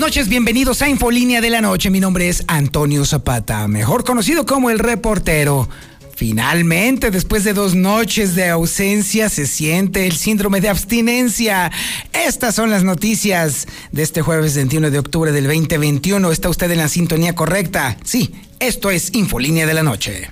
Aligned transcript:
Noches, 0.00 0.30
bienvenidos 0.30 0.80
a 0.80 0.88
Infolínea 0.88 1.42
de 1.42 1.50
la 1.50 1.60
Noche. 1.60 1.90
Mi 1.90 2.00
nombre 2.00 2.30
es 2.30 2.42
Antonio 2.46 3.04
Zapata, 3.04 3.68
mejor 3.68 4.02
conocido 4.02 4.46
como 4.46 4.70
el 4.70 4.78
reportero. 4.78 5.68
Finalmente, 6.16 7.10
después 7.10 7.44
de 7.44 7.52
dos 7.52 7.74
noches 7.74 8.34
de 8.34 8.48
ausencia, 8.48 9.28
se 9.28 9.46
siente 9.46 10.06
el 10.06 10.16
síndrome 10.16 10.62
de 10.62 10.70
abstinencia. 10.70 11.70
Estas 12.14 12.54
son 12.54 12.70
las 12.70 12.82
noticias 12.82 13.68
de 13.92 14.02
este 14.02 14.22
jueves 14.22 14.56
21 14.56 14.90
de 14.90 14.98
octubre 14.98 15.32
del 15.32 15.44
2021. 15.44 16.32
¿Está 16.32 16.48
usted 16.48 16.70
en 16.70 16.78
la 16.78 16.88
sintonía 16.88 17.34
correcta? 17.34 17.98
Sí, 18.02 18.34
esto 18.58 18.90
es 18.90 19.12
Infolínea 19.12 19.66
de 19.66 19.74
la 19.74 19.82
Noche. 19.82 20.30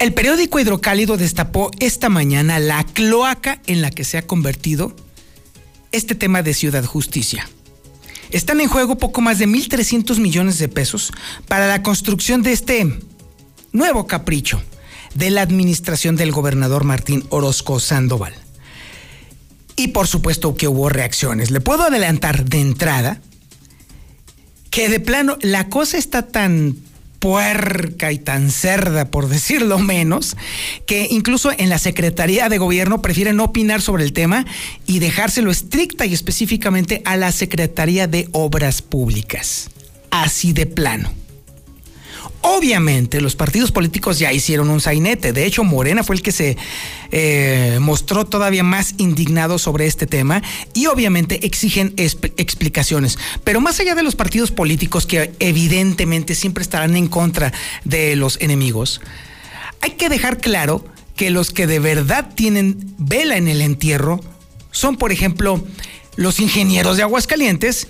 El 0.00 0.14
periódico 0.14 0.58
Hidrocálido 0.58 1.18
destapó 1.18 1.70
esta 1.78 2.08
mañana 2.08 2.58
la 2.58 2.84
cloaca 2.84 3.60
en 3.66 3.82
la 3.82 3.90
que 3.90 4.04
se 4.04 4.16
ha 4.16 4.26
convertido 4.26 4.96
este 5.92 6.14
tema 6.14 6.42
de 6.42 6.54
Ciudad 6.54 6.86
Justicia. 6.86 7.46
Están 8.30 8.62
en 8.62 8.68
juego 8.68 8.96
poco 8.96 9.20
más 9.20 9.38
de 9.38 9.46
1.300 9.46 10.18
millones 10.18 10.58
de 10.58 10.68
pesos 10.68 11.12
para 11.48 11.68
la 11.68 11.82
construcción 11.82 12.40
de 12.40 12.52
este 12.52 12.98
nuevo 13.72 14.06
capricho 14.06 14.62
de 15.16 15.28
la 15.28 15.42
administración 15.42 16.16
del 16.16 16.32
gobernador 16.32 16.84
Martín 16.84 17.22
Orozco 17.28 17.78
Sandoval. 17.78 18.32
Y 19.76 19.88
por 19.88 20.06
supuesto 20.06 20.54
que 20.54 20.66
hubo 20.66 20.88
reacciones. 20.88 21.50
Le 21.50 21.60
puedo 21.60 21.82
adelantar 21.82 22.46
de 22.46 22.60
entrada 22.62 23.20
que 24.70 24.88
de 24.88 25.00
plano 25.00 25.36
la 25.42 25.68
cosa 25.68 25.98
está 25.98 26.26
tan 26.26 26.88
puerca 27.20 28.10
y 28.10 28.18
tan 28.18 28.50
cerda, 28.50 29.10
por 29.10 29.28
decirlo 29.28 29.78
menos, 29.78 30.36
que 30.86 31.06
incluso 31.10 31.52
en 31.56 31.68
la 31.68 31.78
Secretaría 31.78 32.48
de 32.48 32.58
Gobierno 32.58 33.02
prefieren 33.02 33.36
no 33.36 33.44
opinar 33.44 33.82
sobre 33.82 34.02
el 34.02 34.12
tema 34.12 34.46
y 34.86 34.98
dejárselo 34.98 35.50
estricta 35.50 36.06
y 36.06 36.14
específicamente 36.14 37.02
a 37.04 37.16
la 37.16 37.30
Secretaría 37.30 38.08
de 38.08 38.28
Obras 38.32 38.82
Públicas. 38.82 39.70
Así 40.10 40.52
de 40.52 40.66
plano. 40.66 41.19
Obviamente 42.42 43.20
los 43.20 43.36
partidos 43.36 43.70
políticos 43.70 44.18
ya 44.18 44.32
hicieron 44.32 44.70
un 44.70 44.80
sainete. 44.80 45.32
De 45.32 45.44
hecho, 45.44 45.62
Morena 45.62 46.02
fue 46.02 46.16
el 46.16 46.22
que 46.22 46.32
se 46.32 46.56
eh, 47.10 47.78
mostró 47.80 48.24
todavía 48.24 48.62
más 48.62 48.94
indignado 48.96 49.58
sobre 49.58 49.86
este 49.86 50.06
tema 50.06 50.42
y 50.72 50.86
obviamente 50.86 51.44
exigen 51.44 51.92
explicaciones. 51.96 53.18
Pero 53.44 53.60
más 53.60 53.78
allá 53.80 53.94
de 53.94 54.02
los 54.02 54.16
partidos 54.16 54.52
políticos 54.52 55.04
que 55.04 55.32
evidentemente 55.38 56.34
siempre 56.34 56.62
estarán 56.62 56.96
en 56.96 57.08
contra 57.08 57.52
de 57.84 58.16
los 58.16 58.40
enemigos, 58.40 59.02
hay 59.82 59.92
que 59.92 60.08
dejar 60.08 60.38
claro 60.38 60.84
que 61.16 61.30
los 61.30 61.50
que 61.50 61.66
de 61.66 61.78
verdad 61.78 62.30
tienen 62.34 62.94
vela 62.96 63.36
en 63.36 63.48
el 63.48 63.60
entierro 63.60 64.20
son, 64.70 64.96
por 64.96 65.12
ejemplo, 65.12 65.62
los 66.16 66.40
ingenieros 66.40 66.96
de 66.96 67.02
Aguascalientes 67.02 67.88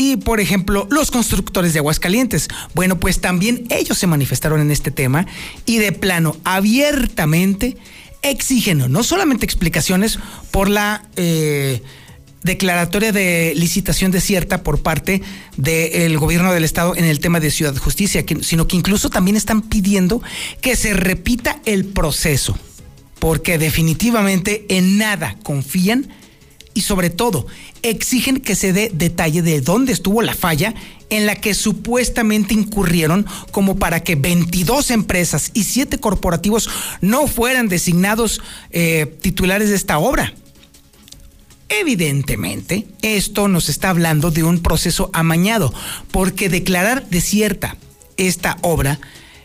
y, 0.00 0.16
por 0.16 0.40
ejemplo, 0.40 0.88
los 0.90 1.10
constructores 1.10 1.74
de 1.74 1.80
Aguascalientes. 1.80 2.48
Bueno, 2.74 2.98
pues 2.98 3.20
también 3.20 3.66
ellos 3.68 3.98
se 3.98 4.06
manifestaron 4.06 4.62
en 4.62 4.70
este 4.70 4.90
tema 4.90 5.26
y 5.66 5.76
de 5.76 5.92
plano, 5.92 6.38
abiertamente, 6.42 7.76
exigen 8.22 8.90
no 8.90 9.02
solamente 9.02 9.44
explicaciones 9.44 10.18
por 10.50 10.70
la 10.70 11.04
eh, 11.16 11.82
declaratoria 12.42 13.12
de 13.12 13.52
licitación 13.54 14.10
desierta 14.10 14.62
por 14.62 14.80
parte 14.80 15.20
del 15.58 16.16
gobierno 16.16 16.54
del 16.54 16.64
estado 16.64 16.96
en 16.96 17.04
el 17.04 17.20
tema 17.20 17.38
de 17.38 17.50
Ciudad 17.50 17.76
Justicia, 17.76 18.24
sino 18.40 18.66
que 18.66 18.78
incluso 18.78 19.10
también 19.10 19.36
están 19.36 19.60
pidiendo 19.60 20.22
que 20.62 20.76
se 20.76 20.94
repita 20.94 21.60
el 21.66 21.84
proceso, 21.84 22.58
porque 23.18 23.58
definitivamente 23.58 24.64
en 24.70 24.96
nada 24.96 25.36
confían 25.42 26.08
y 26.80 26.82
sobre 26.82 27.10
todo 27.10 27.46
exigen 27.82 28.40
que 28.40 28.54
se 28.54 28.72
dé 28.72 28.90
detalle 28.94 29.42
de 29.42 29.60
dónde 29.60 29.92
estuvo 29.92 30.22
la 30.22 30.34
falla 30.34 30.74
en 31.10 31.26
la 31.26 31.34
que 31.34 31.52
supuestamente 31.52 32.54
incurrieron 32.54 33.26
como 33.50 33.76
para 33.76 34.02
que 34.02 34.14
22 34.14 34.90
empresas 34.90 35.50
y 35.52 35.64
7 35.64 35.98
corporativos 35.98 36.70
no 37.02 37.26
fueran 37.26 37.68
designados 37.68 38.40
eh, 38.70 39.14
titulares 39.20 39.68
de 39.68 39.76
esta 39.76 39.98
obra. 39.98 40.32
Evidentemente, 41.68 42.86
esto 43.02 43.46
nos 43.46 43.68
está 43.68 43.90
hablando 43.90 44.30
de 44.30 44.42
un 44.42 44.60
proceso 44.60 45.10
amañado, 45.12 45.74
porque 46.10 46.48
declarar 46.48 47.06
desierta 47.10 47.76
esta 48.16 48.56
obra 48.62 49.00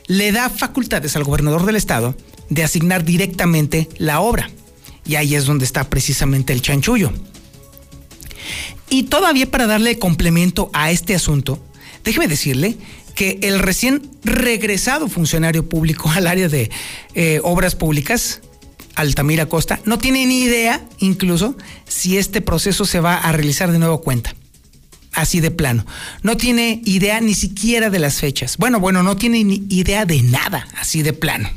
le 0.07 0.31
da 0.31 0.49
facultades 0.49 1.17
al 1.17 1.25
gobernador 1.25 1.65
del 1.65 1.75
estado 1.75 2.15
de 2.49 2.63
asignar 2.63 3.03
directamente 3.03 3.89
la 3.97 4.21
obra. 4.21 4.49
Y 5.05 5.15
ahí 5.15 5.35
es 5.35 5.45
donde 5.45 5.65
está 5.65 5.89
precisamente 5.89 6.53
el 6.53 6.61
chanchullo. 6.61 7.11
Y 8.89 9.03
todavía 9.03 9.49
para 9.49 9.67
darle 9.67 9.99
complemento 9.99 10.69
a 10.73 10.91
este 10.91 11.15
asunto, 11.15 11.59
déjeme 12.03 12.27
decirle 12.27 12.77
que 13.15 13.39
el 13.41 13.59
recién 13.59 14.09
regresado 14.23 15.07
funcionario 15.07 15.67
público 15.67 16.11
al 16.11 16.27
área 16.27 16.49
de 16.49 16.69
eh, 17.15 17.39
obras 17.43 17.75
públicas, 17.75 18.41
Altamira 18.95 19.47
Costa, 19.47 19.79
no 19.85 19.97
tiene 19.97 20.25
ni 20.25 20.41
idea 20.41 20.85
incluso 20.99 21.57
si 21.87 22.17
este 22.17 22.41
proceso 22.41 22.85
se 22.85 22.99
va 22.99 23.17
a 23.17 23.31
realizar 23.31 23.71
de 23.71 23.79
nuevo 23.79 24.01
cuenta. 24.01 24.35
Así 25.13 25.39
de 25.39 25.49
plano. 25.49 25.85
No 26.23 26.35
tiene 26.35 26.81
idea 26.83 27.21
ni 27.21 27.35
siquiera 27.35 27.89
de 27.89 27.99
las 27.99 28.19
fechas. 28.19 28.57
Bueno, 28.57 28.81
bueno, 28.81 29.01
no 29.01 29.15
tiene 29.15 29.45
ni 29.45 29.65
idea 29.69 30.05
de 30.05 30.21
nada, 30.21 30.67
así 30.75 31.03
de 31.03 31.13
plano. 31.13 31.49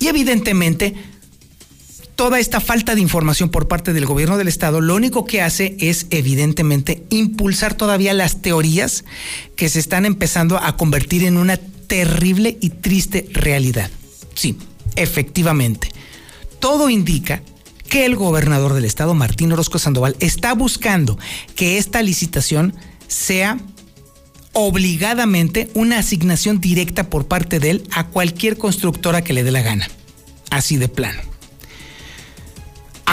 Y 0.00 0.08
evidentemente 0.08 0.94
toda 2.16 2.40
esta 2.40 2.60
falta 2.60 2.94
de 2.94 3.02
información 3.02 3.50
por 3.50 3.68
parte 3.68 3.92
del 3.92 4.06
gobierno 4.06 4.38
del 4.38 4.48
estado 4.48 4.80
lo 4.80 4.96
único 4.96 5.26
que 5.26 5.42
hace 5.42 5.76
es 5.78 6.06
evidentemente 6.10 7.04
impulsar 7.10 7.74
todavía 7.74 8.14
las 8.14 8.40
teorías 8.40 9.04
que 9.54 9.68
se 9.68 9.78
están 9.78 10.06
empezando 10.06 10.58
a 10.58 10.76
convertir 10.76 11.24
en 11.24 11.36
una 11.36 11.58
terrible 11.58 12.56
y 12.60 12.70
triste 12.70 13.28
realidad. 13.32 13.90
Sí, 14.34 14.58
efectivamente. 14.96 15.90
Todo 16.58 16.88
indica 16.88 17.42
que 17.88 18.06
el 18.06 18.16
gobernador 18.16 18.72
del 18.72 18.86
estado, 18.86 19.14
Martín 19.14 19.52
Orozco 19.52 19.78
Sandoval, 19.78 20.16
está 20.18 20.54
buscando 20.54 21.18
que 21.54 21.78
esta 21.78 22.02
licitación 22.02 22.74
sea 23.06 23.58
obligadamente 24.52 25.70
una 25.74 25.98
asignación 25.98 26.60
directa 26.60 27.10
por 27.10 27.28
parte 27.28 27.60
de 27.60 27.70
él 27.70 27.88
a 27.92 28.08
cualquier 28.08 28.56
constructora 28.56 29.22
que 29.22 29.34
le 29.34 29.44
dé 29.44 29.52
la 29.52 29.62
gana. 29.62 29.86
Así 30.50 30.76
de 30.76 30.88
plano 30.88 31.25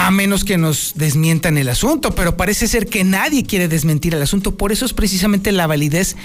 a 0.04 0.12
menos 0.12 0.44
que 0.44 0.58
nos 0.58 0.96
desmientan 0.96 1.58
el 1.58 1.70
asunto, 1.70 2.14
pero 2.14 2.36
parece 2.36 2.68
ser 2.68 2.88
que 2.88 3.06
nadie 3.06 3.46
quiere 3.46 3.70
desmentir 3.70 4.14
el 4.14 4.22
asunto. 4.22 4.54
Por 4.58 4.74
eso 4.74 4.86
es 4.86 4.92
precisamente 4.92 5.54
la 5.54 5.66
validez 5.66 6.18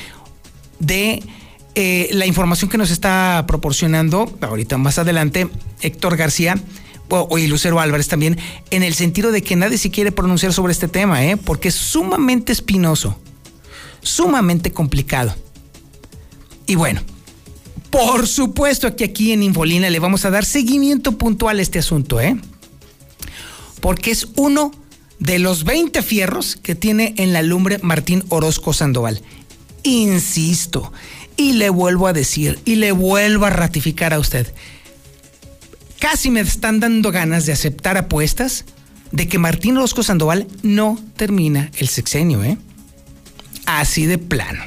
de 0.80 1.22
eh, 1.76 2.08
la 2.10 2.26
información 2.26 2.68
que 2.70 2.76
nos 2.76 2.90
está 2.90 3.44
proporcionando 3.46 4.36
ahorita 4.40 4.78
más 4.78 4.98
adelante 4.98 5.48
Héctor 5.80 6.16
García 6.16 6.56
o, 7.08 7.38
y 7.38 7.46
Lucero 7.46 7.78
Álvarez 7.78 8.08
también, 8.08 8.36
en 8.70 8.82
el 8.82 8.94
sentido 8.94 9.30
de 9.30 9.42
que 9.42 9.54
nadie 9.54 9.78
se 9.78 9.92
quiere 9.92 10.10
pronunciar 10.10 10.52
sobre 10.52 10.72
este 10.72 10.88
tema, 10.88 11.24
¿eh? 11.24 11.36
porque 11.36 11.68
es 11.68 11.76
sumamente 11.76 12.50
espinoso, 12.50 13.16
sumamente 14.02 14.72
complicado. 14.72 15.36
Y 16.66 16.74
bueno, 16.74 17.00
por 17.90 18.26
supuesto 18.26 18.96
que 18.96 19.04
aquí 19.04 19.30
en 19.30 19.44
Infolina 19.44 19.88
le 19.88 20.00
vamos 20.00 20.24
a 20.24 20.30
dar 20.30 20.44
seguimiento 20.44 21.16
puntual 21.16 21.60
a 21.60 21.62
este 21.62 21.78
asunto, 21.78 22.20
¿eh? 22.20 22.36
Porque 23.80 24.10
es 24.10 24.28
uno 24.36 24.72
de 25.18 25.38
los 25.38 25.64
20 25.64 26.02
fierros 26.02 26.56
que 26.56 26.74
tiene 26.74 27.14
en 27.16 27.32
la 27.32 27.42
lumbre 27.42 27.78
Martín 27.82 28.24
Orozco 28.28 28.72
Sandoval. 28.72 29.22
Insisto, 29.82 30.92
y 31.36 31.52
le 31.52 31.70
vuelvo 31.70 32.06
a 32.06 32.12
decir, 32.12 32.58
y 32.64 32.76
le 32.76 32.92
vuelvo 32.92 33.46
a 33.46 33.50
ratificar 33.50 34.12
a 34.12 34.18
usted, 34.18 34.52
casi 35.98 36.30
me 36.30 36.40
están 36.40 36.80
dando 36.80 37.10
ganas 37.12 37.46
de 37.46 37.52
aceptar 37.52 37.96
apuestas 37.96 38.64
de 39.12 39.28
que 39.28 39.38
Martín 39.38 39.76
Orozco 39.76 40.02
Sandoval 40.02 40.46
no 40.62 40.98
termina 41.16 41.70
el 41.78 41.88
sexenio, 41.88 42.42
¿eh? 42.44 42.58
Así 43.66 44.06
de 44.06 44.18
plano. 44.18 44.62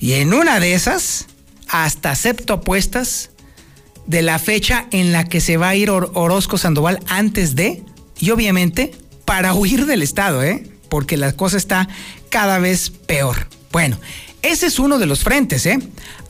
Y 0.00 0.14
en 0.14 0.32
una 0.32 0.60
de 0.60 0.74
esas, 0.74 1.26
hasta 1.68 2.10
acepto 2.10 2.54
apuestas 2.54 3.30
de 4.06 4.22
la 4.22 4.38
fecha 4.38 4.86
en 4.90 5.12
la 5.12 5.24
que 5.24 5.40
se 5.40 5.56
va 5.56 5.70
a 5.70 5.76
ir 5.76 5.90
Orozco 5.90 6.56
Sandoval 6.56 7.00
antes 7.08 7.54
de 7.54 7.82
y 8.20 8.30
obviamente 8.30 8.92
para 9.24 9.54
huir 9.54 9.86
del 9.86 10.02
Estado, 10.02 10.42
¿eh? 10.42 10.64
porque 10.88 11.16
la 11.16 11.32
cosa 11.32 11.56
está 11.56 11.88
cada 12.30 12.58
vez 12.58 12.90
peor. 12.90 13.48
Bueno, 13.72 13.98
ese 14.42 14.66
es 14.66 14.78
uno 14.78 14.98
de 14.98 15.06
los 15.06 15.22
frentes, 15.22 15.66
¿eh? 15.66 15.78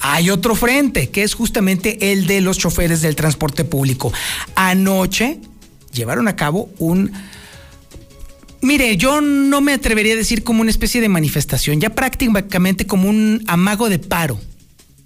Hay 0.00 0.30
otro 0.30 0.54
frente, 0.54 1.10
que 1.10 1.22
es 1.22 1.34
justamente 1.34 2.12
el 2.12 2.26
de 2.26 2.40
los 2.40 2.58
choferes 2.58 3.02
del 3.02 3.16
transporte 3.16 3.64
público. 3.64 4.12
Anoche 4.54 5.38
llevaron 5.92 6.28
a 6.28 6.36
cabo 6.36 6.70
un... 6.78 7.12
Mire, 8.60 8.96
yo 8.96 9.20
no 9.20 9.60
me 9.60 9.72
atrevería 9.72 10.14
a 10.14 10.16
decir 10.16 10.42
como 10.42 10.62
una 10.62 10.70
especie 10.70 11.00
de 11.00 11.08
manifestación, 11.08 11.80
ya 11.80 11.90
prácticamente 11.90 12.86
como 12.86 13.08
un 13.08 13.44
amago 13.46 13.88
de 13.88 14.00
paro, 14.00 14.40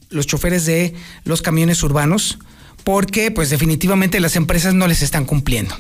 los 0.08 0.26
choferes 0.26 0.64
de 0.64 0.94
los 1.24 1.42
camiones 1.42 1.82
urbanos, 1.82 2.38
porque 2.82 3.30
pues 3.30 3.50
definitivamente 3.50 4.20
las 4.20 4.36
empresas 4.36 4.72
no 4.72 4.86
les 4.86 5.02
están 5.02 5.26
cumpliendo. 5.26 5.76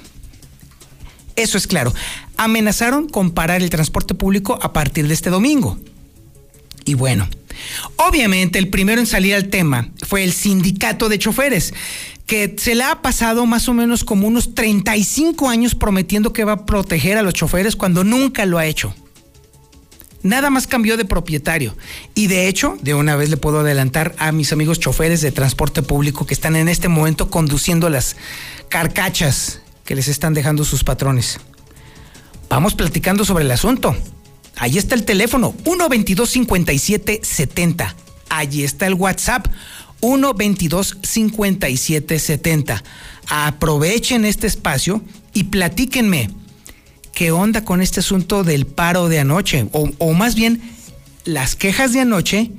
Eso 1.36 1.58
es 1.58 1.66
claro. 1.66 1.94
Amenazaron 2.36 3.08
con 3.08 3.30
parar 3.30 3.62
el 3.62 3.70
transporte 3.70 4.14
público 4.14 4.58
a 4.60 4.72
partir 4.72 5.08
de 5.08 5.14
este 5.14 5.30
domingo. 5.30 5.78
Y 6.84 6.94
bueno, 6.94 7.28
obviamente 7.96 8.58
el 8.58 8.68
primero 8.68 9.00
en 9.00 9.06
salir 9.06 9.34
al 9.34 9.48
tema 9.48 9.90
fue 10.06 10.24
el 10.24 10.32
sindicato 10.32 11.08
de 11.08 11.18
choferes, 11.18 11.72
que 12.26 12.56
se 12.58 12.74
le 12.74 12.84
ha 12.84 13.02
pasado 13.02 13.46
más 13.46 13.68
o 13.68 13.74
menos 13.74 14.04
como 14.04 14.26
unos 14.26 14.54
35 14.54 15.48
años 15.48 15.74
prometiendo 15.74 16.32
que 16.32 16.44
va 16.44 16.52
a 16.52 16.66
proteger 16.66 17.18
a 17.18 17.22
los 17.22 17.34
choferes 17.34 17.76
cuando 17.76 18.04
nunca 18.04 18.46
lo 18.46 18.58
ha 18.58 18.66
hecho. 18.66 18.94
Nada 20.22 20.50
más 20.50 20.68
cambió 20.68 20.96
de 20.96 21.04
propietario. 21.04 21.74
Y 22.14 22.28
de 22.28 22.46
hecho, 22.46 22.78
de 22.80 22.94
una 22.94 23.16
vez 23.16 23.28
le 23.28 23.36
puedo 23.36 23.60
adelantar 23.60 24.14
a 24.18 24.30
mis 24.30 24.52
amigos 24.52 24.78
choferes 24.78 25.20
de 25.20 25.32
transporte 25.32 25.82
público 25.82 26.26
que 26.26 26.34
están 26.34 26.54
en 26.54 26.68
este 26.68 26.86
momento 26.86 27.28
conduciendo 27.28 27.88
las 27.88 28.16
carcachas 28.68 29.61
que 29.84 29.94
les 29.94 30.08
están 30.08 30.34
dejando 30.34 30.64
sus 30.64 30.82
patrones. 30.84 31.38
Vamos 32.48 32.74
platicando 32.74 33.24
sobre 33.24 33.44
el 33.44 33.50
asunto. 33.50 33.96
Ahí 34.56 34.78
está 34.78 34.94
el 34.94 35.04
teléfono, 35.04 35.54
122-5770. 35.64 37.94
Allí 38.28 38.64
está 38.64 38.86
el 38.86 38.94
WhatsApp, 38.94 39.48
122-5770. 40.00 42.82
Aprovechen 43.28 44.24
este 44.24 44.46
espacio 44.46 45.02
y 45.32 45.44
platíquenme 45.44 46.30
qué 47.14 47.30
onda 47.30 47.64
con 47.64 47.80
este 47.80 48.00
asunto 48.00 48.42
del 48.44 48.66
paro 48.66 49.08
de 49.08 49.20
anoche, 49.20 49.68
o, 49.72 49.88
o 49.98 50.12
más 50.12 50.34
bien 50.34 50.60
las 51.24 51.56
quejas 51.56 51.92
de 51.92 52.00
anoche 52.00 52.50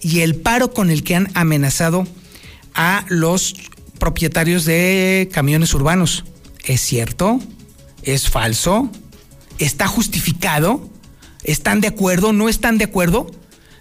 y 0.00 0.20
el 0.20 0.36
paro 0.36 0.72
con 0.72 0.90
el 0.90 1.02
que 1.02 1.16
han 1.16 1.28
amenazado 1.34 2.06
a 2.74 3.04
los 3.08 3.54
propietarios 3.98 4.64
de 4.64 5.28
camiones 5.32 5.74
urbanos. 5.74 6.24
¿Es 6.64 6.80
cierto? 6.80 7.38
¿Es 8.02 8.28
falso? 8.28 8.90
¿Está 9.58 9.86
justificado? 9.86 10.90
¿Están 11.44 11.80
de 11.80 11.86
acuerdo? 11.88 12.32
¿No 12.32 12.48
están 12.48 12.78
de 12.78 12.84
acuerdo? 12.84 13.30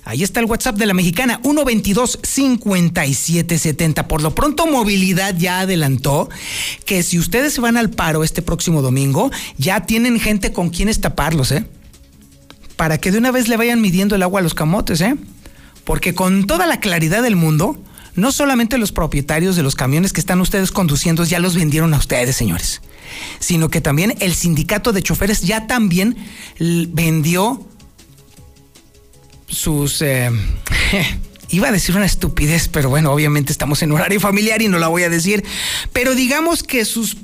Ahí 0.05 0.23
está 0.23 0.39
el 0.39 0.47
WhatsApp 0.47 0.77
de 0.77 0.87
la 0.87 0.95
mexicana, 0.95 1.39
122-5770. 1.43 4.07
Por 4.07 4.23
lo 4.23 4.33
pronto, 4.33 4.65
Movilidad 4.65 5.37
ya 5.37 5.59
adelantó 5.59 6.29
que 6.85 7.03
si 7.03 7.19
ustedes 7.19 7.53
se 7.53 7.61
van 7.61 7.77
al 7.77 7.91
paro 7.91 8.23
este 8.23 8.41
próximo 8.41 8.81
domingo, 8.81 9.29
ya 9.57 9.85
tienen 9.85 10.19
gente 10.19 10.51
con 10.51 10.71
quienes 10.71 10.99
taparlos, 10.99 11.51
¿eh? 11.51 11.67
Para 12.75 12.97
que 12.97 13.11
de 13.11 13.19
una 13.19 13.29
vez 13.29 13.47
le 13.49 13.57
vayan 13.57 13.81
midiendo 13.81 14.15
el 14.15 14.23
agua 14.23 14.39
a 14.39 14.43
los 14.43 14.55
camotes, 14.55 14.99
¿eh? 15.01 15.15
Porque 15.83 16.15
con 16.15 16.47
toda 16.47 16.65
la 16.65 16.79
claridad 16.79 17.21
del 17.21 17.35
mundo, 17.35 17.77
no 18.15 18.31
solamente 18.31 18.77
los 18.77 18.91
propietarios 18.91 19.55
de 19.55 19.63
los 19.63 19.75
camiones 19.75 20.13
que 20.13 20.19
están 20.19 20.41
ustedes 20.41 20.71
conduciendo 20.71 21.23
ya 21.23 21.39
los 21.39 21.55
vendieron 21.55 21.93
a 21.93 21.97
ustedes, 21.97 22.35
señores, 22.35 22.81
sino 23.39 23.69
que 23.69 23.81
también 23.81 24.15
el 24.19 24.33
sindicato 24.35 24.91
de 24.91 25.03
choferes 25.03 25.41
ya 25.41 25.67
también 25.67 26.17
vendió 26.59 27.65
sus... 29.47 30.01
Eh, 30.01 30.29
iba 31.49 31.69
a 31.69 31.71
decir 31.71 31.95
una 31.95 32.05
estupidez, 32.05 32.67
pero 32.67 32.89
bueno, 32.89 33.11
obviamente 33.11 33.51
estamos 33.51 33.81
en 33.81 33.91
horario 33.91 34.19
familiar 34.19 34.61
y 34.61 34.67
no 34.67 34.77
la 34.77 34.87
voy 34.87 35.03
a 35.03 35.09
decir, 35.09 35.43
pero 35.93 36.13
digamos 36.13 36.63
que 36.63 36.85
sus 36.85 37.17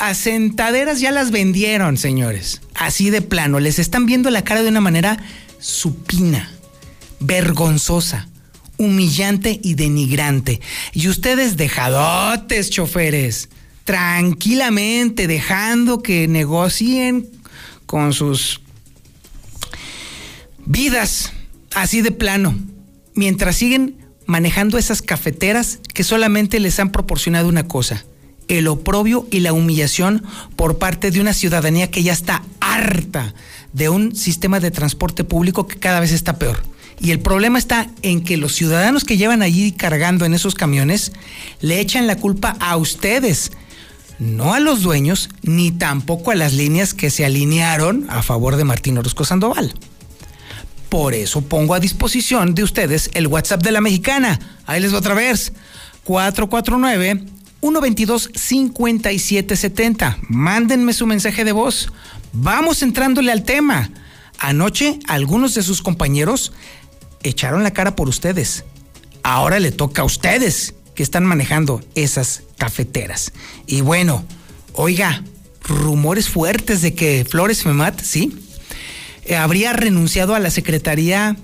asentaderas 0.00 1.00
ya 1.00 1.12
las 1.12 1.30
vendieron, 1.30 1.96
señores. 1.96 2.62
Así 2.74 3.10
de 3.10 3.22
plano, 3.22 3.60
les 3.60 3.78
están 3.78 4.06
viendo 4.06 4.30
la 4.30 4.42
cara 4.42 4.62
de 4.62 4.70
una 4.70 4.80
manera 4.80 5.22
supina, 5.60 6.50
vergonzosa 7.20 8.29
humillante 8.80 9.60
y 9.62 9.74
denigrante. 9.74 10.60
Y 10.94 11.08
ustedes 11.08 11.58
dejadotes, 11.58 12.70
choferes, 12.70 13.50
tranquilamente 13.84 15.26
dejando 15.26 16.02
que 16.02 16.26
negocien 16.26 17.28
con 17.84 18.14
sus 18.14 18.62
vidas 20.64 21.32
así 21.74 22.00
de 22.00 22.10
plano, 22.10 22.58
mientras 23.14 23.56
siguen 23.56 23.98
manejando 24.24 24.78
esas 24.78 25.02
cafeteras 25.02 25.80
que 25.92 26.02
solamente 26.02 26.58
les 26.58 26.80
han 26.80 26.90
proporcionado 26.90 27.48
una 27.48 27.68
cosa, 27.68 28.06
el 28.48 28.66
oprobio 28.66 29.26
y 29.30 29.40
la 29.40 29.52
humillación 29.52 30.24
por 30.56 30.78
parte 30.78 31.10
de 31.10 31.20
una 31.20 31.34
ciudadanía 31.34 31.90
que 31.90 32.02
ya 32.02 32.14
está 32.14 32.44
harta 32.60 33.34
de 33.74 33.90
un 33.90 34.16
sistema 34.16 34.58
de 34.58 34.70
transporte 34.70 35.22
público 35.22 35.66
que 35.66 35.78
cada 35.78 36.00
vez 36.00 36.12
está 36.12 36.38
peor. 36.38 36.69
Y 37.00 37.12
el 37.12 37.20
problema 37.20 37.58
está 37.58 37.88
en 38.02 38.22
que 38.22 38.36
los 38.36 38.54
ciudadanos 38.54 39.04
que 39.04 39.16
llevan 39.16 39.40
allí 39.40 39.72
cargando 39.72 40.26
en 40.26 40.34
esos 40.34 40.54
camiones 40.54 41.12
le 41.60 41.80
echan 41.80 42.06
la 42.06 42.16
culpa 42.16 42.56
a 42.60 42.76
ustedes, 42.76 43.52
no 44.18 44.52
a 44.52 44.60
los 44.60 44.82
dueños, 44.82 45.30
ni 45.42 45.70
tampoco 45.70 46.30
a 46.30 46.34
las 46.34 46.52
líneas 46.52 46.92
que 46.92 47.08
se 47.08 47.24
alinearon 47.24 48.06
a 48.10 48.22
favor 48.22 48.56
de 48.56 48.64
Martín 48.64 48.98
Orozco 48.98 49.24
Sandoval. 49.24 49.74
Por 50.90 51.14
eso 51.14 51.40
pongo 51.40 51.74
a 51.74 51.80
disposición 51.80 52.54
de 52.54 52.64
ustedes 52.64 53.10
el 53.14 53.28
WhatsApp 53.28 53.62
de 53.62 53.72
la 53.72 53.80
mexicana. 53.80 54.38
Ahí 54.66 54.80
les 54.80 54.92
va 54.92 54.98
otra 54.98 55.14
vez. 55.14 55.52
449 56.04 57.24
122 57.60 58.30
5770. 58.34 60.18
Mándenme 60.28 60.92
su 60.92 61.06
mensaje 61.06 61.44
de 61.44 61.52
voz. 61.52 61.92
Vamos 62.32 62.82
entrándole 62.82 63.32
al 63.32 63.44
tema. 63.44 63.90
Anoche 64.38 64.98
algunos 65.06 65.54
de 65.54 65.62
sus 65.62 65.80
compañeros 65.80 66.52
echaron 67.22 67.62
la 67.62 67.72
cara 67.72 67.96
por 67.96 68.08
ustedes. 68.08 68.64
Ahora 69.22 69.60
le 69.60 69.72
toca 69.72 70.02
a 70.02 70.04
ustedes 70.04 70.74
que 70.94 71.02
están 71.02 71.24
manejando 71.24 71.80
esas 71.94 72.42
cafeteras. 72.56 73.32
Y 73.66 73.80
bueno, 73.80 74.24
oiga, 74.72 75.22
rumores 75.62 76.28
fuertes 76.28 76.82
de 76.82 76.94
que 76.94 77.24
Flores 77.28 77.62
Femat, 77.62 78.00
sí, 78.00 78.36
eh, 79.24 79.36
habría 79.36 79.72
renunciado 79.72 80.34
a 80.34 80.40
la 80.40 80.50
Secretaría 80.50 81.36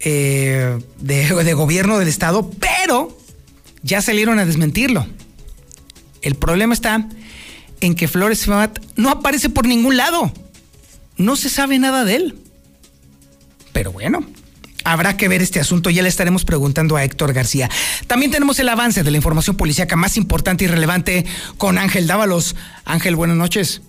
eh, 0.00 0.78
de, 0.98 1.52
Gobierno 1.54 1.98
del 1.98 2.08
Estado, 2.08 2.50
pero 2.58 3.16
ya 3.82 4.02
salieron 4.02 4.38
a 4.38 4.46
desmentirlo. 4.46 5.06
El 6.22 6.34
problema 6.34 6.74
está 6.74 7.08
en 7.80 7.94
que 7.94 8.08
Flores 8.08 8.44
Femat 8.44 8.78
no 8.96 9.10
aparece 9.10 9.48
por 9.48 9.66
ningún 9.66 9.96
lado. 9.96 10.32
No 11.16 11.36
se 11.36 11.48
sabe 11.48 11.78
nada 11.78 12.04
de 12.04 12.16
él. 12.16 12.38
Pero 13.72 13.92
bueno, 13.92 14.24
Habrá 14.90 15.16
que 15.16 15.28
ver 15.28 15.40
este 15.40 15.60
asunto, 15.60 15.88
ya 15.88 16.02
le 16.02 16.08
estaremos 16.08 16.44
preguntando 16.44 16.96
a 16.96 17.04
Héctor 17.04 17.32
García. 17.32 17.70
También 18.08 18.32
tenemos 18.32 18.58
el 18.58 18.68
avance 18.68 19.04
de 19.04 19.10
la 19.12 19.16
información 19.16 19.56
policíaca 19.56 19.94
más 19.94 20.16
importante 20.16 20.64
y 20.64 20.66
relevante 20.66 21.24
con 21.58 21.78
Ángel 21.78 22.08
Dávalos. 22.08 22.56
Ángel, 22.84 23.14
buenas 23.14 23.36
noches. 23.36 23.82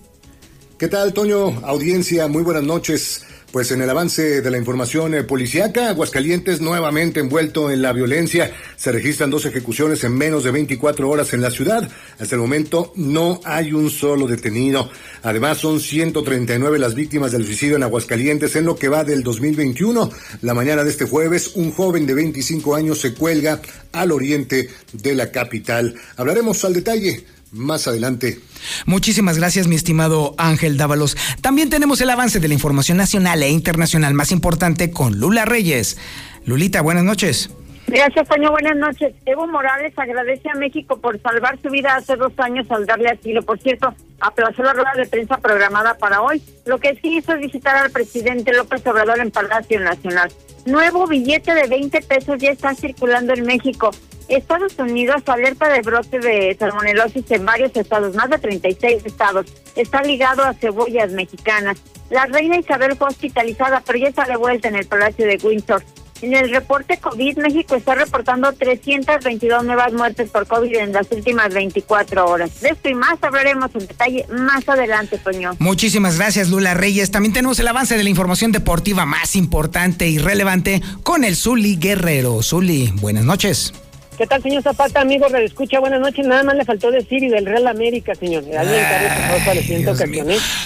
¿Qué 0.78 0.86
tal, 0.86 1.12
Toño? 1.12 1.60
Audiencia, 1.66 2.28
muy 2.28 2.44
buenas 2.44 2.62
noches. 2.62 3.22
Pues 3.52 3.70
en 3.70 3.82
el 3.82 3.90
avance 3.90 4.40
de 4.40 4.50
la 4.50 4.56
información 4.56 5.14
eh, 5.14 5.24
policiaca, 5.24 5.90
Aguascalientes 5.90 6.62
nuevamente 6.62 7.20
envuelto 7.20 7.70
en 7.70 7.82
la 7.82 7.92
violencia. 7.92 8.50
Se 8.76 8.90
registran 8.90 9.28
dos 9.28 9.44
ejecuciones 9.44 10.02
en 10.04 10.16
menos 10.16 10.44
de 10.44 10.52
24 10.52 11.06
horas 11.06 11.34
en 11.34 11.42
la 11.42 11.50
ciudad. 11.50 11.86
Hasta 12.18 12.34
el 12.34 12.40
momento 12.40 12.94
no 12.96 13.40
hay 13.44 13.74
un 13.74 13.90
solo 13.90 14.26
detenido. 14.26 14.88
Además, 15.22 15.58
son 15.58 15.80
139 15.80 16.78
las 16.78 16.94
víctimas 16.94 17.32
del 17.32 17.44
suicidio 17.44 17.76
en 17.76 17.82
Aguascalientes 17.82 18.56
en 18.56 18.64
lo 18.64 18.76
que 18.76 18.88
va 18.88 19.04
del 19.04 19.22
2021. 19.22 20.10
La 20.40 20.54
mañana 20.54 20.82
de 20.82 20.88
este 20.88 21.04
jueves, 21.04 21.52
un 21.54 21.72
joven 21.72 22.06
de 22.06 22.14
25 22.14 22.74
años 22.74 23.02
se 23.02 23.12
cuelga 23.12 23.60
al 23.92 24.12
oriente 24.12 24.70
de 24.94 25.14
la 25.14 25.30
capital. 25.30 25.94
Hablaremos 26.16 26.64
al 26.64 26.72
detalle 26.72 27.26
más 27.52 27.86
adelante. 27.86 28.40
Muchísimas 28.86 29.38
gracias, 29.38 29.68
mi 29.68 29.76
estimado 29.76 30.34
Ángel 30.38 30.76
Dávalos. 30.76 31.16
También 31.40 31.70
tenemos 31.70 32.00
el 32.00 32.10
avance 32.10 32.40
de 32.40 32.48
la 32.48 32.54
información 32.54 32.96
nacional 32.98 33.42
e 33.42 33.50
internacional 33.50 34.14
más 34.14 34.32
importante 34.32 34.90
con 34.90 35.18
Lula 35.18 35.44
Reyes. 35.44 35.98
Lulita, 36.44 36.80
buenas 36.80 37.04
noches. 37.04 37.50
Gracias, 37.86 38.26
Toño. 38.28 38.50
Buenas 38.50 38.76
noches. 38.76 39.12
Evo 39.26 39.46
Morales 39.46 39.92
agradece 39.96 40.48
a 40.48 40.54
México 40.54 40.98
por 40.98 41.20
salvar 41.20 41.58
su 41.60 41.68
vida 41.68 41.96
hace 41.96 42.16
dos 42.16 42.32
años 42.38 42.66
al 42.70 42.86
darle 42.86 43.10
asilo. 43.10 43.42
Por 43.42 43.60
cierto, 43.60 43.94
aplazó 44.20 44.62
la 44.62 44.72
rueda 44.72 44.92
de 44.96 45.06
prensa 45.06 45.36
programada 45.38 45.98
para 45.98 46.22
hoy. 46.22 46.40
Lo 46.64 46.78
que 46.78 46.98
sí 47.02 47.18
hizo 47.18 47.34
es 47.34 47.40
visitar 47.40 47.76
al 47.76 47.90
presidente 47.90 48.52
López 48.54 48.86
Obrador 48.86 49.18
en 49.18 49.30
Palacio 49.30 49.80
Nacional. 49.80 50.32
Nuevo 50.64 51.06
billete 51.06 51.54
de 51.54 51.66
20 51.66 52.00
pesos 52.02 52.38
ya 52.38 52.50
está 52.50 52.74
circulando 52.74 53.34
en 53.34 53.44
México. 53.44 53.90
Estados 54.28 54.78
Unidos 54.78 55.22
alerta 55.26 55.68
de 55.68 55.80
brote 55.80 56.18
de 56.18 56.56
salmonelosis 56.58 57.30
en 57.30 57.44
varios 57.44 57.74
estados, 57.76 58.14
más 58.14 58.30
de 58.30 58.38
36 58.38 59.04
estados. 59.04 59.46
Está 59.76 60.02
ligado 60.02 60.42
a 60.42 60.54
cebollas 60.54 61.12
mexicanas. 61.12 61.78
La 62.10 62.26
reina 62.26 62.58
Isabel 62.58 62.96
fue 62.96 63.08
hospitalizada, 63.08 63.82
pero 63.86 63.98
ya 63.98 64.08
está 64.08 64.24
de 64.24 64.36
vuelta 64.36 64.68
en 64.68 64.76
el 64.76 64.86
Palacio 64.86 65.26
de 65.26 65.38
Windsor. 65.42 65.82
En 66.22 66.34
el 66.34 66.50
reporte 66.50 66.98
COVID, 66.98 67.38
México 67.38 67.74
está 67.74 67.96
reportando 67.96 68.52
322 68.52 69.64
nuevas 69.64 69.92
muertes 69.92 70.30
por 70.30 70.46
COVID 70.46 70.72
en 70.76 70.92
las 70.92 71.10
últimas 71.10 71.52
24 71.52 72.24
horas. 72.26 72.60
De 72.60 72.68
esto 72.68 72.88
y 72.88 72.94
más 72.94 73.18
hablaremos 73.22 73.74
en 73.74 73.88
detalle 73.88 74.24
más 74.28 74.68
adelante, 74.68 75.18
Toño. 75.18 75.56
Muchísimas 75.58 76.18
gracias, 76.18 76.48
Lula 76.48 76.74
Reyes. 76.74 77.10
También 77.10 77.32
tenemos 77.32 77.58
el 77.58 77.66
avance 77.66 77.96
de 77.96 78.04
la 78.04 78.10
información 78.10 78.52
deportiva 78.52 79.04
más 79.04 79.34
importante 79.34 80.06
y 80.06 80.18
relevante 80.18 80.80
con 81.02 81.24
el 81.24 81.34
Zuli 81.34 81.74
Guerrero. 81.76 82.40
Zuli, 82.40 82.92
buenas 83.00 83.24
noches. 83.24 83.72
¿Qué 84.18 84.26
tal, 84.26 84.42
señor 84.42 84.62
Zapata, 84.62 85.00
amigo 85.00 85.26
de 85.30 85.44
escucha? 85.44 85.80
Buenas 85.80 86.00
noches. 86.00 86.26
Nada 86.26 86.42
más 86.42 86.54
le 86.54 86.64
faltó 86.66 86.90
decir 86.90 87.22
y 87.22 87.28
del 87.28 87.46
Real 87.46 87.66
América, 87.66 88.14
señor. 88.14 88.44
Alguien 88.56 88.84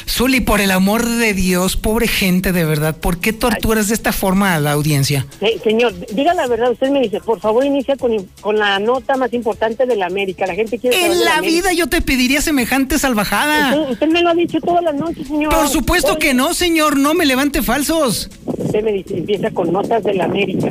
Zuli, 0.09 0.41
por 0.41 0.61
el 0.61 0.71
amor 0.73 1.07
de 1.07 1.33
Dios, 1.33 1.77
pobre 1.77 2.09
gente, 2.09 2.53
de 2.53 2.65
verdad, 2.65 2.97
¿por 2.97 3.19
qué 3.19 3.33
torturas 3.33 3.89
de 3.89 3.95
esta 3.95 4.13
forma 4.13 4.55
a 4.55 4.61
la 4.61 4.73
audiencia? 4.73 5.27
señor, 5.63 5.95
diga 6.13 6.35
la 6.35 6.49
verdad. 6.49 6.73
Usted 6.73 6.91
me 6.91 7.01
dice, 7.01 7.21
por 7.21 7.39
favor, 7.39 7.65
inicia 7.65 7.97
con, 7.97 8.17
con 8.41 8.59
la 8.59 8.81
nota 8.81 9.17
más 9.17 9.33
importante 9.33 9.87
de 9.87 9.95
la 9.95 10.07
América. 10.07 10.47
La 10.47 10.55
gente 10.55 10.79
quiere 10.79 11.07
En 11.07 11.25
la, 11.25 11.41
vida 11.41 11.73
yo 11.73 11.89
te 11.89 12.03
pediría 12.03 12.41
semejante 12.43 12.99
salvajada. 12.99 13.77
Usted, 13.91 14.09
me 14.09 14.23
lo 14.23 14.31
ha 14.31 14.35
dicho 14.35 14.59
todas 14.61 14.83
las 14.83 14.95
noches, 14.95 15.27
señor. 15.29 15.55
Por 15.55 15.69
supuesto 15.69 16.19
que 16.19 16.35
no, 16.35 16.53
señor. 16.53 16.99
No 16.99 17.15
me 17.15 17.27
levante 17.27 17.63
falsos. 17.63 18.29
Usted 18.45 18.83
me 18.83 18.93
dice, 18.93 19.19
empieza 19.19 19.51
con 19.53 19.73
notas 19.73 20.03
de 20.03 20.15
la 20.15 20.25
América. 20.25 20.71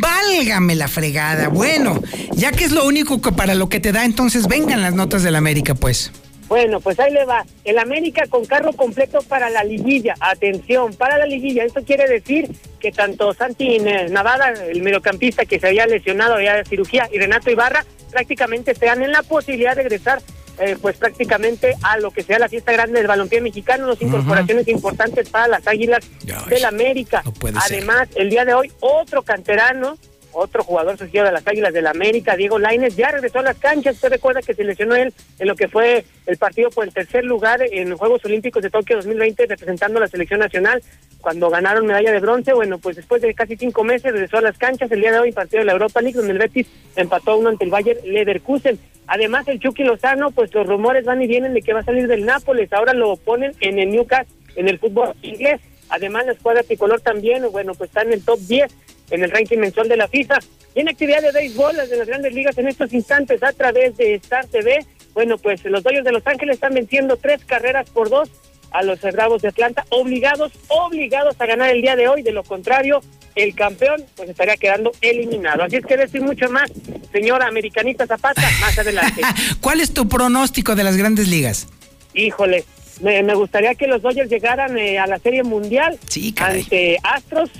Válgame 0.00 0.74
la 0.74 0.88
fregada. 0.88 1.48
Bueno, 1.48 2.01
ya 2.32 2.52
que 2.52 2.64
es 2.64 2.72
lo 2.72 2.84
único 2.84 3.20
que 3.20 3.32
para 3.32 3.54
lo 3.54 3.68
que 3.68 3.80
te 3.80 3.92
da, 3.92 4.04
entonces 4.04 4.48
vengan 4.48 4.82
las 4.82 4.94
notas 4.94 5.22
del 5.22 5.36
América, 5.36 5.74
pues. 5.74 6.12
Bueno, 6.48 6.80
pues 6.80 7.00
ahí 7.00 7.10
le 7.10 7.24
va. 7.24 7.46
El 7.64 7.78
América 7.78 8.26
con 8.28 8.44
carro 8.44 8.74
completo 8.74 9.20
para 9.22 9.48
la 9.48 9.64
liguilla. 9.64 10.14
Atención, 10.20 10.92
para 10.92 11.16
la 11.16 11.24
liguilla. 11.24 11.64
Esto 11.64 11.82
quiere 11.82 12.06
decir 12.06 12.50
que 12.78 12.92
tanto 12.92 13.32
Santi 13.32 13.78
Navada, 14.10 14.52
el 14.70 14.82
mediocampista 14.82 15.46
que 15.46 15.58
se 15.58 15.68
había 15.68 15.86
lesionado 15.86 16.38
ya 16.42 16.56
de 16.56 16.64
cirugía, 16.66 17.08
y 17.10 17.18
Renato 17.18 17.50
Ibarra 17.50 17.86
prácticamente 18.10 18.72
están 18.72 19.02
en 19.02 19.12
la 19.12 19.22
posibilidad 19.22 19.74
de 19.74 19.84
regresar 19.84 20.20
eh, 20.58 20.76
pues 20.80 20.98
prácticamente 20.98 21.74
a 21.82 21.96
lo 21.98 22.10
que 22.10 22.22
sea 22.22 22.38
la 22.38 22.48
fiesta 22.48 22.72
grande 22.72 22.98
del 22.98 23.06
balompié 23.06 23.40
mexicano, 23.40 23.86
dos 23.86 24.02
incorporaciones 24.02 24.68
importantes 24.68 25.30
para 25.30 25.48
las 25.48 25.66
Águilas 25.66 26.04
del 26.48 26.64
América. 26.66 27.22
Además, 27.54 28.08
el 28.14 28.28
día 28.28 28.44
de 28.44 28.52
hoy 28.52 28.70
otro 28.80 29.22
canterano 29.22 29.96
otro 30.32 30.64
jugador 30.64 30.96
surgido 30.96 31.24
de 31.24 31.32
las 31.32 31.46
Águilas 31.46 31.72
del 31.72 31.84
la 31.84 31.90
América, 31.90 32.36
Diego 32.36 32.58
Laines, 32.58 32.96
ya 32.96 33.10
regresó 33.10 33.40
a 33.40 33.42
las 33.42 33.58
canchas. 33.58 33.96
Usted 33.96 34.10
recuerda 34.10 34.40
que 34.40 34.54
se 34.54 34.64
lesionó 34.64 34.94
él 34.94 35.12
en 35.38 35.48
lo 35.48 35.56
que 35.56 35.68
fue 35.68 36.04
el 36.26 36.36
partido 36.36 36.70
por 36.70 36.84
el 36.84 36.92
tercer 36.92 37.24
lugar 37.24 37.60
en 37.62 37.96
Juegos 37.96 38.24
Olímpicos 38.24 38.62
de 38.62 38.70
Tokio 38.70 38.96
2020, 38.96 39.46
representando 39.46 39.98
a 39.98 40.02
la 40.02 40.08
selección 40.08 40.40
nacional, 40.40 40.82
cuando 41.20 41.50
ganaron 41.50 41.86
medalla 41.86 42.12
de 42.12 42.20
bronce. 42.20 42.52
Bueno, 42.52 42.78
pues 42.78 42.96
después 42.96 43.20
de 43.22 43.34
casi 43.34 43.56
cinco 43.56 43.84
meses 43.84 44.12
regresó 44.12 44.38
a 44.38 44.42
las 44.42 44.58
canchas. 44.58 44.90
El 44.92 45.00
día 45.00 45.12
de 45.12 45.18
hoy, 45.18 45.32
partido 45.32 45.60
de 45.60 45.66
la 45.66 45.72
Europa 45.72 46.00
League, 46.00 46.16
donde 46.16 46.32
el 46.32 46.38
Betis 46.38 46.68
empató 46.96 47.36
uno 47.36 47.48
ante 47.48 47.64
el 47.64 47.70
Bayern 47.70 48.00
Leverkusen. 48.04 48.78
Además, 49.06 49.48
el 49.48 49.58
Chucky 49.58 49.82
Lozano, 49.82 50.30
pues 50.30 50.54
los 50.54 50.66
rumores 50.66 51.04
van 51.04 51.20
y 51.20 51.26
vienen 51.26 51.54
de 51.54 51.62
que 51.62 51.72
va 51.72 51.80
a 51.80 51.84
salir 51.84 52.06
del 52.06 52.24
Nápoles. 52.24 52.72
Ahora 52.72 52.94
lo 52.94 53.16
ponen 53.16 53.52
en 53.60 53.78
el 53.78 53.90
Newcastle, 53.90 54.34
en 54.56 54.68
el 54.68 54.78
fútbol 54.78 55.14
inglés. 55.22 55.60
Además, 55.88 56.26
la 56.26 56.32
escuadra 56.32 56.62
tricolor 56.62 57.00
también, 57.00 57.44
bueno, 57.50 57.74
pues 57.74 57.90
está 57.90 58.02
en 58.02 58.12
el 58.12 58.24
top 58.24 58.38
10 58.38 58.72
en 59.12 59.22
el 59.22 59.30
ranking 59.30 59.58
mensual 59.58 59.88
de 59.88 59.96
la 59.96 60.08
FIFA. 60.08 60.38
Y 60.74 60.80
en 60.80 60.88
actividad 60.88 61.22
de 61.22 61.32
béisbol 61.32 61.76
de 61.76 61.96
las 61.96 62.08
grandes 62.08 62.34
ligas 62.34 62.58
en 62.58 62.66
estos 62.66 62.92
instantes 62.92 63.42
a 63.42 63.52
través 63.52 63.96
de 63.96 64.14
Star 64.14 64.46
TV, 64.46 64.84
bueno, 65.14 65.38
pues 65.38 65.64
los 65.64 65.82
Dodgers 65.82 66.04
de 66.04 66.12
Los 66.12 66.26
Ángeles 66.26 66.54
están 66.54 66.74
venciendo 66.74 67.16
tres 67.16 67.44
carreras 67.44 67.88
por 67.90 68.08
dos 68.08 68.30
a 68.70 68.82
los 68.82 69.00
Bravos 69.02 69.42
de 69.42 69.48
Atlanta, 69.48 69.84
obligados, 69.90 70.52
obligados 70.68 71.36
a 71.38 71.46
ganar 71.46 71.70
el 71.70 71.82
día 71.82 71.94
de 71.94 72.08
hoy. 72.08 72.22
De 72.22 72.32
lo 72.32 72.42
contrario, 72.42 73.02
el 73.34 73.54
campeón 73.54 74.04
pues 74.16 74.30
estaría 74.30 74.56
quedando 74.56 74.92
eliminado. 75.02 75.62
Así 75.62 75.76
es 75.76 75.84
que 75.84 75.96
decir 75.96 76.22
mucho 76.22 76.48
más, 76.50 76.70
señora 77.12 77.46
americanita 77.46 78.06
Zapata, 78.06 78.42
más 78.60 78.78
adelante. 78.78 79.20
¿Cuál 79.60 79.80
es 79.80 79.92
tu 79.92 80.08
pronóstico 80.08 80.74
de 80.74 80.84
las 80.84 80.96
grandes 80.96 81.28
ligas? 81.28 81.68
Híjole, 82.14 82.64
me, 83.02 83.34
gustaría 83.34 83.74
que 83.74 83.86
los 83.86 84.02
Dodgers 84.02 84.30
llegaran 84.30 84.78
eh, 84.78 84.98
a 84.98 85.06
la 85.06 85.18
Serie 85.18 85.42
Mundial 85.42 85.98
ante 86.36 86.98
Astros 87.02 87.50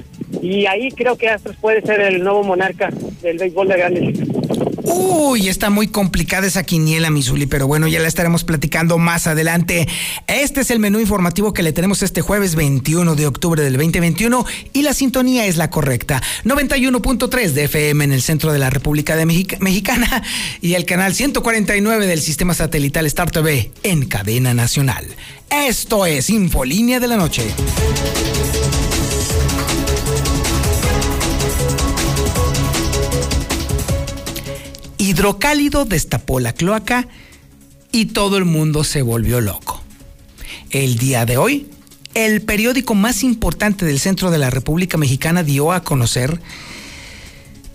y 0.40 0.66
ahí 0.66 0.90
creo 0.90 1.16
que 1.16 1.28
Astros 1.28 1.56
puede 1.56 1.82
ser 1.82 2.00
el 2.00 2.22
nuevo 2.22 2.42
monarca 2.42 2.90
del 3.20 3.38
béisbol 3.38 3.68
de 3.68 3.76
grandes 3.76 4.02
ligas. 4.02 4.41
Uy, 4.94 5.48
está 5.48 5.70
muy 5.70 5.88
complicada 5.88 6.46
esa 6.46 6.64
quiniela, 6.64 7.10
Misuli, 7.10 7.46
pero 7.46 7.66
bueno, 7.66 7.88
ya 7.88 7.98
la 7.98 8.08
estaremos 8.08 8.44
platicando 8.44 8.98
más 8.98 9.26
adelante. 9.26 9.88
Este 10.26 10.60
es 10.60 10.70
el 10.70 10.80
menú 10.80 11.00
informativo 11.00 11.54
que 11.54 11.62
le 11.62 11.72
tenemos 11.72 12.02
este 12.02 12.20
jueves 12.20 12.54
21 12.56 13.14
de 13.14 13.26
octubre 13.26 13.62
del 13.62 13.72
2021 13.74 14.44
y 14.74 14.82
la 14.82 14.92
sintonía 14.92 15.46
es 15.46 15.56
la 15.56 15.70
correcta. 15.70 16.22
91.3 16.44 17.52
de 17.52 17.64
FM 17.64 18.04
en 18.04 18.12
el 18.12 18.20
centro 18.20 18.52
de 18.52 18.58
la 18.58 18.68
República 18.68 19.16
de 19.16 19.24
Mexicana 19.24 20.22
y 20.60 20.74
el 20.74 20.84
canal 20.84 21.14
149 21.14 22.06
del 22.06 22.20
sistema 22.20 22.52
satelital 22.52 23.06
Star 23.06 23.30
TV 23.30 23.70
en 23.82 24.06
cadena 24.06 24.52
nacional. 24.52 25.06
Esto 25.50 26.04
es 26.04 26.28
Infolínea 26.28 27.00
de 27.00 27.08
la 27.08 27.16
Noche. 27.16 27.44
Hidrocálido 35.02 35.84
destapó 35.84 36.38
la 36.38 36.52
cloaca 36.52 37.08
y 37.90 38.06
todo 38.06 38.36
el 38.36 38.44
mundo 38.44 38.84
se 38.84 39.02
volvió 39.02 39.40
loco. 39.40 39.82
El 40.70 40.96
día 40.96 41.26
de 41.26 41.38
hoy, 41.38 41.66
el 42.14 42.40
periódico 42.42 42.94
más 42.94 43.24
importante 43.24 43.84
del 43.84 43.98
centro 43.98 44.30
de 44.30 44.38
la 44.38 44.48
República 44.48 44.96
Mexicana 44.98 45.42
dio 45.42 45.72
a 45.72 45.82
conocer 45.82 46.40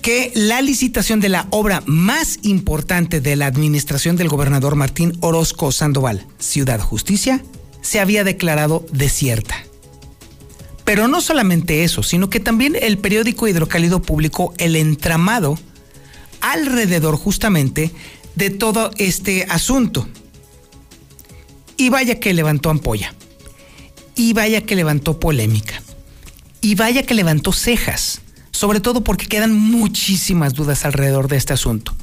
que 0.02 0.32
la 0.36 0.62
licitación 0.62 1.20
de 1.20 1.28
la 1.28 1.48
obra 1.50 1.84
más 1.86 2.40
importante 2.44 3.20
de 3.20 3.36
la 3.36 3.48
administración 3.48 4.16
del 4.16 4.30
gobernador 4.30 4.76
Martín 4.76 5.18
Orozco 5.20 5.74
Sandoval, 5.74 6.26
Ciudad 6.40 6.80
Justicia, 6.80 7.44
se 7.82 8.00
había 8.00 8.24
declarado 8.24 8.86
desierta. 8.94 9.66
Pero 10.86 11.10
no 11.10 11.20
solamente 11.20 11.84
eso, 11.84 12.04
sino 12.04 12.30
que 12.30 12.40
también 12.40 12.78
el 12.82 13.00
periódico 13.00 13.50
Hidrocálido 13.50 14.02
publicó 14.02 14.54
el 14.60 14.78
entramado 14.78 15.60
alrededor 16.52 17.16
justamente 17.18 17.92
de 18.36 18.50
todo 18.50 18.92
este 18.98 19.46
asunto. 19.50 20.08
Y 21.76 21.90
vaya 21.90 22.20
que 22.20 22.34
levantó 22.34 22.70
ampolla. 22.70 23.14
Y 24.16 24.34
vaya 24.34 24.62
que 24.62 24.76
levantó 24.76 25.20
polémica. 25.20 25.82
Y 26.62 26.76
vaya 26.76 27.04
que 27.04 27.14
levantó 27.14 27.52
cejas. 27.52 28.22
Sobre 28.52 28.80
todo 28.80 29.04
porque 29.04 29.28
quedan 29.28 29.54
muchísimas 29.54 30.54
dudas 30.54 30.86
alrededor 30.86 31.28
de 31.28 31.38
este 31.38 31.54
asunto. 31.54 31.96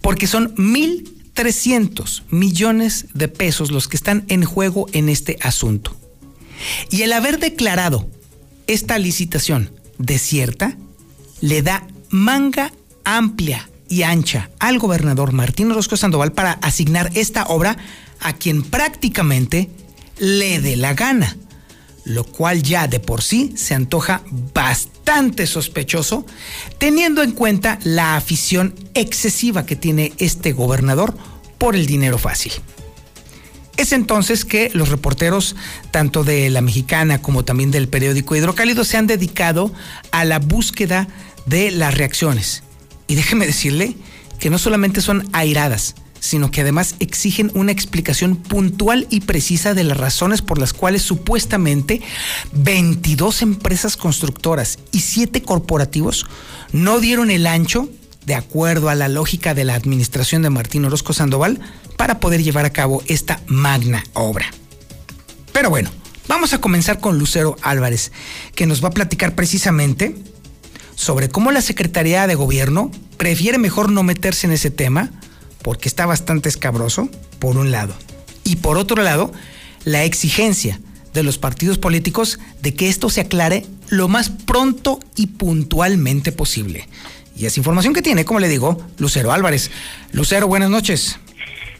Porque 0.00 0.26
son 0.26 0.54
1.300 0.56 2.22
millones 2.30 3.06
de 3.14 3.28
pesos 3.28 3.70
los 3.70 3.88
que 3.88 3.96
están 3.96 4.24
en 4.28 4.44
juego 4.44 4.86
en 4.92 5.08
este 5.08 5.38
asunto. 5.40 5.96
Y 6.90 7.02
el 7.02 7.12
haber 7.12 7.38
declarado 7.38 8.06
esta 8.66 8.98
licitación 8.98 9.70
desierta 9.98 10.76
le 11.40 11.62
da 11.62 11.86
manga 12.10 12.72
amplia 13.04 13.68
y 13.88 14.04
ancha 14.04 14.50
al 14.58 14.78
gobernador 14.78 15.32
Martín 15.32 15.70
Orozco 15.70 15.96
Sandoval 15.98 16.32
para 16.32 16.52
asignar 16.52 17.10
esta 17.14 17.44
obra 17.44 17.76
a 18.20 18.32
quien 18.32 18.62
prácticamente 18.62 19.68
le 20.18 20.60
dé 20.60 20.76
la 20.76 20.94
gana, 20.94 21.36
lo 22.04 22.24
cual 22.24 22.62
ya 22.62 22.88
de 22.88 23.00
por 23.00 23.22
sí 23.22 23.52
se 23.56 23.74
antoja 23.74 24.22
bastante 24.54 25.46
sospechoso, 25.46 26.24
teniendo 26.78 27.22
en 27.22 27.32
cuenta 27.32 27.78
la 27.84 28.16
afición 28.16 28.74
excesiva 28.94 29.66
que 29.66 29.76
tiene 29.76 30.12
este 30.16 30.52
gobernador 30.52 31.14
por 31.58 31.76
el 31.76 31.84
dinero 31.84 32.16
fácil. 32.16 32.52
Es 33.76 33.92
entonces 33.92 34.44
que 34.44 34.70
los 34.72 34.88
reporteros, 34.88 35.56
tanto 35.90 36.24
de 36.24 36.48
la 36.50 36.60
mexicana 36.60 37.20
como 37.20 37.44
también 37.44 37.70
del 37.70 37.88
periódico 37.88 38.36
Hidrocálido, 38.36 38.84
se 38.84 38.96
han 38.96 39.06
dedicado 39.06 39.72
a 40.12 40.24
la 40.24 40.38
búsqueda 40.38 41.08
de 41.46 41.70
las 41.70 41.94
reacciones 41.94 42.62
y 43.12 43.14
déjeme 43.14 43.44
decirle 43.44 43.94
que 44.38 44.48
no 44.48 44.56
solamente 44.56 45.02
son 45.02 45.28
airadas, 45.34 45.96
sino 46.18 46.50
que 46.50 46.62
además 46.62 46.94
exigen 46.98 47.50
una 47.52 47.70
explicación 47.70 48.36
puntual 48.36 49.06
y 49.10 49.20
precisa 49.20 49.74
de 49.74 49.84
las 49.84 49.98
razones 49.98 50.40
por 50.40 50.58
las 50.58 50.72
cuales 50.72 51.02
supuestamente 51.02 52.00
22 52.54 53.42
empresas 53.42 53.98
constructoras 53.98 54.78
y 54.92 55.00
7 55.00 55.42
corporativos 55.42 56.24
no 56.72 57.00
dieron 57.00 57.30
el 57.30 57.46
ancho, 57.46 57.90
de 58.24 58.34
acuerdo 58.34 58.88
a 58.88 58.94
la 58.94 59.08
lógica 59.08 59.52
de 59.52 59.64
la 59.64 59.74
administración 59.74 60.40
de 60.40 60.48
Martín 60.48 60.86
Orozco 60.86 61.12
Sandoval, 61.12 61.60
para 61.98 62.18
poder 62.18 62.42
llevar 62.42 62.64
a 62.64 62.72
cabo 62.72 63.02
esta 63.08 63.42
magna 63.46 64.04
obra. 64.14 64.46
Pero 65.52 65.68
bueno, 65.68 65.90
vamos 66.28 66.54
a 66.54 66.62
comenzar 66.62 66.98
con 66.98 67.18
Lucero 67.18 67.56
Álvarez, 67.60 68.10
que 68.54 68.66
nos 68.66 68.82
va 68.82 68.88
a 68.88 68.92
platicar 68.92 69.34
precisamente 69.34 70.16
sobre 70.94 71.28
cómo 71.28 71.52
la 71.52 71.62
Secretaría 71.62 72.26
de 72.26 72.34
Gobierno 72.34 72.90
prefiere 73.16 73.58
mejor 73.58 73.90
no 73.90 74.02
meterse 74.02 74.46
en 74.46 74.52
ese 74.52 74.70
tema 74.70 75.10
porque 75.62 75.88
está 75.88 76.06
bastante 76.06 76.48
escabroso, 76.48 77.08
por 77.38 77.56
un 77.56 77.70
lado. 77.70 77.94
Y 78.44 78.56
por 78.56 78.78
otro 78.78 79.02
lado, 79.02 79.32
la 79.84 80.04
exigencia 80.04 80.80
de 81.14 81.22
los 81.22 81.38
partidos 81.38 81.78
políticos 81.78 82.38
de 82.60 82.74
que 82.74 82.88
esto 82.88 83.10
se 83.10 83.20
aclare 83.20 83.66
lo 83.88 84.08
más 84.08 84.30
pronto 84.30 84.98
y 85.14 85.28
puntualmente 85.28 86.32
posible. 86.32 86.88
Y 87.36 87.46
es 87.46 87.56
información 87.56 87.94
que 87.94 88.02
tiene, 88.02 88.24
como 88.24 88.40
le 88.40 88.48
digo, 88.48 88.84
Lucero 88.98 89.32
Álvarez. 89.32 89.70
Lucero, 90.12 90.48
buenas 90.48 90.70
noches. 90.70 91.18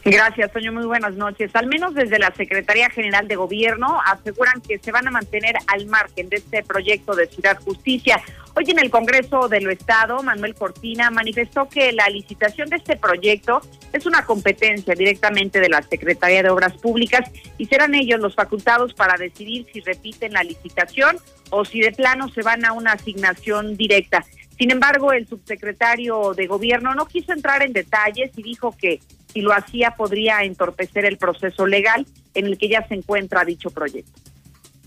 Gracias, 0.05 0.51
Toño. 0.51 0.73
Muy 0.73 0.85
buenas 0.85 1.13
noches. 1.13 1.55
Al 1.55 1.67
menos 1.67 1.93
desde 1.93 2.19
la 2.19 2.33
Secretaría 2.35 2.89
General 2.89 3.25
de 3.25 3.37
Gobierno 3.37 4.01
aseguran 4.05 4.59
que 4.59 4.77
se 4.77 4.91
van 4.91 5.07
a 5.07 5.11
mantener 5.11 5.55
al 5.67 5.85
margen 5.85 6.27
de 6.27 6.37
este 6.37 6.61
proyecto 6.61 7.15
de 7.15 7.27
Ciudad 7.27 7.57
Justicia. 7.63 8.21
Hoy 8.53 8.65
en 8.69 8.79
el 8.79 8.89
Congreso 8.89 9.47
de 9.47 9.61
lo 9.61 9.71
Estado, 9.71 10.21
Manuel 10.21 10.55
Cortina 10.55 11.09
manifestó 11.09 11.69
que 11.69 11.93
la 11.93 12.09
licitación 12.09 12.69
de 12.69 12.75
este 12.75 12.97
proyecto 12.97 13.61
es 13.93 14.05
una 14.05 14.25
competencia 14.25 14.93
directamente 14.93 15.61
de 15.61 15.69
la 15.69 15.81
Secretaría 15.81 16.43
de 16.43 16.49
Obras 16.49 16.73
Públicas 16.73 17.31
y 17.57 17.65
serán 17.67 17.95
ellos 17.95 18.19
los 18.19 18.35
facultados 18.35 18.93
para 18.93 19.15
decidir 19.15 19.65
si 19.71 19.79
repiten 19.79 20.33
la 20.33 20.43
licitación 20.43 21.15
o 21.49 21.63
si 21.63 21.79
de 21.79 21.93
plano 21.93 22.27
se 22.27 22.41
van 22.41 22.65
a 22.65 22.73
una 22.73 22.91
asignación 22.91 23.77
directa. 23.77 24.25
Sin 24.57 24.69
embargo, 24.69 25.13
el 25.13 25.27
subsecretario 25.27 26.33
de 26.33 26.45
Gobierno 26.45 26.93
no 26.93 27.07
quiso 27.07 27.31
entrar 27.31 27.63
en 27.63 27.71
detalles 27.71 28.31
y 28.35 28.43
dijo 28.43 28.75
que 28.77 28.99
si 29.33 29.41
lo 29.41 29.51
hacía 29.53 29.91
podría 29.91 30.43
entorpecer 30.43 31.05
el 31.05 31.17
proceso 31.17 31.65
legal 31.65 32.05
en 32.35 32.45
el 32.45 32.57
que 32.57 32.69
ya 32.69 32.87
se 32.87 32.93
encuentra 32.93 33.43
dicho 33.43 33.71
proyecto. 33.71 34.32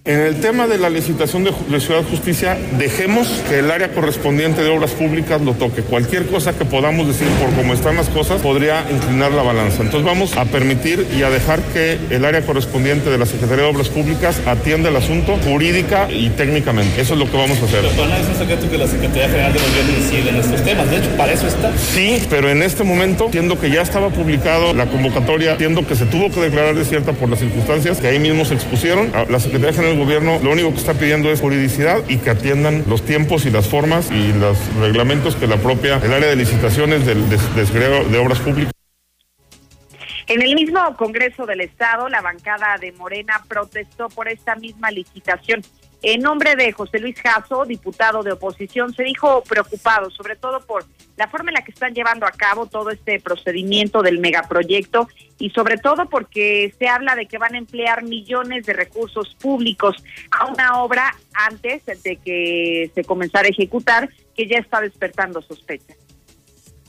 En 0.06 0.20
el 0.20 0.36
tema 0.36 0.68
de 0.68 0.78
la 0.78 0.88
licitación 0.88 1.42
de, 1.42 1.80
Ciudad 1.80 2.04
Justicia, 2.08 2.56
dejemos 2.78 3.26
que 3.48 3.58
el 3.58 3.72
área 3.72 3.90
correspondiente 3.90 4.62
de 4.62 4.70
obras 4.70 4.92
públicas 4.92 5.40
lo 5.40 5.54
toque. 5.54 5.82
Cualquier 5.82 6.26
cosa 6.26 6.56
que 6.56 6.64
podamos 6.64 7.08
decir 7.08 7.26
por 7.40 7.52
cómo 7.54 7.74
están 7.74 7.96
las 7.96 8.08
cosas 8.08 8.40
podría 8.40 8.88
inclinar 8.88 9.32
la 9.32 9.42
balanza. 9.42 9.82
Entonces 9.82 10.04
vamos 10.04 10.36
a 10.36 10.44
permitir 10.44 11.04
y 11.18 11.24
a 11.24 11.30
dejar 11.30 11.60
que 11.72 11.98
el 12.10 12.24
área 12.24 12.42
correspondiente 12.42 13.10
de 13.10 13.18
la 13.18 13.26
Secretaría 13.26 13.64
de 13.64 13.70
Obras 13.70 13.88
Públicas 13.88 14.40
atienda 14.46 14.90
el 14.90 14.96
asunto 14.96 15.38
jurídica 15.42 16.08
y 16.08 16.30
técnicamente. 16.30 17.00
Eso 17.00 17.14
es 17.14 17.18
lo 17.18 17.28
que 17.28 17.36
vamos 17.36 17.60
a 17.60 17.64
hacer. 17.64 17.80
Pero 17.80 18.06
no 18.06 18.14
es 18.14 18.28
un 18.28 18.36
secreto 18.36 18.70
que 18.70 18.78
la 18.78 18.86
Secretaría 18.86 19.28
General 19.28 19.52
de 19.52 19.58
Gobierno 19.58 19.92
incide 19.98 20.30
en 20.30 20.36
estos 20.36 20.62
temas. 20.62 20.88
De 20.88 20.98
hecho, 20.98 21.16
para 21.16 21.32
eso 21.32 21.48
está. 21.48 21.76
Sí, 21.78 22.22
pero 22.30 22.48
en 22.48 22.62
este 22.62 22.84
momento, 22.84 23.24
entiendo 23.24 23.58
que 23.58 23.70
ya 23.70 23.82
estaba 23.82 24.10
publicado 24.10 24.72
la 24.72 24.86
convocatoria, 24.86 25.52
entiendo 25.52 25.84
que 25.84 25.96
se 25.96 26.06
tuvo 26.06 26.30
que 26.30 26.42
declarar 26.42 26.76
desierta 26.76 27.12
por 27.12 27.28
las 27.28 27.40
circunstancias 27.40 27.98
que 27.98 28.06
ahí 28.06 28.20
mismo 28.20 28.44
se 28.44 28.54
expusieron. 28.54 29.10
La 29.28 29.40
Secretaría 29.40 29.74
General 29.74 29.95
gobierno 29.98 30.38
lo 30.42 30.50
único 30.50 30.70
que 30.70 30.78
está 30.78 30.94
pidiendo 30.94 31.30
es 31.30 31.40
juridicidad 31.40 32.02
y 32.08 32.18
que 32.18 32.30
atiendan 32.30 32.84
los 32.88 33.02
tiempos 33.02 33.46
y 33.46 33.50
las 33.50 33.68
formas 33.68 34.10
y 34.10 34.32
los 34.32 34.58
reglamentos 34.76 35.36
que 35.36 35.46
la 35.46 35.56
propia, 35.56 36.00
el 36.02 36.12
área 36.12 36.28
de 36.28 36.36
licitaciones 36.36 37.06
del 37.06 37.28
de, 37.28 37.36
de 37.36 38.18
Obras 38.18 38.38
Públicas. 38.40 38.72
En 40.28 40.42
el 40.42 40.56
mismo 40.56 40.80
Congreso 40.96 41.46
del 41.46 41.60
Estado, 41.60 42.08
la 42.08 42.20
bancada 42.20 42.76
de 42.80 42.90
Morena 42.92 43.44
protestó 43.46 44.08
por 44.08 44.28
esta 44.28 44.56
misma 44.56 44.90
licitación. 44.90 45.62
En 46.02 46.20
nombre 46.20 46.56
de 46.56 46.72
José 46.72 46.98
Luis 46.98 47.16
Jasso, 47.20 47.64
diputado 47.64 48.22
de 48.22 48.32
oposición, 48.32 48.94
se 48.94 49.02
dijo 49.02 49.42
preocupado, 49.42 50.10
sobre 50.10 50.36
todo 50.36 50.60
por 50.60 50.84
la 51.16 51.28
forma 51.28 51.50
en 51.50 51.54
la 51.54 51.62
que 51.62 51.72
están 51.72 51.94
llevando 51.94 52.26
a 52.26 52.30
cabo 52.30 52.66
todo 52.66 52.90
este 52.90 53.18
procedimiento 53.20 54.02
del 54.02 54.18
megaproyecto 54.18 55.08
y 55.38 55.50
sobre 55.50 55.78
todo 55.78 56.08
porque 56.08 56.74
se 56.78 56.88
habla 56.88 57.14
de 57.14 57.26
que 57.26 57.38
van 57.38 57.54
a 57.54 57.58
emplear 57.58 58.02
millones 58.04 58.66
de 58.66 58.74
recursos 58.74 59.34
públicos 59.40 59.96
a 60.30 60.46
una 60.46 60.82
obra 60.82 61.14
antes 61.32 61.84
de 61.86 62.16
que 62.16 62.90
se 62.94 63.04
comenzara 63.04 63.46
a 63.46 63.50
ejecutar 63.50 64.10
que 64.36 64.46
ya 64.46 64.58
está 64.58 64.80
despertando 64.80 65.40
sospechas. 65.40 66.05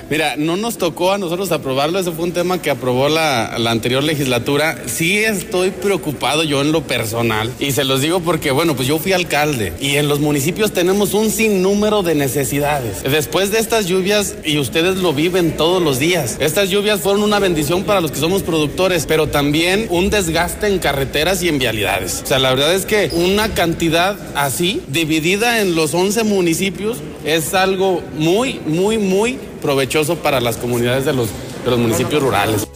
Mira, 0.10 0.38
no 0.38 0.56
nos 0.56 0.77
tocó 0.77 1.12
a 1.12 1.18
nosotros 1.18 1.51
aprobarlo, 1.51 2.00
ese 2.00 2.12
fue 2.12 2.24
un 2.24 2.32
tema 2.32 2.62
que 2.62 2.70
aprobó 2.70 3.10
la, 3.10 3.58
la, 3.58 3.72
anterior 3.72 4.01
legislatura. 4.01 4.84
Sí 4.86 5.18
estoy 5.18 5.72
preocupado 5.72 6.44
yo 6.44 6.62
en 6.62 6.72
lo 6.72 6.84
personal 6.84 7.51
y 7.60 7.74
se 7.74 7.84
los 7.84 8.00
digo 8.00 8.22
porque, 8.22 8.51
bueno, 8.51 8.74
pues 8.74 8.88
yo 8.88 9.00
fui 9.00 9.12
alcalde 9.12 9.74
y 9.82 9.98
en 9.98 10.08
los 10.08 10.22
municipios 10.22 10.72
tenemos 10.72 11.14
un 11.14 11.29
sinnúmero 11.29 12.03
de 12.03 12.16
necesidades. 12.16 13.03
Después 13.03 13.51
de 13.51 13.60
estas 13.60 13.88
lluvias, 13.88 14.36
y 14.46 14.60
ustedes 14.60 14.96
lo 14.98 15.12
viven 15.12 15.57
todos 15.57 15.83
los 15.83 16.00
días, 16.00 16.38
estas 16.40 16.70
lluvias 16.70 17.01
fueron 17.01 17.22
una 17.22 17.40
bendición 17.40 17.83
para 17.83 18.00
los 18.00 18.12
que 18.12 18.20
somos 18.20 18.44
productores, 18.44 19.05
pero 19.05 19.27
también 19.27 19.88
un 19.90 20.10
desgaste 20.10 20.68
en 20.68 20.79
carreteras 20.79 21.44
y 21.44 21.50
en 21.50 21.60
vialidades. 21.60 22.22
O 22.24 22.27
sea, 22.27 22.40
la 22.40 22.51
verdad 22.51 22.74
es 22.74 22.86
que 22.86 23.10
una 23.12 23.53
cantidad 23.53 24.16
así, 24.36 24.81
dividida 24.88 25.60
en 25.60 25.75
los 25.75 25.94
11 25.94 26.24
municipios, 26.24 27.00
es 27.25 27.53
algo 27.53 28.01
muy, 28.18 28.62
muy, 28.66 28.98
muy 28.98 29.38
provechoso 29.57 30.17
para 30.17 30.39
las 30.39 30.57
comunidades 30.57 31.05
de 31.05 31.13
los, 31.13 31.29
de 31.63 31.72
los 31.72 31.79
municipios 31.79 32.22
rurales. 32.22 32.67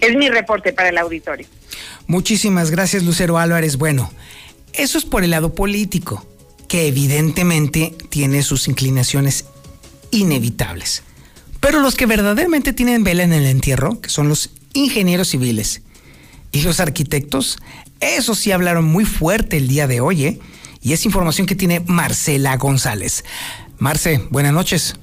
Es 0.00 0.16
mi 0.16 0.28
reporte 0.28 0.72
para 0.72 0.88
el 0.88 0.98
auditorio. 0.98 1.46
Muchísimas 2.06 2.70
gracias, 2.70 3.02
Lucero 3.02 3.38
Álvarez. 3.38 3.76
Bueno, 3.76 4.10
eso 4.72 4.98
es 4.98 5.04
por 5.04 5.24
el 5.24 5.30
lado 5.30 5.54
político, 5.54 6.26
que 6.68 6.86
evidentemente 6.86 7.94
tiene 8.08 8.42
sus 8.42 8.68
inclinaciones 8.68 9.44
inevitables. 10.10 11.02
Pero 11.60 11.80
los 11.80 11.96
que 11.96 12.06
verdaderamente 12.06 12.72
tienen 12.72 13.04
vela 13.04 13.24
en 13.24 13.32
el 13.32 13.46
entierro, 13.46 14.00
que 14.00 14.08
son 14.08 14.28
los 14.28 14.50
ingenieros 14.74 15.28
civiles 15.28 15.82
y 16.52 16.62
los 16.62 16.80
arquitectos, 16.80 17.58
esos 18.00 18.38
sí 18.38 18.52
hablaron 18.52 18.84
muy 18.84 19.04
fuerte 19.04 19.56
el 19.56 19.68
día 19.68 19.86
de 19.86 20.00
hoy, 20.00 20.24
¿eh? 20.24 20.40
Y 20.80 20.92
es 20.92 21.04
información 21.04 21.46
que 21.46 21.56
tiene 21.56 21.80
Marcela 21.80 22.56
González. 22.56 23.24
Marce, 23.78 24.22
buenas 24.30 24.52
noches. 24.52 24.94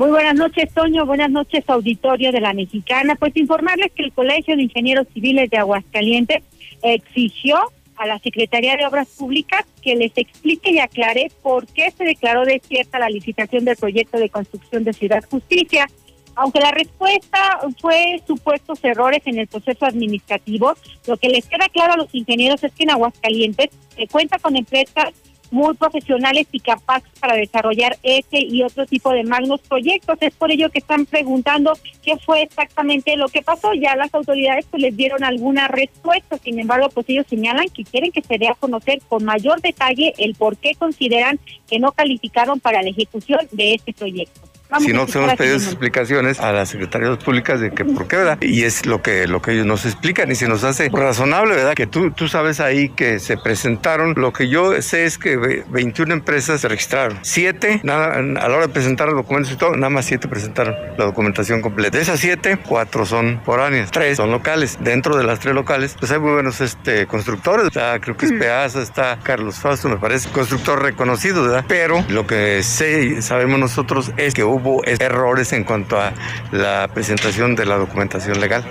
Muy 0.00 0.08
buenas 0.08 0.34
noches, 0.34 0.72
Toño. 0.72 1.04
Buenas 1.04 1.30
noches, 1.30 1.62
auditorio 1.66 2.32
de 2.32 2.40
la 2.40 2.54
Mexicana. 2.54 3.16
Pues 3.16 3.36
informarles 3.36 3.92
que 3.92 4.04
el 4.04 4.14
Colegio 4.14 4.56
de 4.56 4.62
Ingenieros 4.62 5.06
Civiles 5.12 5.50
de 5.50 5.58
Aguascalientes 5.58 6.42
exigió 6.80 7.58
a 7.96 8.06
la 8.06 8.18
Secretaría 8.18 8.78
de 8.78 8.86
Obras 8.86 9.08
Públicas 9.08 9.66
que 9.82 9.96
les 9.96 10.12
explique 10.16 10.70
y 10.70 10.78
aclare 10.78 11.30
por 11.42 11.66
qué 11.66 11.90
se 11.90 12.04
declaró 12.04 12.46
desierta 12.46 12.98
la 12.98 13.10
licitación 13.10 13.66
del 13.66 13.76
proyecto 13.76 14.18
de 14.18 14.30
construcción 14.30 14.84
de 14.84 14.94
Ciudad 14.94 15.22
Justicia. 15.30 15.86
Aunque 16.34 16.60
la 16.60 16.70
respuesta 16.70 17.60
fue 17.78 18.22
supuestos 18.26 18.82
errores 18.82 19.20
en 19.26 19.38
el 19.38 19.48
proceso 19.48 19.84
administrativo, 19.84 20.72
lo 21.06 21.18
que 21.18 21.28
les 21.28 21.44
queda 21.44 21.68
claro 21.68 21.92
a 21.92 21.96
los 21.98 22.14
ingenieros 22.14 22.64
es 22.64 22.72
que 22.72 22.84
en 22.84 22.92
Aguascalientes 22.92 23.68
se 23.94 24.06
cuenta 24.06 24.38
con 24.38 24.56
empresas 24.56 25.12
muy 25.50 25.74
profesionales 25.74 26.46
y 26.52 26.60
capaces 26.60 27.10
para 27.18 27.34
desarrollar 27.34 27.98
este 28.02 28.38
y 28.38 28.62
otro 28.62 28.86
tipo 28.86 29.12
de 29.12 29.24
magnos 29.24 29.60
proyectos. 29.60 30.18
Es 30.20 30.34
por 30.34 30.50
ello 30.50 30.70
que 30.70 30.78
están 30.78 31.06
preguntando 31.06 31.72
qué 32.02 32.16
fue 32.18 32.42
exactamente 32.42 33.16
lo 33.16 33.28
que 33.28 33.42
pasó. 33.42 33.72
Ya 33.74 33.96
las 33.96 34.12
autoridades 34.14 34.66
pues, 34.70 34.82
les 34.82 34.96
dieron 34.96 35.24
alguna 35.24 35.68
respuesta, 35.68 36.38
sin 36.38 36.58
embargo, 36.58 36.88
pues 36.90 37.08
ellos 37.08 37.26
señalan 37.28 37.68
que 37.68 37.84
quieren 37.84 38.12
que 38.12 38.22
se 38.22 38.38
dé 38.38 38.48
a 38.48 38.54
conocer 38.54 39.00
con 39.08 39.24
mayor 39.24 39.60
detalle 39.60 40.14
el 40.18 40.34
por 40.34 40.56
qué 40.56 40.74
consideran 40.74 41.38
que 41.68 41.78
no 41.78 41.92
calificaron 41.92 42.60
para 42.60 42.82
la 42.82 42.90
ejecución 42.90 43.40
de 43.52 43.74
este 43.74 43.92
proyecto 43.92 44.49
si 44.78 44.92
no, 44.92 45.06
se 45.08 45.18
hemos 45.18 45.34
pedido 45.34 45.56
explicaciones 45.56 46.40
a 46.40 46.52
las 46.52 46.68
secretarías 46.68 47.18
públicas 47.18 47.60
de 47.60 47.72
que 47.72 47.84
por 47.84 48.06
qué, 48.06 48.16
¿verdad? 48.16 48.38
Y 48.40 48.62
es 48.62 48.86
lo 48.86 49.02
que, 49.02 49.26
lo 49.26 49.42
que 49.42 49.52
ellos 49.52 49.66
nos 49.66 49.84
explican 49.84 50.30
y 50.30 50.34
se 50.34 50.48
nos 50.48 50.64
hace 50.64 50.88
razonable, 50.90 51.56
¿verdad? 51.56 51.74
Que 51.74 51.86
tú, 51.86 52.10
tú 52.12 52.28
sabes 52.28 52.60
ahí 52.60 52.88
que 52.90 53.18
se 53.18 53.36
presentaron, 53.36 54.14
lo 54.16 54.32
que 54.32 54.48
yo 54.48 54.80
sé 54.82 55.04
es 55.04 55.18
que 55.18 55.36
21 55.36 56.12
empresas 56.12 56.60
se 56.60 56.68
registraron, 56.68 57.18
7, 57.22 57.80
nada, 57.82 58.14
a 58.14 58.22
la 58.22 58.46
hora 58.46 58.66
de 58.66 58.72
presentar 58.72 59.08
los 59.08 59.16
documentos 59.16 59.52
y 59.52 59.56
todo, 59.56 59.74
nada 59.74 59.90
más 59.90 60.04
7 60.06 60.28
presentaron 60.28 60.74
la 60.96 61.04
documentación 61.04 61.60
completa. 61.60 61.96
De 61.96 62.02
esas 62.02 62.20
7, 62.20 62.58
4 62.66 63.06
son 63.06 63.40
foráneas, 63.44 63.90
3 63.90 64.16
son 64.16 64.30
locales. 64.30 64.78
Dentro 64.80 65.16
de 65.16 65.24
las 65.24 65.40
3 65.40 65.54
locales, 65.54 65.96
pues 65.98 66.12
hay 66.12 66.20
muy 66.20 66.32
buenos 66.32 66.60
este, 66.60 67.06
constructores, 67.06 67.66
está, 67.66 67.98
creo 68.00 68.16
que 68.16 68.26
es 68.26 68.32
Peaza, 68.32 68.82
está 68.82 69.18
Carlos 69.22 69.56
Fausto, 69.56 69.88
me 69.88 69.96
parece, 69.96 70.28
constructor 70.30 70.82
reconocido, 70.82 71.42
¿verdad? 71.42 71.64
Pero 71.66 72.04
lo 72.08 72.26
que 72.26 72.62
sé, 72.62 73.22
sabemos 73.22 73.58
nosotros 73.58 74.12
es 74.16 74.34
que 74.34 74.44
hubo 74.44 74.59
hubo 74.60 74.84
errores 74.84 75.52
en 75.52 75.64
cuanto 75.64 75.98
a 75.98 76.12
la 76.52 76.88
presentación 76.92 77.56
de 77.56 77.66
la 77.66 77.76
documentación 77.76 78.40
legal. 78.40 78.64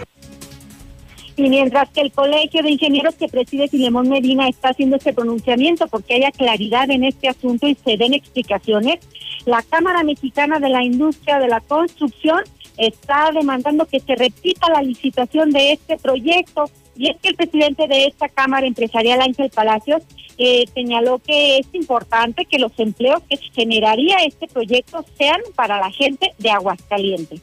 Y 1.36 1.50
mientras 1.50 1.90
que 1.92 2.02
el 2.02 2.12
Colegio 2.12 2.62
de 2.62 2.72
Ingenieros 2.72 3.16
que 3.16 3.30
preside 3.30 3.70
Filemón 3.70 4.10
Medina 4.10 4.50
está 4.50 4.70
haciendo 4.70 4.98
este 4.98 5.14
pronunciamiento 5.14 5.88
porque 5.88 6.16
haya 6.16 6.32
claridad 6.32 6.90
en 6.90 7.06
este 7.06 7.30
asunto 7.30 7.66
y 7.66 7.76
se 7.76 7.96
den 7.96 8.14
explicaciones, 8.14 9.00
la 9.46 9.64
Cámara 9.64 10.04
Mexicana 10.04 10.60
de 10.60 10.68
la 10.68 10.84
Industria 10.84 11.40
de 11.40 11.48
la 11.48 11.62
Construcción 11.62 12.42
está 12.78 13.32
demandando 13.34 13.86
que 13.86 14.02
se 14.02 14.16
repita 14.16 14.70
la 14.70 14.82
licitación 14.82 15.52
de 15.52 15.74
este 15.74 15.98
proyecto. 15.98 16.70
Y 17.00 17.10
es 17.10 17.16
que 17.22 17.30
el 17.30 17.36
presidente 17.36 17.88
de 17.88 18.08
esta 18.08 18.28
Cámara 18.28 18.68
Empresarial, 18.68 19.22
Ángel 19.22 19.50
Palacios, 19.50 20.04
eh, 20.38 20.66
señaló 20.74 21.20
que 21.20 21.60
es 21.60 21.68
importante 21.72 22.44
que 22.44 22.60
los 22.60 22.78
empleos 22.78 23.24
que 23.24 23.38
generaría 23.38 24.18
este 24.18 24.48
proyecto 24.48 25.06
sean 25.18 25.40
para 25.56 25.80
la 25.80 25.92
gente 25.92 26.34
de 26.38 26.52
Aguascalientes. 26.52 27.42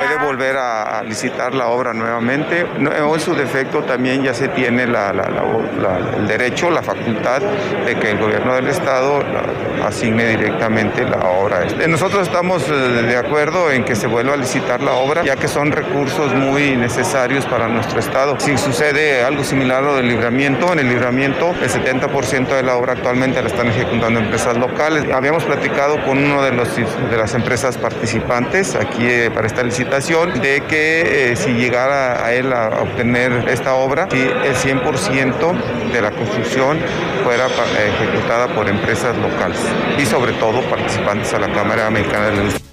Puede 0.00 0.16
volver 0.16 0.56
a, 0.56 1.02
licitar 1.02 1.54
la 1.54 1.66
obra 1.66 1.92
nuevamente 1.92 2.64
o 2.64 3.14
en 3.14 3.20
su 3.20 3.34
defecto 3.34 3.82
también 3.82 4.22
ya 4.22 4.32
se 4.32 4.48
tiene 4.48 4.84
el 4.84 6.26
derecho, 6.26 6.70
la 6.70 6.82
facultad 6.82 7.42
de 7.84 7.96
que 7.96 8.12
el 8.12 8.18
gobierno 8.18 8.54
del 8.54 8.68
estado 8.68 9.22
asigne 9.84 10.28
directamente 10.28 11.04
la 11.04 11.18
obra. 11.18 11.64
Este, 11.64 11.86
nosotros 11.86 12.26
estamos 12.26 12.66
eh, 12.68 12.72
de 12.72 13.16
acuerdo 13.16 13.70
en 13.70 13.84
que 13.84 13.94
se 13.94 14.06
vuelva 14.06 14.34
a 14.34 14.36
licitar 14.38 14.80
la 14.80 14.92
obra 14.92 15.22
ya 15.22 15.36
que 15.36 15.48
son 15.48 15.70
recursos 15.70 16.34
muy 16.34 16.76
necesarios 16.76 17.44
para 17.44 17.68
nuestro 17.68 18.00
estado. 18.00 18.40
Si 18.40 18.56
sucede 18.56 19.22
algo 19.22 19.44
similar 19.44 19.82
a 19.82 19.86
lo 19.86 19.96
del 19.96 20.08
libramiento, 20.08 20.72
en 20.72 20.78
el 20.78 20.88
libramiento 20.88 21.54
el 21.60 21.68
70% 21.68 22.48
de 22.48 22.62
la 22.62 22.76
obra 22.76 22.94
actualmente 22.94 23.42
la 23.42 23.48
están 23.48 23.68
ejecutando 23.68 24.18
empresas 24.18 24.56
locales. 24.56 25.04
Habíamos 25.12 25.44
platicado 25.44 26.02
con 26.06 26.16
uno 26.16 26.42
de, 26.42 26.52
las 26.52 27.34
empresas 27.34 27.76
participantes 27.76 28.74
aquí 28.76 29.06
eh, 29.06 29.30
para 29.30 29.46
esta 29.46 29.62
licitación 29.62 29.89
de 29.90 30.62
que 30.68 31.32
eh, 31.32 31.36
si 31.36 31.50
llegara 31.50 32.24
a 32.24 32.32
él 32.32 32.52
a 32.52 32.80
obtener 32.80 33.48
esta 33.48 33.74
obra, 33.74 34.08
si 34.10 34.20
el 34.20 34.54
100% 34.54 35.92
de 35.92 36.00
la 36.00 36.10
construcción 36.12 36.78
fuera 37.24 37.46
ejecutada 37.46 38.48
por 38.54 38.68
empresas 38.68 39.16
locales 39.16 39.60
y 39.98 40.06
sobre 40.06 40.32
todo 40.34 40.62
participantes 40.70 41.34
a 41.34 41.40
la 41.40 41.52
Cámara 41.52 41.86
Americana 41.86 42.26
de 42.26 42.36
la 42.36 42.69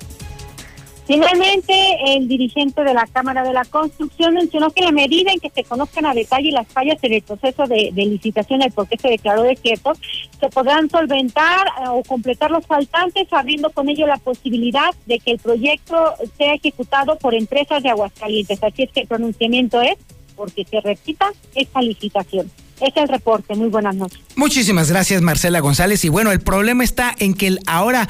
Finalmente, 1.08 1.74
el 2.06 2.28
dirigente 2.28 2.84
de 2.84 2.94
la 2.94 3.08
Cámara 3.08 3.42
de 3.42 3.54
la 3.54 3.64
Construcción 3.64 4.34
mencionó 4.34 4.72
que 4.72 4.82
la 4.82 4.92
medida 4.92 5.32
en 5.32 5.40
que 5.40 5.50
se 5.50 5.64
conozcan 5.64 6.06
a 6.06 6.14
detalle 6.14 6.52
las 6.52 6.68
fallas 6.68 6.98
en 7.02 7.14
el 7.14 7.22
proceso 7.22 7.66
de, 7.66 7.94
licitación, 7.96 8.62
el 8.62 8.74
por 8.74 8.90
qué 8.90 8.98
se 8.98 9.08
declaró 9.08 9.44
desierto, 9.44 9.94
se 10.38 10.50
podrán 10.50 10.90
solventar 10.90 11.66
eh, 11.68 11.88
o 11.90 12.04
completar 12.04 12.52
los 12.52 12.66
faltantes, 12.66 13.26
abriendo 13.32 13.70
con 13.70 13.88
ello 13.88 14.06
la 14.06 14.18
posibilidad 14.18 14.94
de 15.06 15.20
que 15.20 15.32
el 15.32 15.40
proyecto 15.40 15.96
sea 16.38 16.56
ejecutado 16.56 17.18
por 17.18 17.34
empresas 17.34 17.82
de 17.82 17.90
Aguascalientes. 17.90 18.62
Así 18.62 18.84
es 18.84 18.92
que 18.92 19.02
el 19.02 19.08
pronunciamiento 19.08 19.82
es 19.82 19.96
porque 20.36 20.66
se 20.66 20.82
repita 20.82 21.32
esta 21.56 21.82
licitación. 21.82 22.52
Es 22.82 22.96
el 22.96 23.08
reporte. 23.08 23.56
Muy 23.56 23.70
buenas 23.70 23.96
noches. 23.96 24.20
Muchísimas 24.36 24.92
gracias, 24.92 25.22
Marcela 25.22 25.62
González. 25.62 26.06
Y 26.06 26.10
bueno, 26.10 26.32
el 26.32 26.42
problema 26.42 26.84
está 26.84 27.16
en 27.18 27.34
que 27.34 27.48
el 27.48 27.60
ahora 27.66 28.08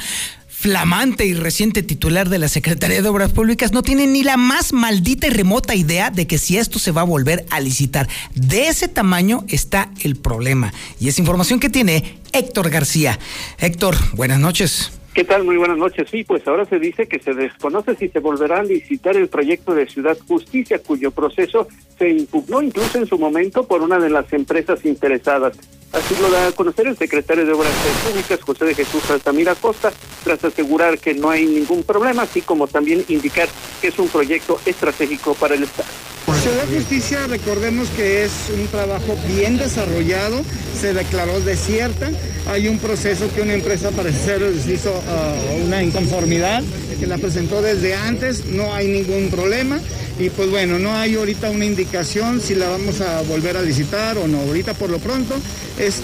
flamante 0.60 1.24
y 1.24 1.36
reciente 1.36 1.84
titular 1.84 2.30
de 2.30 2.40
la 2.40 2.50
Secretaría 2.50 3.04
de 3.04 3.08
Obras 3.08 3.32
Públicas 3.32 3.72
no 3.74 3.84
tiene 3.84 4.08
ni 4.08 4.24
la 4.24 4.38
más 4.38 4.74
maldita 4.74 5.28
y 5.28 5.30
remota 5.30 5.76
idea 5.76 6.10
de 6.10 6.26
que 6.26 6.40
si 6.40 6.58
esto 6.58 6.80
se 6.80 6.92
va 6.92 7.02
a 7.02 7.06
volver 7.06 7.46
a 7.52 7.60
licitar. 7.60 8.10
De 8.34 8.68
ese 8.68 8.88
tamaño 8.88 9.46
está 9.50 9.92
el 10.02 10.16
problema. 10.16 10.74
Y 11.00 11.10
es 11.10 11.20
información 11.20 11.60
que 11.60 11.70
tiene 11.70 12.18
Héctor 12.32 12.72
García. 12.72 13.20
Héctor, 13.60 13.96
buenas 14.16 14.40
noches. 14.40 14.92
¿Qué 15.18 15.24
tal? 15.24 15.46
Muy 15.46 15.58
buenas 15.58 15.80
noches. 15.80 16.08
Sí, 16.12 16.24
pues 16.24 16.48
ahora 16.48 16.64
se 16.66 16.78
dice 16.78 17.08
que 17.08 17.18
se 17.18 17.34
desconoce 17.34 17.96
si 17.96 18.08
se 18.08 18.20
volverá 18.20 18.60
a 18.60 18.64
licitar 18.64 19.18
el 19.18 19.30
proyecto 19.30 19.74
de 19.74 19.88
Ciudad 19.88 20.16
Justicia, 20.28 20.78
cuyo 20.78 21.10
proceso 21.10 21.68
se 21.98 22.08
impugnó 22.08 22.62
incluso 22.62 23.00
en 23.00 23.08
su 23.08 23.18
momento 23.18 23.66
por 23.66 23.82
una 23.82 23.98
de 23.98 24.12
las 24.12 24.32
empresas 24.32 24.86
interesadas. 24.86 25.58
Así 25.92 26.14
lo 26.22 26.30
da 26.30 26.50
a 26.50 26.52
conocer 26.52 26.86
el 26.86 26.96
secretario 26.96 27.48
de 27.48 27.52
Obras 27.52 27.74
Públicas, 28.08 28.40
José 28.44 28.66
de 28.66 28.76
Jesús 28.76 29.10
Altamira 29.10 29.56
Costa, 29.56 29.92
tras 30.24 30.46
asegurar 30.46 31.00
que 31.00 31.16
no 31.16 31.32
hay 31.32 31.48
ningún 31.48 31.82
problema, 31.82 32.22
así 32.22 32.42
como 32.42 32.68
también 32.68 33.04
indicar 33.08 33.50
que 33.82 33.88
es 33.88 33.98
un 33.98 34.10
proyecto 34.10 34.60
estratégico 34.68 35.34
para 35.34 35.56
el 35.56 35.64
Estado. 35.64 35.90
Ciudad 36.36 36.66
Justicia, 36.74 37.26
recordemos 37.28 37.88
que 37.90 38.26
es 38.26 38.32
un 38.54 38.68
trabajo 38.68 39.18
bien 39.28 39.58
desarrollado, 39.58 40.42
se 40.80 40.94
declaró 40.94 41.40
desierta, 41.40 42.12
hay 42.48 42.68
un 42.68 42.80
proceso 42.80 43.30
que 43.34 43.42
una 43.42 43.54
empresa 43.54 43.92
parece 43.92 44.26
ser 44.26 44.54
hizo 44.70 44.92
uh, 44.92 45.66
una 45.66 45.82
inconformidad, 45.82 46.64
que 47.00 47.08
la 47.08 47.18
presentó 47.18 47.62
desde 47.62 47.96
antes, 47.96 48.46
no 48.46 48.74
hay 48.74 48.88
ningún 48.88 49.30
problema 49.30 49.80
y 50.20 50.30
pues 50.30 50.50
bueno, 50.50 50.80
no 50.80 50.94
hay 50.96 51.16
ahorita 51.16 51.50
una 51.50 51.66
indicación 51.66 52.42
si 52.42 52.56
la 52.56 52.70
vamos 52.70 53.02
a 53.02 53.22
volver 53.22 53.56
a 53.56 53.62
licitar 53.62 54.18
o 54.18 54.28
no, 54.28 54.40
ahorita 54.40 54.74
por 54.74 54.90
lo 54.90 55.00
pronto 55.00 55.36
es 55.78 56.02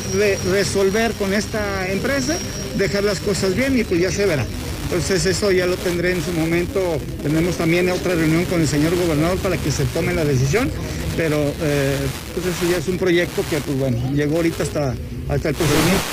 resolver 0.51 1.11
con 1.13 1.33
esta 1.33 1.89
empresa, 1.89 2.37
dejar 2.77 3.03
las 3.03 3.19
cosas 3.19 3.55
bien 3.55 3.77
y 3.77 3.83
pues 3.83 3.99
ya 3.99 4.11
se 4.11 4.25
verá. 4.25 4.45
Entonces 4.93 5.25
eso 5.25 5.51
ya 5.51 5.65
lo 5.65 5.75
tendré 5.75 6.11
en 6.11 6.23
su 6.23 6.31
momento. 6.33 6.99
Tenemos 7.23 7.57
también 7.57 7.89
otra 7.89 8.13
reunión 8.13 8.45
con 8.45 8.61
el 8.61 8.67
señor 8.67 8.95
gobernador 8.95 9.39
para 9.39 9.57
que 9.57 9.71
se 9.71 9.85
tome 9.85 10.13
la 10.13 10.23
decisión, 10.23 10.71
pero 11.17 11.35
eh, 11.61 11.97
pues 12.35 12.45
eso 12.45 12.71
ya 12.71 12.77
es 12.77 12.87
un 12.87 12.99
proyecto 12.99 13.43
que 13.49 13.57
pues 13.57 13.79
bueno, 13.79 13.97
llegó 14.13 14.35
ahorita 14.35 14.61
hasta, 14.61 14.93
hasta 15.29 15.49
el 15.49 15.55
procedimiento. 15.55 16.03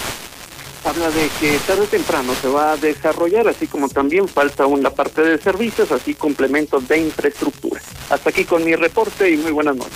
Habla 0.82 1.10
de 1.10 1.28
que 1.38 1.58
tarde 1.66 1.82
o 1.82 1.86
temprano 1.88 2.32
se 2.40 2.48
va 2.48 2.72
a 2.72 2.76
desarrollar, 2.78 3.48
así 3.48 3.66
como 3.66 3.90
también 3.90 4.26
falta 4.26 4.64
una 4.64 4.88
parte 4.88 5.20
de 5.20 5.36
servicios, 5.36 5.92
así 5.92 6.14
complementos 6.14 6.88
de 6.88 7.00
infraestructura. 7.00 7.82
Hasta 8.08 8.30
aquí 8.30 8.46
con 8.46 8.64
mi 8.64 8.74
reporte 8.76 9.30
y 9.30 9.36
muy 9.36 9.52
buenas 9.52 9.76
noches. 9.76 9.92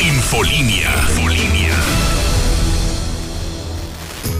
Infolinia. 0.00 0.90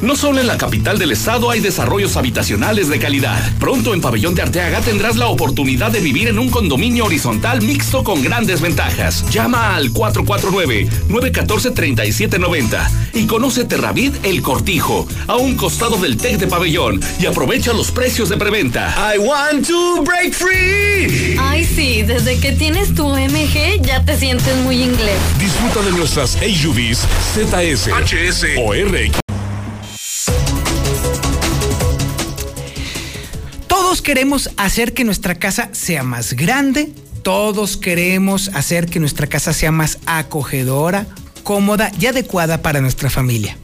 No 0.03 0.17
solo 0.17 0.41
en 0.41 0.49
la 0.49 0.59
capital 0.59 0.99
del 0.99 1.13
estado 1.13 1.49
hay 1.49 1.61
desarrollos 1.61 2.17
habitacionales 2.17 2.89
de 2.89 2.99
calidad. 2.99 3.41
Pronto 3.61 3.95
en 3.95 4.01
Pabellón 4.01 4.35
de 4.35 4.43
Arteaga 4.43 4.81
tendrás 4.81 5.15
la 5.15 5.29
oportunidad 5.29 5.93
de 5.93 6.01
vivir 6.01 6.27
en 6.27 6.41
un 6.41 6.51
condominio 6.51 7.05
horizontal 7.05 7.63
mixto 7.63 8.03
con 8.03 8.21
grandes 8.21 8.61
ventajas. 8.61 9.25
Llama 9.31 9.77
al 9.77 9.93
449-914-3790 9.93 12.91
y 13.15 13.27
conoce 13.27 13.65
Terravid 13.65 14.13
El 14.25 14.43
Cortijo, 14.43 15.07
a 15.29 15.37
un 15.37 15.55
costado 15.55 15.97
del 15.99 16.17
TEC 16.17 16.39
de 16.39 16.49
Pabellón 16.49 17.01
y 17.21 17.27
aprovecha 17.27 17.73
los 17.73 17.93
precios 17.93 18.29
de 18.29 18.37
preventa. 18.37 18.93
I 19.15 19.19
want 19.19 19.69
to 19.69 20.03
break 20.03 20.33
free. 20.33 21.37
Ay, 21.39 21.65
sí, 21.65 22.03
desde 22.03 22.41
que 22.41 22.51
tienes 22.51 22.93
tu 22.97 23.09
MG 23.09 23.81
ya 23.83 24.05
te 24.05 24.19
sientes 24.19 24.57
muy 24.65 24.83
inglés. 24.83 25.21
Disfruta 25.39 25.81
de 25.83 25.93
nuestras 25.93 26.37
AUVs 26.39 27.07
ZS, 27.35 27.87
HS 27.87 28.47
o 28.59 28.73
RX 28.73 29.22
Queremos 34.03 34.51
hacer 34.57 34.95
que 34.95 35.05
nuestra 35.05 35.37
casa 35.37 35.69
sea 35.73 36.03
más 36.03 36.33
grande, 36.33 36.93
todos 37.23 37.77
queremos 37.77 38.49
hacer 38.49 38.87
que 38.87 38.99
nuestra 38.99 39.29
casa 39.29 39.53
sea 39.53 39.71
más 39.71 39.99
acogedora, 40.07 41.07
cómoda 41.45 41.93
y 42.01 42.07
adecuada 42.07 42.63
para 42.63 42.81
nuestra 42.81 43.11
familia. 43.11 43.57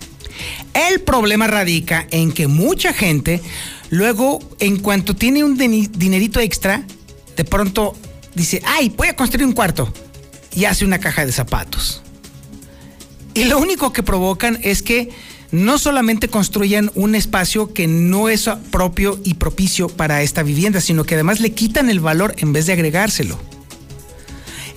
El 0.74 1.01
problema 1.01 1.48
radica 1.48 2.07
en 2.12 2.31
que 2.31 2.46
mucha 2.46 2.92
gente 2.92 3.42
luego, 3.90 4.38
en 4.61 4.79
cuanto 4.79 5.16
tiene 5.16 5.42
un 5.42 5.59
dinerito 5.59 6.38
extra, 6.38 6.85
de 7.37 7.44
pronto 7.44 7.96
dice, 8.37 8.62
ay, 8.64 8.94
voy 8.96 9.09
a 9.09 9.16
construir 9.16 9.44
un 9.44 9.55
cuarto 9.55 9.92
y 10.55 10.66
hace 10.66 10.85
una 10.85 11.01
caja 11.01 11.27
de 11.27 11.33
zapatos. 11.33 12.01
Y 13.35 13.44
lo 13.44 13.59
único 13.59 13.92
que 13.92 14.05
provocan 14.05 14.59
es 14.62 14.83
que 14.83 15.11
no 15.51 15.79
solamente 15.79 16.29
construyan 16.29 16.91
un 16.95 17.15
espacio 17.15 17.73
que 17.73 17.87
no 17.87 18.29
es 18.29 18.49
propio 18.71 19.19
y 19.25 19.35
propicio 19.35 19.89
para 19.89 20.23
esta 20.23 20.43
vivienda, 20.43 20.81
sino 20.81 21.05
que 21.05 21.15
además 21.15 21.41
le 21.41 21.53
quitan 21.53 21.91
el 21.91 22.01
valor 22.01 22.35
en 22.39 22.53
vez 22.53 22.67
de 22.67 22.75
agregárselo. 22.75 23.39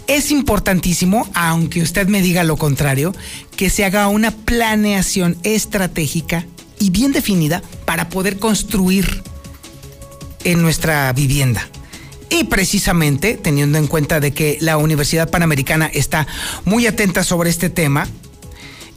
Es 0.08 0.32
importantísimo, 0.32 1.30
aunque 1.34 1.82
usted 1.82 2.08
me 2.08 2.22
diga 2.22 2.44
lo 2.44 2.58
contrario, 2.58 3.14
que 3.56 3.70
se 3.70 3.86
haga 3.86 4.08
una 4.08 4.32
planeación 4.32 5.38
estratégica 5.44 6.46
y 6.80 6.90
bien 6.90 7.12
definida 7.12 7.62
para 7.86 8.10
poder 8.10 8.38
construir 8.40 9.24
en 10.44 10.62
nuestra 10.62 11.14
vivienda. 11.14 11.68
Y 12.30 12.46
precisamente, 12.46 13.36
teniendo 13.36 13.78
en 13.78 13.88
cuenta 13.88 14.20
de 14.20 14.32
que 14.32 14.58
la 14.62 14.78
Universidad 14.78 15.30
Panamericana 15.30 15.88
está 15.88 16.28
muy 16.66 16.88
atenta 16.88 17.24
sobre 17.24 17.50
este 17.50 17.70
tema, 17.70 18.08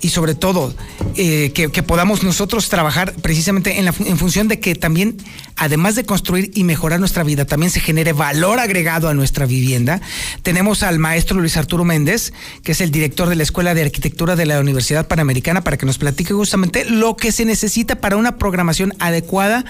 y 0.00 0.10
sobre 0.10 0.34
todo 0.34 0.74
eh, 1.16 1.52
que, 1.54 1.82
podamos 1.82 2.22
nosotros 2.22 2.68
trabajar 2.68 3.14
precisamente 3.22 3.78
en, 3.78 4.18
función 4.18 4.48
de 4.48 4.60
que 4.60 4.74
también, 4.74 5.16
además 5.56 5.94
de 5.94 6.04
construir 6.04 6.50
y 6.54 6.64
mejorar 6.64 7.00
nuestra 7.00 7.22
vida, 7.22 7.46
también 7.46 7.70
se 7.70 7.80
genere 7.80 8.12
valor 8.12 8.58
agregado 8.58 9.08
a 9.08 9.14
nuestra 9.14 9.46
vivienda. 9.46 10.02
Tenemos 10.42 10.82
al 10.82 10.98
maestro 10.98 11.40
Luis 11.40 11.56
Arturo 11.56 11.84
Méndez, 11.84 12.34
que 12.62 12.72
es 12.72 12.82
el 12.82 12.90
director 12.90 13.30
de 13.30 13.36
la 13.36 13.44
Escuela 13.44 13.74
de 13.74 13.82
Arquitectura 13.82 14.36
de 14.36 14.44
la 14.44 14.60
Universidad 14.60 15.08
Panamericana, 15.08 15.64
para 15.64 15.78
que 15.78 15.86
nos 15.86 15.96
platique 15.96 16.34
justamente 16.34 16.84
lo 16.84 17.16
que 17.16 17.32
se 17.32 17.46
necesita 17.46 17.96
para 17.96 18.18
una 18.18 18.36
programación 18.36 18.92
adecuada 18.98 19.64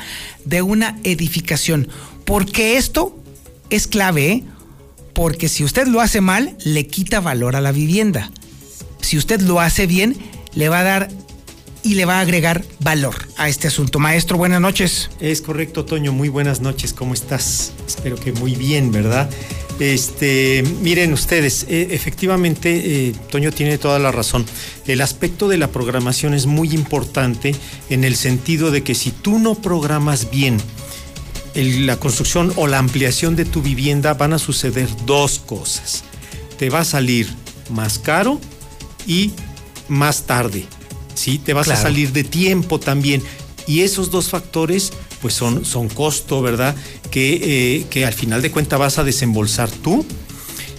de 0.45 0.63
una 0.63 0.99
edificación. 1.05 1.89
Porque 2.25 2.77
esto 2.77 3.17
es 3.71 3.87
clave, 3.87 4.33
¿eh? 4.33 4.45
porque 5.13 5.49
si 5.49 5.63
usted 5.63 5.87
lo 5.87 6.01
hace 6.01 6.21
mal, 6.21 6.57
le 6.65 6.89
quita 6.89 7.21
valor 7.21 7.55
a 7.55 7.61
la 7.61 7.71
vivienda 7.71 8.31
si 9.05 9.19
usted 9.19 9.41
lo 9.41 9.61
hace 9.61 9.87
bien, 9.87 10.17
le 10.55 10.69
va 10.69 10.81
a 10.81 10.83
dar 10.83 11.09
y 11.83 11.95
le 11.95 12.07
va 12.07 12.19
a 12.19 12.21
agregar 12.21 12.65
valor 12.81 13.15
a 13.37 13.49
este 13.49 13.69
asunto. 13.69 13.99
Maestro, 13.99 14.39
buenas 14.39 14.61
noches. 14.61 15.11
Es 15.21 15.43
correcto, 15.43 15.85
Toño, 15.85 16.13
muy 16.13 16.31
buenas 16.31 16.61
noches. 16.61 16.95
¿Cómo 16.95 17.13
estás? 17.13 17.73
Espero 17.87 18.17
que 18.17 18.33
muy 18.33 18.55
bien, 18.55 18.91
¿verdad? 18.91 19.29
Este, 19.79 20.65
miren 20.81 21.13
ustedes, 21.13 21.67
e, 21.69 21.95
efectivamente, 21.95 23.09
eh, 23.09 23.15
Toño 23.31 23.53
tiene 23.53 23.77
toda 23.77 23.99
la 23.99 24.13
razón. 24.13 24.47
El 24.87 25.03
aspecto 25.03 25.47
de 25.49 25.59
la 25.59 25.69
programación 25.69 26.33
es 26.33 26.47
muy 26.47 26.73
importante 26.73 27.55
en 27.91 28.05
el 28.05 28.17
sentido 28.17 28.71
de 28.71 28.83
que 28.83 28.95
si 28.95 29.11
tú 29.11 29.39
no 29.39 29.55
programas 29.55 30.31
bien 30.31 30.59
la 31.55 31.99
construcción 31.99 32.53
o 32.57 32.67
la 32.67 32.79
ampliación 32.79 33.37
de 33.37 33.45
tu 33.45 33.63
vivienda 33.63 34.15
van 34.15 34.33
a 34.33 34.39
suceder 34.39 34.89
dos 35.07 35.39
cosas. 35.39 36.03
Te 36.59 36.71
va 36.71 36.81
a 36.81 36.85
salir 36.85 37.29
más 37.71 37.99
caro 37.99 38.41
y 39.07 39.33
más 39.89 40.23
tarde. 40.23 40.67
¿sí? 41.15 41.39
Te 41.39 41.55
vas 41.55 41.69
a 41.69 41.77
salir 41.77 42.13
de 42.13 42.25
tiempo 42.25 42.79
también. 42.79 43.23
Y 43.67 43.81
esos 43.81 44.11
dos 44.11 44.29
factores, 44.29 44.93
pues 45.23 45.35
son, 45.35 45.65
son 45.65 45.89
costo, 45.89 46.43
¿verdad? 46.43 46.75
Que, 47.11 47.79
eh, 47.79 47.87
que 47.89 48.05
al 48.05 48.13
final 48.13 48.43
de 48.43 48.51
cuentas 48.51 48.79
vas 48.79 48.99
a 48.99 49.05
desembolsar 49.05 49.71
tú 49.71 50.05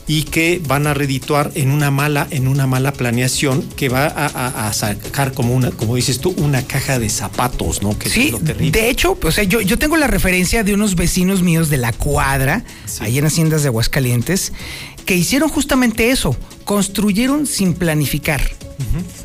y 0.07 0.23
que 0.23 0.61
van 0.67 0.85
a 0.85 0.93
redituar 0.93 1.51
en 1.55 1.71
una 1.71 1.89
mala, 1.89 2.27
en 2.29 2.47
una 2.47 2.67
mala 2.67 2.93
planeación 2.93 3.63
que 3.75 3.89
va 3.89 4.05
a, 4.05 4.71
sacar 4.73 5.33
como 5.33 5.55
una, 5.55 5.71
como 5.71 5.95
dices 5.95 6.19
tú, 6.19 6.33
una 6.37 6.61
caja 6.61 6.99
de 6.99 7.09
zapatos, 7.09 7.81
¿no? 7.81 7.97
Que 7.97 8.09
sí, 8.09 8.31
de 8.41 8.89
hecho, 8.89 9.17
o 9.21 9.31
sea, 9.31 9.43
yo, 9.43 9.61
yo 9.61 9.79
tengo 9.79 9.97
la 9.97 10.07
referencia 10.07 10.63
de 10.63 10.73
unos 10.73 10.95
vecinos 10.95 11.41
míos 11.41 11.69
de 11.69 11.77
la 11.77 11.91
cuadra, 11.91 12.63
ahí 12.99 13.17
en 13.17 13.25
Haciendas 13.25 13.63
de 13.63 13.69
Aguascalientes, 13.69 14.53
que 15.05 15.15
hicieron 15.15 15.49
justamente 15.49 16.09
eso, 16.09 16.35
construyeron 16.63 17.45
sin 17.45 17.73
planificar 17.73 18.41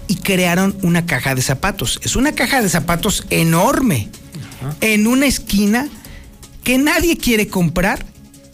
y 0.07 0.17
crearon 0.17 0.77
una 0.83 1.07
caja 1.07 1.35
de 1.35 1.43
zapatos. 1.43 2.01
Es 2.03 2.17
una 2.17 2.33
caja 2.33 2.63
de 2.63 2.69
zapatos 2.69 3.27
enorme 3.31 4.09
en 4.81 5.07
una 5.07 5.27
esquina 5.27 5.89
que 6.63 6.79
nadie 6.79 7.17
quiere 7.17 7.49
comprar 7.49 8.05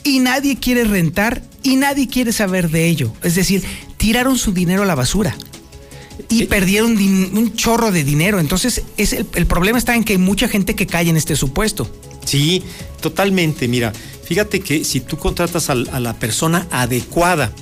y 0.05 0.21
nadie 0.21 0.57
quiere 0.57 0.85
rentar 0.85 1.43
y 1.63 1.77
nadie 1.77 2.09
quiere 2.09 2.33
saber 2.33 2.71
de 2.71 2.87
ello. 2.87 3.13
Es 3.23 3.35
decir, 3.35 3.63
tiraron 3.97 4.39
su 4.39 4.53
dinero 4.53 4.85
a 4.85 4.87
la 4.87 4.95
basura 4.95 5.37
y 6.29 6.43
eh, 6.43 6.47
perdieron 6.47 6.97
un 6.97 7.55
chorro 7.55 7.91
de 7.91 8.05
dinero. 8.05 8.39
Entonces, 8.39 8.83
es 8.97 9.13
el, 9.13 9.47
problema 9.47 9.79
está 9.79 9.95
en 9.95 10.05
que 10.05 10.15
hay 10.15 10.19
mucha 10.19 10.49
gente 10.49 10.75
que 10.75 10.87
cae 10.87 11.09
en 11.09 11.17
este 11.17 11.37
supuesto. 11.37 11.91
Sí, 12.25 12.63
totalmente. 13.01 13.69
Mira, 13.69 13.93
fíjate 14.27 14.61
que 14.61 14.85
si 14.85 15.01
tú 15.01 15.17
contratas 15.17 15.71
a, 15.71 15.75
la 15.75 16.15
persona 16.15 16.67
adecuada, 16.71 17.53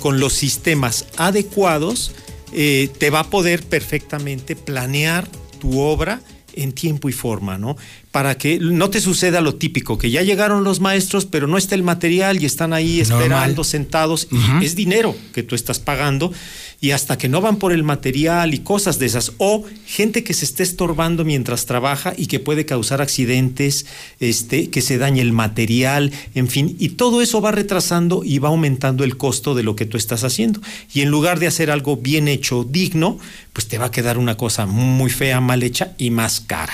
con 0.00 0.18
los 0.18 0.32
sistemas 0.32 1.06
adecuados, 1.16 2.12
eh, 2.52 2.90
te 2.98 3.10
va 3.10 3.20
a 3.20 3.30
poder 3.30 3.62
perfectamente 3.62 4.56
planear 4.56 5.28
tu 5.60 5.78
obra 5.78 6.20
en 6.54 6.72
tiempo 6.72 7.08
y 7.08 7.12
forma, 7.12 7.58
¿no? 7.58 7.76
Para 8.10 8.36
que 8.36 8.58
no 8.58 8.90
te 8.90 9.00
suceda 9.00 9.40
lo 9.40 9.54
típico, 9.54 9.98
que 9.98 10.10
ya 10.10 10.22
llegaron 10.22 10.64
los 10.64 10.80
maestros, 10.80 11.26
pero 11.26 11.46
no 11.46 11.58
está 11.58 11.74
el 11.74 11.82
material 11.82 12.42
y 12.42 12.46
están 12.46 12.72
ahí 12.72 13.00
esperando, 13.00 13.62
sentados, 13.62 14.26
y 14.60 14.64
es 14.64 14.74
dinero 14.74 15.14
que 15.32 15.42
tú 15.42 15.54
estás 15.54 15.78
pagando, 15.78 16.32
y 16.80 16.92
hasta 16.92 17.18
que 17.18 17.28
no 17.28 17.40
van 17.40 17.56
por 17.56 17.72
el 17.72 17.82
material 17.82 18.54
y 18.54 18.60
cosas 18.60 18.98
de 18.98 19.06
esas, 19.06 19.32
o 19.38 19.64
gente 19.86 20.24
que 20.24 20.32
se 20.32 20.46
esté 20.46 20.62
estorbando 20.62 21.24
mientras 21.24 21.66
trabaja 21.66 22.14
y 22.16 22.26
que 22.26 22.40
puede 22.40 22.64
causar 22.64 23.02
accidentes, 23.02 23.86
este, 24.18 24.70
que 24.70 24.80
se 24.80 24.96
dañe 24.96 25.20
el 25.20 25.32
material, 25.32 26.10
en 26.34 26.48
fin, 26.48 26.76
y 26.78 26.90
todo 26.90 27.20
eso 27.20 27.40
va 27.42 27.52
retrasando 27.52 28.22
y 28.24 28.38
va 28.38 28.48
aumentando 28.48 29.04
el 29.04 29.18
costo 29.18 29.54
de 29.54 29.62
lo 29.62 29.76
que 29.76 29.84
tú 29.84 29.98
estás 29.98 30.24
haciendo. 30.24 30.60
Y 30.94 31.02
en 31.02 31.10
lugar 31.10 31.38
de 31.38 31.46
hacer 31.46 31.70
algo 31.70 31.98
bien 31.98 32.28
hecho, 32.28 32.64
digno, 32.64 33.18
pues 33.52 33.68
te 33.68 33.76
va 33.76 33.86
a 33.86 33.90
quedar 33.90 34.16
una 34.16 34.36
cosa 34.36 34.64
muy 34.64 35.10
fea, 35.10 35.40
mal 35.40 35.62
hecha 35.62 35.92
y 35.98 36.10
más 36.10 36.40
cara. 36.40 36.72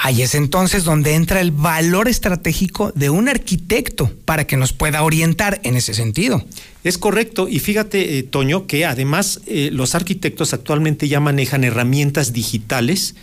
Ahí 0.00 0.22
es 0.22 0.36
entonces 0.36 0.84
donde 0.84 1.14
entra 1.14 1.40
el 1.40 1.50
valor 1.50 2.08
estratégico 2.08 2.92
de 2.94 3.10
un 3.10 3.28
arquitecto 3.28 4.12
para 4.24 4.46
que 4.46 4.56
nos 4.56 4.72
pueda 4.72 5.02
orientar 5.02 5.60
en 5.64 5.74
ese 5.74 5.92
sentido. 5.92 6.44
Es 6.84 6.98
correcto, 6.98 7.48
y 7.48 7.58
fíjate, 7.58 8.18
eh, 8.18 8.22
Toño, 8.22 8.68
que 8.68 8.86
además 8.86 9.40
eh, 9.46 9.70
los 9.72 9.96
arquitectos 9.96 10.54
actualmente 10.54 11.08
ya 11.08 11.18
manejan 11.18 11.64
herramientas 11.64 12.32
digitales, 12.32 13.16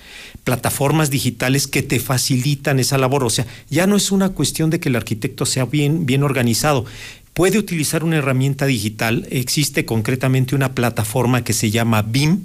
plataformas 0.43 1.09
digitales 1.09 1.67
que 1.67 1.81
te 1.81 2.01
facilitan 2.01 2.77
esa 2.77 2.97
labor. 2.97 3.23
O 3.23 3.29
sea, 3.29 3.47
ya 3.69 3.87
no 3.87 3.95
es 3.95 4.11
una 4.11 4.29
cuestión 4.29 4.69
de 4.69 4.81
que 4.81 4.89
el 4.89 4.97
arquitecto 4.97 5.45
sea 5.45 5.63
bien, 5.63 6.05
bien 6.05 6.23
organizado 6.23 6.85
puede 7.33 7.57
utilizar 7.57 8.03
una 8.03 8.17
herramienta 8.17 8.65
digital. 8.65 9.27
Existe 9.29 9.85
concretamente 9.85 10.55
una 10.55 10.73
plataforma 10.73 11.43
que 11.43 11.53
se 11.53 11.71
llama 11.71 12.01
BIM, 12.01 12.41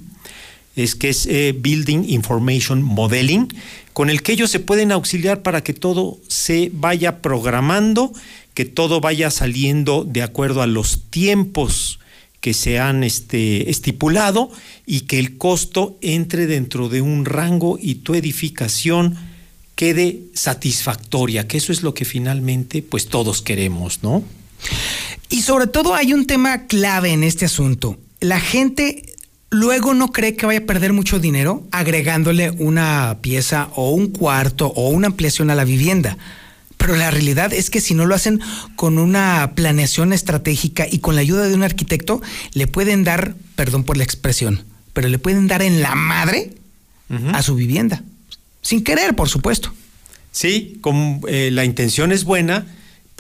es 0.76 0.94
que 0.94 1.11
es 1.11 1.26
eh, 1.26 1.54
Building 1.56 2.04
Information 2.09 2.83
Modeling, 2.83 3.48
con 3.92 4.11
el 4.11 4.22
que 4.22 4.33
ellos 4.33 4.50
se 4.50 4.61
pueden 4.61 4.92
auxiliar 4.92 5.42
para 5.42 5.62
que 5.62 5.74
todo 5.74 6.18
se 6.28 6.70
vaya 6.72 7.20
programando, 7.20 8.12
que 8.54 8.64
todo 8.64 9.00
vaya 9.00 9.30
saliendo 9.30 10.04
de 10.04 10.22
acuerdo 10.22 10.62
a 10.62 10.66
los 10.66 11.02
tiempos 11.11 11.98
que 12.40 12.54
se 12.54 12.78
han 12.78 13.04
este, 13.04 13.70
estipulado 13.70 14.50
y 14.87 15.02
que 15.02 15.18
el 15.18 15.37
costo 15.37 15.98
entre 16.00 16.46
dentro 16.46 16.88
de 16.88 17.02
un 17.02 17.24
rango 17.24 17.78
y 17.80 17.96
tu 17.96 18.14
edificación 18.14 19.16
quede 19.74 20.20
satisfactoria, 20.35 21.46
que 21.46 21.59
eso 21.59 21.72
es 21.72 21.83
lo 21.83 21.94
que 21.94 22.04
finalmente 22.04 22.83
pues 22.83 23.09
todos 23.09 23.42
queremos, 23.42 24.02
¿no? 24.02 24.22
Y 25.28 25.42
sobre 25.42 25.66
todo 25.66 25.94
hay 25.94 26.12
un 26.12 26.26
tema 26.26 26.66
clave 26.66 27.12
en 27.12 27.24
este 27.24 27.44
asunto. 27.44 27.98
La 28.20 28.40
gente 28.40 29.10
luego 29.50 29.94
no 29.94 30.12
cree 30.12 30.36
que 30.36 30.46
vaya 30.46 30.60
a 30.60 30.66
perder 30.66 30.92
mucho 30.92 31.18
dinero 31.18 31.66
agregándole 31.72 32.50
una 32.50 33.18
pieza 33.20 33.68
o 33.74 33.90
un 33.90 34.08
cuarto 34.08 34.68
o 34.68 34.88
una 34.90 35.08
ampliación 35.08 35.50
a 35.50 35.54
la 35.54 35.64
vivienda. 35.64 36.16
Pero 36.76 36.96
la 36.96 37.10
realidad 37.10 37.52
es 37.52 37.68
que 37.68 37.80
si 37.80 37.94
no 37.94 38.06
lo 38.06 38.14
hacen 38.14 38.40
con 38.74 38.98
una 38.98 39.52
planeación 39.54 40.14
estratégica 40.14 40.86
y 40.90 41.00
con 41.00 41.14
la 41.14 41.20
ayuda 41.20 41.46
de 41.46 41.54
un 41.54 41.62
arquitecto, 41.62 42.22
le 42.54 42.66
pueden 42.66 43.04
dar, 43.04 43.34
perdón 43.54 43.84
por 43.84 43.98
la 43.98 44.04
expresión, 44.04 44.64
pero 44.94 45.08
le 45.08 45.18
pueden 45.18 45.46
dar 45.46 45.60
en 45.60 45.82
la 45.82 45.94
madre 45.94 46.54
a 47.32 47.42
su 47.42 47.54
vivienda. 47.54 48.02
Sin 48.62 48.82
querer, 48.82 49.14
por 49.14 49.28
supuesto. 49.28 49.74
Sí, 50.32 50.78
con, 50.80 51.20
eh, 51.28 51.50
la 51.52 51.64
intención 51.64 52.12
es 52.12 52.24
buena, 52.24 52.66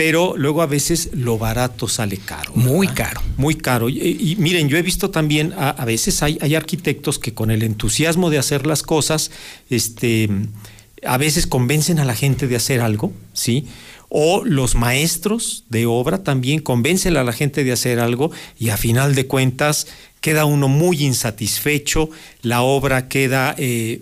pero 0.00 0.32
luego 0.34 0.62
a 0.62 0.66
veces 0.66 1.10
lo 1.12 1.36
barato 1.36 1.86
sale 1.86 2.16
caro. 2.16 2.52
Muy 2.54 2.88
caro. 2.88 3.20
Muy 3.36 3.54
caro. 3.54 3.90
Y, 3.90 4.34
miren, 4.38 4.70
yo 4.70 4.78
he 4.78 4.82
visto 4.82 5.10
también, 5.10 5.52
a, 5.54 5.84
veces 5.84 6.22
hay, 6.22 6.38
hay, 6.40 6.54
arquitectos 6.54 7.18
que 7.18 7.34
con 7.34 7.50
el 7.50 7.62
entusiasmo 7.62 8.30
de 8.30 8.38
hacer 8.38 8.66
las 8.66 8.82
cosas, 8.82 9.30
este, 9.68 10.30
a 11.04 11.18
veces 11.18 11.46
convencen 11.46 11.98
a 11.98 12.06
la 12.06 12.14
gente 12.14 12.46
de 12.46 12.56
hacer 12.56 12.80
algo, 12.80 13.12
¿sí? 13.34 13.66
O 14.08 14.42
los 14.42 14.74
maestros 14.74 15.64
de 15.68 15.84
obra 15.84 16.24
también 16.24 16.60
convencen 16.60 17.18
a 17.18 17.22
la 17.22 17.34
gente 17.34 17.62
de 17.62 17.72
hacer 17.72 18.00
algo 18.00 18.30
y 18.58 18.70
a 18.70 18.78
final 18.78 19.14
de 19.14 19.26
cuentas 19.26 19.86
queda 20.22 20.46
uno 20.46 20.68
muy 20.68 21.04
insatisfecho, 21.04 22.08
la 22.40 22.62
obra 22.62 23.08
queda... 23.08 23.54
Eh, 23.58 24.00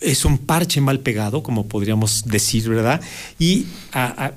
es 0.00 0.24
un 0.24 0.38
parche 0.38 0.80
mal 0.80 1.00
pegado, 1.00 1.42
como 1.42 1.66
podríamos 1.66 2.24
decir, 2.26 2.68
¿verdad? 2.68 3.00
Y, 3.38 3.66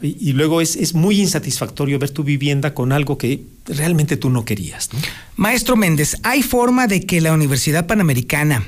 y 0.01 0.33
luego 0.33 0.61
es, 0.61 0.75
es, 0.75 0.93
muy 0.93 1.19
insatisfactorio 1.19 1.99
ver 1.99 2.11
tu 2.11 2.23
vivienda 2.23 2.73
con 2.73 2.91
algo 2.91 3.17
que 3.17 3.43
realmente 3.65 4.17
tú 4.17 4.29
no 4.29 4.45
querías. 4.45 4.89
Maestro 5.35 5.75
Méndez, 5.75 6.17
¿hay 6.23 6.41
forma 6.41 6.87
de 6.87 7.05
que 7.05 7.21
la 7.21 7.33
Universidad 7.33 7.87
Panamericana 7.87 8.65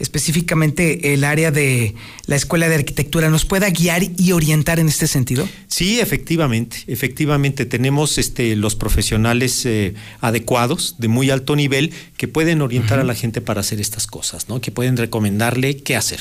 específicamente 0.00 1.12
el 1.12 1.24
área 1.24 1.50
de 1.50 1.94
la 2.26 2.36
Escuela 2.36 2.68
de 2.68 2.74
Arquitectura, 2.74 3.28
nos 3.28 3.44
pueda 3.44 3.68
guiar 3.70 4.02
y 4.16 4.32
orientar 4.32 4.80
en 4.80 4.88
este 4.88 5.06
sentido? 5.06 5.46
Sí, 5.68 6.00
efectivamente, 6.00 6.78
efectivamente 6.86 7.66
tenemos 7.66 8.16
este, 8.18 8.56
los 8.56 8.74
profesionales 8.74 9.66
eh, 9.66 9.94
adecuados, 10.20 10.96
de 10.98 11.08
muy 11.08 11.28
alto 11.30 11.54
nivel, 11.54 11.92
que 12.16 12.26
pueden 12.28 12.62
orientar 12.62 12.98
a 12.98 13.04
la 13.04 13.14
gente 13.14 13.42
para 13.42 13.60
hacer 13.60 13.80
estas 13.80 14.06
cosas, 14.06 14.48
¿no? 14.48 14.60
Que 14.60 14.70
pueden 14.70 14.96
recomendarle 14.96 15.76
qué 15.76 15.96
hacer. 15.96 16.20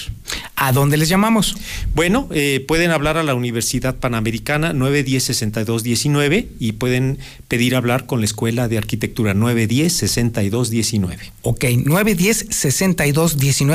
¿A 0.56 0.74
dónde 0.74 0.98
les 0.98 1.08
llamamos? 1.08 1.56
Bueno, 1.96 2.28
eh, 2.32 2.66
pueden 2.68 2.92
hablar 2.92 3.16
a 3.18 3.24
la 3.24 3.34
Universidad 3.34 3.96
Panamericana 3.96 4.74
910-6219 4.74 6.48
y 6.60 6.74
pueden 6.74 7.18
pedir 7.48 7.76
hablar 7.76 8.06
con 8.06 8.20
la 8.20 8.26
Escuela 8.26 8.68
de 8.68 8.78
Arquitectura 8.78 9.34
910-6219. 9.34 11.18
Ok, 11.44 11.64
910-6219 11.64 13.69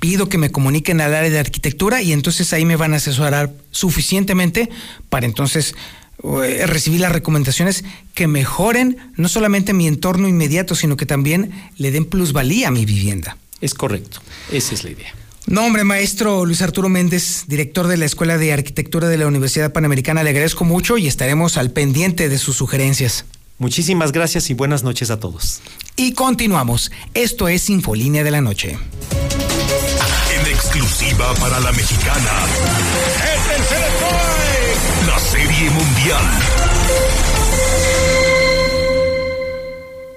pido 0.00 0.28
que 0.28 0.38
me 0.38 0.50
comuniquen 0.50 1.00
al 1.00 1.14
área 1.14 1.30
de 1.30 1.38
arquitectura 1.38 2.02
y 2.02 2.12
entonces 2.12 2.52
ahí 2.52 2.64
me 2.64 2.76
van 2.76 2.92
a 2.92 2.96
asesorar 2.96 3.52
suficientemente 3.70 4.68
para 5.08 5.24
entonces 5.24 5.74
eh, 6.22 6.66
recibir 6.66 7.00
las 7.00 7.12
recomendaciones 7.12 7.84
que 8.14 8.26
mejoren 8.26 8.98
no 9.16 9.28
solamente 9.28 9.72
mi 9.72 9.86
entorno 9.86 10.28
inmediato, 10.28 10.74
sino 10.74 10.96
que 10.96 11.06
también 11.06 11.52
le 11.76 11.90
den 11.90 12.04
plusvalía 12.04 12.68
a 12.68 12.70
mi 12.70 12.84
vivienda. 12.84 13.36
Es 13.60 13.74
correcto, 13.74 14.20
esa 14.52 14.74
es 14.74 14.84
la 14.84 14.90
idea. 14.90 15.14
Nombre, 15.46 15.84
maestro 15.84 16.46
Luis 16.46 16.62
Arturo 16.62 16.88
Méndez, 16.88 17.44
director 17.46 17.86
de 17.86 17.98
la 17.98 18.06
Escuela 18.06 18.38
de 18.38 18.52
Arquitectura 18.52 19.08
de 19.08 19.18
la 19.18 19.26
Universidad 19.26 19.72
Panamericana, 19.72 20.22
le 20.22 20.30
agradezco 20.30 20.64
mucho 20.64 20.96
y 20.96 21.06
estaremos 21.06 21.58
al 21.58 21.70
pendiente 21.70 22.28
de 22.28 22.38
sus 22.38 22.56
sugerencias. 22.56 23.26
Muchísimas 23.58 24.12
gracias 24.12 24.50
y 24.50 24.54
buenas 24.54 24.84
noches 24.84 25.10
a 25.10 25.20
todos. 25.20 25.60
Y 25.96 26.12
continuamos. 26.12 26.90
Esto 27.14 27.48
es 27.48 27.70
Infolínea 27.70 28.24
de 28.24 28.30
la 28.30 28.40
Noche. 28.40 28.70
En 30.34 30.46
exclusiva 30.46 31.32
para 31.34 31.60
la 31.60 31.70
mexicana. 31.72 32.30
El 33.32 33.42
tercer 33.48 33.92
La 35.06 35.18
Serie 35.18 35.70
Mundial. 35.70 37.33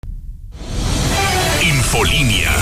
Infolinia. 1.62 2.52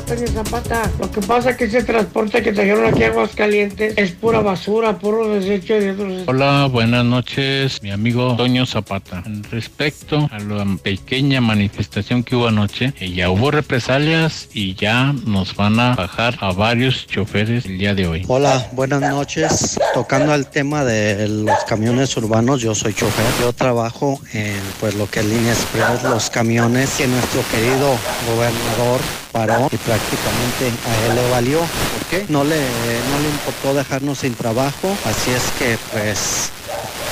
Antonio 0.00 0.28
Zapata, 0.28 0.90
lo 0.98 1.10
que 1.10 1.20
pasa 1.20 1.50
es 1.50 1.56
que 1.56 1.64
ese 1.64 1.82
transporte 1.82 2.42
que 2.42 2.52
trajeron 2.52 2.86
aquí 2.86 3.04
a 3.04 3.08
Aguascalientes 3.08 3.94
es 3.96 4.12
pura 4.12 4.40
basura, 4.40 4.98
puro 4.98 5.28
desecho 5.28 5.74
de 5.74 5.92
otros. 5.92 6.22
Hola, 6.26 6.68
buenas 6.72 7.04
noches, 7.04 7.82
mi 7.82 7.90
amigo 7.90 8.34
Toño 8.36 8.64
Zapata. 8.64 9.22
Respecto 9.50 10.28
a 10.32 10.38
la 10.38 10.66
pequeña 10.82 11.40
manifestación 11.42 12.24
que 12.24 12.34
hubo 12.34 12.48
anoche, 12.48 12.94
eh, 12.98 13.12
ya 13.12 13.30
hubo 13.30 13.50
represalias 13.50 14.48
y 14.54 14.74
ya 14.74 15.12
nos 15.26 15.54
van 15.54 15.78
a 15.78 15.94
bajar 15.94 16.36
a 16.40 16.52
varios 16.52 17.06
choferes 17.06 17.66
el 17.66 17.78
día 17.78 17.94
de 17.94 18.06
hoy. 18.06 18.24
Hola, 18.26 18.68
buenas 18.72 19.02
noches. 19.02 19.78
Tocando 19.92 20.34
el 20.34 20.46
tema 20.46 20.82
de 20.82 21.28
los 21.28 21.62
camiones 21.68 22.16
urbanos, 22.16 22.62
yo 22.62 22.74
soy 22.74 22.94
chofer. 22.94 23.26
Yo 23.42 23.52
trabajo 23.52 24.18
en 24.32 24.56
pues 24.80 24.94
lo 24.94 25.08
que 25.10 25.20
es 25.20 25.26
Línea 25.26 25.52
Express, 25.52 26.02
los 26.04 26.30
camiones 26.30 26.90
que 26.96 27.06
nuestro 27.06 27.42
querido 27.52 27.96
gobernador 28.34 29.00
paró 29.32 29.68
y 29.70 29.76
prácticamente 29.76 30.72
a 30.86 31.06
él 31.06 31.14
le 31.16 31.30
valió. 31.30 31.58
¿Por 31.58 32.06
qué? 32.10 32.26
No 32.28 32.44
le, 32.44 32.56
no 32.56 33.20
le 33.20 33.28
importó 33.28 33.74
dejarnos 33.74 34.18
sin 34.18 34.34
trabajo. 34.34 34.96
Así 35.04 35.30
es 35.30 35.42
que 35.58 35.78
pues 35.92 36.50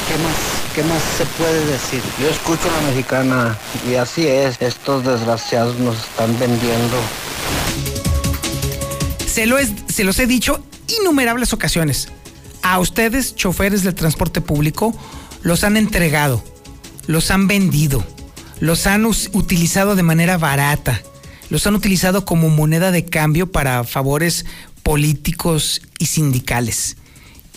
¿Qué 0.08 0.16
más, 0.22 0.36
¿Qué 0.74 0.82
más 0.84 1.02
se 1.18 1.26
puede 1.26 1.66
decir? 1.66 2.02
Yo 2.18 2.28
escucho 2.28 2.62
a 2.70 2.80
la 2.80 2.88
mexicana 2.88 3.58
y 3.86 3.96
así 3.96 4.26
es, 4.26 4.56
estos 4.60 5.04
desgraciados 5.04 5.78
nos 5.78 5.98
están 5.98 6.38
vendiendo. 6.38 6.96
Se, 9.26 9.44
lo 9.44 9.58
es, 9.58 9.72
se 9.92 10.04
los 10.04 10.18
he 10.18 10.26
dicho 10.26 10.64
innumerables 11.00 11.52
ocasiones. 11.52 12.08
A 12.62 12.78
ustedes, 12.78 13.34
choferes 13.34 13.82
del 13.82 13.94
transporte 13.94 14.40
público, 14.40 14.94
los 15.42 15.62
han 15.62 15.76
entregado, 15.76 16.42
los 17.06 17.30
han 17.30 17.46
vendido, 17.46 18.02
los 18.60 18.86
han 18.86 19.04
utilizado 19.04 19.94
de 19.94 20.02
manera 20.02 20.38
barata 20.38 21.02
los 21.50 21.66
han 21.66 21.74
utilizado 21.74 22.24
como 22.24 22.48
moneda 22.48 22.90
de 22.90 23.04
cambio 23.04 23.50
para 23.50 23.84
favores 23.84 24.44
políticos 24.82 25.82
y 25.98 26.06
sindicales. 26.06 26.96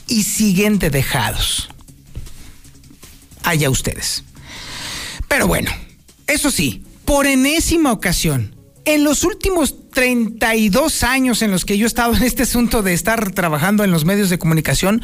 Y 0.08 0.24
siguen 0.24 0.80
de 0.80 0.90
dejados. 0.90 1.70
Allá 3.44 3.70
ustedes. 3.70 4.24
Pero 5.28 5.48
bueno, 5.48 5.72
eso 6.28 6.52
sí, 6.52 6.84
por 7.06 7.26
enésima 7.26 7.92
ocasión, 7.92 8.56
en 8.86 9.04
los 9.04 9.24
últimos 9.24 9.76
32 9.92 11.04
años 11.04 11.42
en 11.42 11.52
los 11.52 11.66
que 11.66 11.78
yo 11.78 11.86
he 11.86 11.88
estado 11.88 12.16
en 12.16 12.24
este 12.24 12.44
asunto 12.44 12.82
de 12.82 12.94
estar 12.94 13.32
trabajando 13.32 13.84
en 13.84 13.92
los 13.92 14.06
medios 14.06 14.30
de 14.30 14.40
comunicación, 14.40 15.02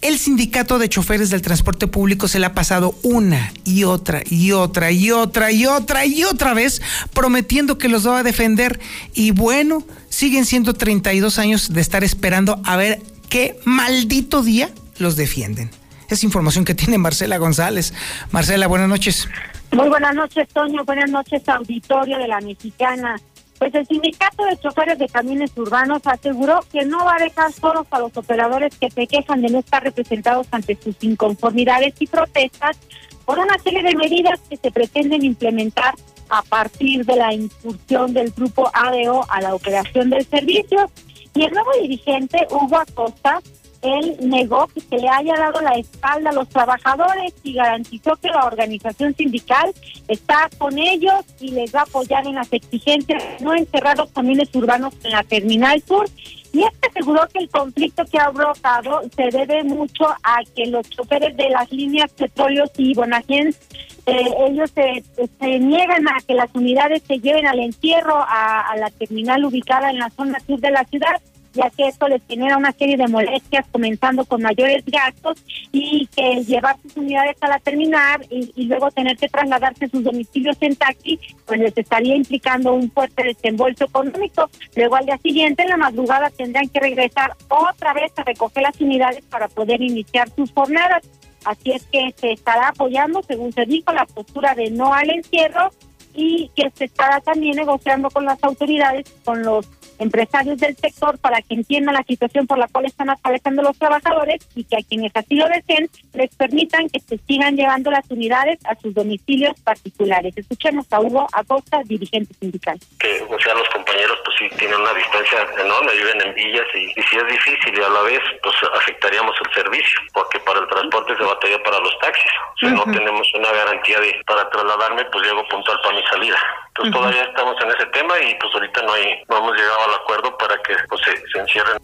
el 0.00 0.18
sindicato 0.18 0.78
de 0.78 0.88
choferes 0.88 1.30
del 1.30 1.42
transporte 1.42 1.86
público 1.86 2.28
se 2.28 2.38
le 2.38 2.46
ha 2.46 2.54
pasado 2.54 2.98
una 3.02 3.52
y 3.64 3.84
otra 3.84 4.22
y 4.28 4.52
otra 4.52 4.90
y 4.90 5.10
otra 5.10 5.52
y 5.52 5.66
otra 5.66 6.06
y 6.06 6.24
otra 6.24 6.54
vez 6.54 6.82
prometiendo 7.12 7.78
que 7.78 7.88
los 7.88 8.06
va 8.06 8.18
a 8.18 8.22
defender. 8.22 8.80
Y 9.14 9.30
bueno, 9.30 9.86
siguen 10.08 10.44
siendo 10.46 10.74
32 10.74 11.38
años 11.38 11.72
de 11.72 11.80
estar 11.80 12.04
esperando 12.04 12.60
a 12.64 12.76
ver 12.76 13.02
qué 13.28 13.58
maldito 13.64 14.42
día 14.42 14.70
los 14.98 15.16
defienden. 15.16 15.70
Es 16.08 16.24
información 16.24 16.64
que 16.64 16.74
tiene 16.74 16.98
Marcela 16.98 17.38
González. 17.38 17.94
Marcela, 18.30 18.66
buenas 18.66 18.88
noches. 18.88 19.28
Muy 19.72 19.88
buenas 19.88 20.14
noches, 20.14 20.46
Toño. 20.48 20.84
Buenas 20.84 21.10
noches, 21.10 21.48
auditorio 21.48 22.18
de 22.18 22.28
la 22.28 22.40
Mexicana. 22.40 23.18
Pues 23.58 23.74
el 23.74 23.86
sindicato 23.86 24.44
de 24.44 24.58
choferes 24.58 24.98
de 24.98 25.08
camiones 25.08 25.56
urbanos 25.56 26.02
aseguró 26.04 26.60
que 26.70 26.84
no 26.84 27.06
va 27.06 27.16
a 27.16 27.22
dejar 27.22 27.50
solos 27.52 27.86
a 27.90 28.00
los 28.00 28.14
operadores 28.14 28.76
que 28.76 28.90
se 28.90 29.06
quejan 29.06 29.40
de 29.40 29.48
no 29.48 29.60
estar 29.60 29.82
representados 29.82 30.46
ante 30.50 30.76
sus 30.76 30.94
inconformidades 31.02 31.94
y 32.00 32.06
protestas 32.06 32.76
por 33.24 33.38
una 33.38 33.58
serie 33.60 33.82
de 33.82 33.96
medidas 33.96 34.40
que 34.50 34.58
se 34.58 34.70
pretenden 34.70 35.24
implementar 35.24 35.94
a 36.28 36.42
partir 36.42 37.06
de 37.06 37.16
la 37.16 37.32
incursión 37.32 38.12
del 38.12 38.30
grupo 38.32 38.70
ADO 38.74 39.24
a 39.30 39.40
la 39.40 39.54
operación 39.54 40.10
del 40.10 40.26
servicio. 40.26 40.90
Y 41.34 41.44
el 41.44 41.52
nuevo 41.52 41.70
dirigente, 41.80 42.46
Hugo 42.50 42.76
Acosta, 42.76 43.40
él 43.82 44.16
negó 44.20 44.68
que 44.68 44.80
se 44.80 44.96
le 44.96 45.08
haya 45.08 45.34
dado 45.34 45.60
la 45.60 45.72
espalda 45.72 46.30
a 46.30 46.32
los 46.32 46.48
trabajadores 46.48 47.34
y 47.42 47.54
garantizó 47.54 48.16
que 48.16 48.28
la 48.28 48.44
organización 48.44 49.14
sindical 49.14 49.72
está 50.08 50.48
con 50.58 50.78
ellos 50.78 51.24
y 51.40 51.50
les 51.50 51.74
va 51.74 51.80
a 51.80 51.82
apoyar 51.82 52.26
en 52.26 52.36
las 52.36 52.52
exigencias 52.52 53.22
de 53.22 53.44
no 53.44 53.54
encerrar 53.54 53.98
los 53.98 54.10
camiones 54.12 54.48
urbanos 54.54 54.94
en 55.02 55.10
la 55.10 55.24
Terminal 55.24 55.82
Sur. 55.82 56.08
Y 56.52 56.62
este 56.62 56.88
aseguró 56.88 57.26
que 57.32 57.40
el 57.40 57.48
conflicto 57.48 58.04
que 58.04 58.18
ha 58.18 58.28
brotado 58.28 59.00
se 59.16 59.36
debe 59.36 59.64
mucho 59.64 60.04
a 60.22 60.40
que 60.54 60.66
los 60.66 60.88
choferes 60.90 61.36
de 61.36 61.48
las 61.48 61.70
líneas 61.72 62.12
Petróleos 62.12 62.70
y 62.76 62.94
Bonagens 62.94 63.58
eh, 64.04 64.24
ellos 64.48 64.70
se, 64.74 65.02
se, 65.40 65.58
niegan 65.60 66.06
a 66.08 66.20
que 66.26 66.34
las 66.34 66.50
unidades 66.54 67.02
se 67.06 67.20
lleven 67.20 67.46
al 67.46 67.60
entierro 67.60 68.16
a 68.16 68.74
la 68.76 68.90
terminal 68.90 69.44
ubicada 69.44 69.90
en 69.90 70.00
la 70.00 70.10
zona 70.10 70.40
sur 70.40 70.60
de 70.60 70.72
la 70.72 70.84
ciudad 70.84 71.20
ya 71.52 71.70
que 71.70 71.88
esto 71.88 72.08
les 72.08 72.22
genera 72.26 72.56
una 72.56 72.72
serie 72.72 72.96
de 72.96 73.08
molestias, 73.08 73.66
comenzando 73.70 74.24
con 74.24 74.42
mayores 74.42 74.84
gastos 74.86 75.42
y 75.70 76.06
que 76.06 76.44
llevar 76.44 76.76
sus 76.82 76.96
unidades 76.96 77.36
a 77.40 77.48
la 77.48 77.58
terminal 77.58 78.26
y, 78.30 78.64
luego 78.64 78.90
tener 78.90 79.16
que 79.16 79.28
trasladarse 79.28 79.84
a 79.84 79.88
sus 79.88 80.02
domicilios 80.02 80.56
en 80.60 80.76
taxi, 80.76 81.18
pues 81.46 81.60
les 81.60 81.76
estaría 81.76 82.16
implicando 82.16 82.72
un 82.72 82.90
fuerte 82.90 83.22
desembolso 83.22 83.84
económico. 83.84 84.48
Luego 84.76 84.96
al 84.96 85.06
día 85.06 85.18
siguiente, 85.18 85.62
en 85.62 85.70
la 85.70 85.76
madrugada, 85.76 86.30
tendrán 86.30 86.68
que 86.68 86.80
regresar 86.80 87.36
otra 87.48 87.92
vez 87.92 88.12
a 88.16 88.24
recoger 88.24 88.62
las 88.62 88.80
unidades 88.80 89.24
para 89.26 89.48
poder 89.48 89.82
iniciar 89.82 90.28
sus 90.34 90.52
jornadas. 90.52 91.02
Así 91.44 91.72
es 91.72 91.84
que 91.86 92.14
se 92.16 92.32
estará 92.32 92.68
apoyando, 92.68 93.22
según 93.22 93.52
se 93.52 93.66
dijo, 93.66 93.92
la 93.92 94.06
postura 94.06 94.54
de 94.54 94.70
no 94.70 94.94
al 94.94 95.10
encierro 95.10 95.70
y 96.14 96.50
que 96.54 96.70
se 96.70 96.84
está 96.84 97.20
también 97.20 97.56
negociando 97.56 98.10
con 98.10 98.24
las 98.24 98.42
autoridades, 98.42 99.12
con 99.24 99.42
los 99.42 99.68
empresarios 99.98 100.58
del 100.58 100.76
sector 100.76 101.18
para 101.18 101.40
que 101.42 101.54
entiendan 101.54 101.94
la 101.94 102.02
situación 102.02 102.46
por 102.46 102.58
la 102.58 102.68
cual 102.68 102.86
están 102.86 103.10
atravesando 103.10 103.62
los 103.62 103.78
trabajadores 103.78 104.46
y 104.54 104.64
que 104.64 104.76
a 104.76 104.82
quienes 104.88 105.12
así 105.14 105.36
lo 105.36 105.46
deseen 105.48 105.88
les 106.14 106.34
permitan 106.34 106.88
que 106.88 107.00
se 107.00 107.18
sigan 107.18 107.56
llevando 107.56 107.90
las 107.90 108.10
unidades 108.10 108.58
a 108.64 108.74
sus 108.76 108.94
domicilios 108.94 109.58
particulares. 109.60 110.36
Escuchemos 110.36 110.86
a 110.90 111.00
Hugo 111.00 111.26
Acosta, 111.32 111.80
dirigente 111.84 112.34
sindical. 112.34 112.78
Que, 112.98 113.22
o 113.22 113.38
sea, 113.38 113.54
los 113.54 113.68
compañeros 113.68 114.18
pues 114.24 114.36
sí 114.38 114.56
tienen 114.58 114.80
una 114.80 114.92
distancia 114.94 115.46
enorme, 115.58 115.92
viven 115.92 116.20
en 116.26 116.34
villas 116.34 116.66
y, 116.74 116.84
y 116.98 117.02
si 117.02 117.16
es 117.16 117.26
difícil 117.26 117.78
y 117.78 117.82
a 117.82 117.88
la 117.88 118.02
vez 118.02 118.20
pues 118.42 118.54
afectaríamos 118.74 119.34
el 119.44 119.54
servicio, 119.54 119.98
porque 120.12 120.40
para 120.40 120.60
el 120.60 120.68
transporte 120.68 121.16
se 121.16 121.22
batalla 121.22 121.62
para 121.62 121.78
los 121.78 121.98
taxis. 122.00 122.30
Si 122.58 122.66
no 122.66 122.84
tenemos 122.84 123.26
una 123.34 123.52
garantía 123.52 124.00
de 124.00 124.20
para 124.26 124.48
trasladarme, 124.50 125.04
pues 125.06 125.26
llego 125.26 125.46
puntual 125.48 125.78
para 125.82 125.96
mi 125.96 126.01
salida. 126.10 126.36
Entonces 126.68 126.94
todavía 126.94 127.22
estamos 127.24 127.54
en 127.62 127.68
ese 127.70 127.86
tema 127.92 128.14
y 128.20 128.34
pues 128.40 128.54
ahorita 128.54 128.82
no 128.82 128.92
hay, 128.92 129.04
no 129.28 129.38
hemos 129.38 129.52
llegado 129.56 129.78
al 129.88 129.94
acuerdo 130.02 130.36
para 130.38 130.56
que 130.62 130.74
pues, 130.88 131.00
se, 131.04 131.16
se 131.32 131.38
encierren. 131.38 131.78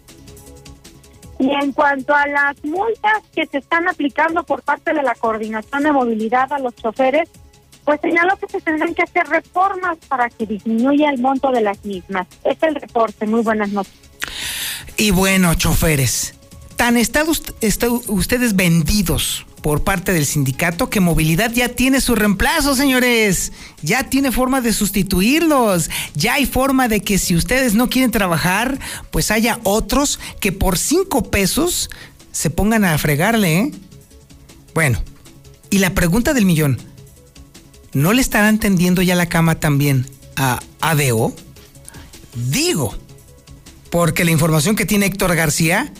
Y 1.40 1.50
en 1.52 1.72
cuanto 1.72 2.14
a 2.14 2.26
las 2.26 2.64
multas 2.64 3.22
que 3.34 3.46
se 3.46 3.58
están 3.58 3.88
aplicando 3.88 4.42
por 4.42 4.62
parte 4.62 4.92
de 4.92 5.02
la 5.02 5.14
Coordinación 5.14 5.84
de 5.84 5.92
Movilidad 5.92 6.52
a 6.52 6.58
los 6.58 6.74
choferes, 6.74 7.28
pues 7.84 8.00
señaló 8.00 8.36
que 8.36 8.48
se 8.48 8.60
tendrán 8.60 8.94
que 8.94 9.02
hacer 9.02 9.26
reformas 9.28 9.96
para 10.08 10.28
que 10.30 10.46
disminuya 10.46 11.10
el 11.10 11.20
monto 11.20 11.50
de 11.52 11.60
las 11.60 11.84
mismas. 11.84 12.26
Es 12.44 12.60
el 12.62 12.74
reporte. 12.74 13.24
Muy 13.26 13.42
buenas 13.42 13.68
noches. 13.70 13.94
Y 14.96 15.12
bueno, 15.12 15.54
choferes, 15.54 16.34
tan 16.76 16.96
están 16.96 17.26
ust- 17.28 17.54
está- 17.60 17.88
ustedes 17.88 18.56
vendidos 18.56 19.46
por 19.62 19.82
parte 19.82 20.12
del 20.12 20.26
sindicato 20.26 20.90
que 20.90 21.00
movilidad 21.00 21.52
ya 21.52 21.68
tiene 21.68 22.00
su 22.00 22.14
reemplazo, 22.14 22.74
señores. 22.74 23.52
Ya 23.82 24.04
tiene 24.04 24.32
forma 24.32 24.60
de 24.60 24.72
sustituirlos. 24.72 25.90
Ya 26.14 26.34
hay 26.34 26.46
forma 26.46 26.88
de 26.88 27.00
que 27.00 27.18
si 27.18 27.34
ustedes 27.34 27.74
no 27.74 27.88
quieren 27.88 28.10
trabajar, 28.10 28.78
pues 29.10 29.30
haya 29.30 29.60
otros 29.64 30.18
que 30.40 30.52
por 30.52 30.78
cinco 30.78 31.24
pesos 31.24 31.90
se 32.32 32.50
pongan 32.50 32.84
a 32.84 32.96
fregarle, 32.98 33.58
¿eh? 33.58 33.72
Bueno, 34.74 35.02
y 35.70 35.78
la 35.78 35.94
pregunta 35.94 36.34
del 36.34 36.44
millón, 36.44 36.78
¿no 37.92 38.12
le 38.12 38.20
estarán 38.20 38.58
tendiendo 38.58 39.02
ya 39.02 39.16
la 39.16 39.28
cama 39.28 39.56
también 39.56 40.06
a 40.36 40.60
ADO? 40.80 41.34
Digo, 42.34 42.96
porque 43.90 44.24
la 44.24 44.30
información 44.30 44.76
que 44.76 44.86
tiene 44.86 45.06
Héctor 45.06 45.34
García 45.34 45.92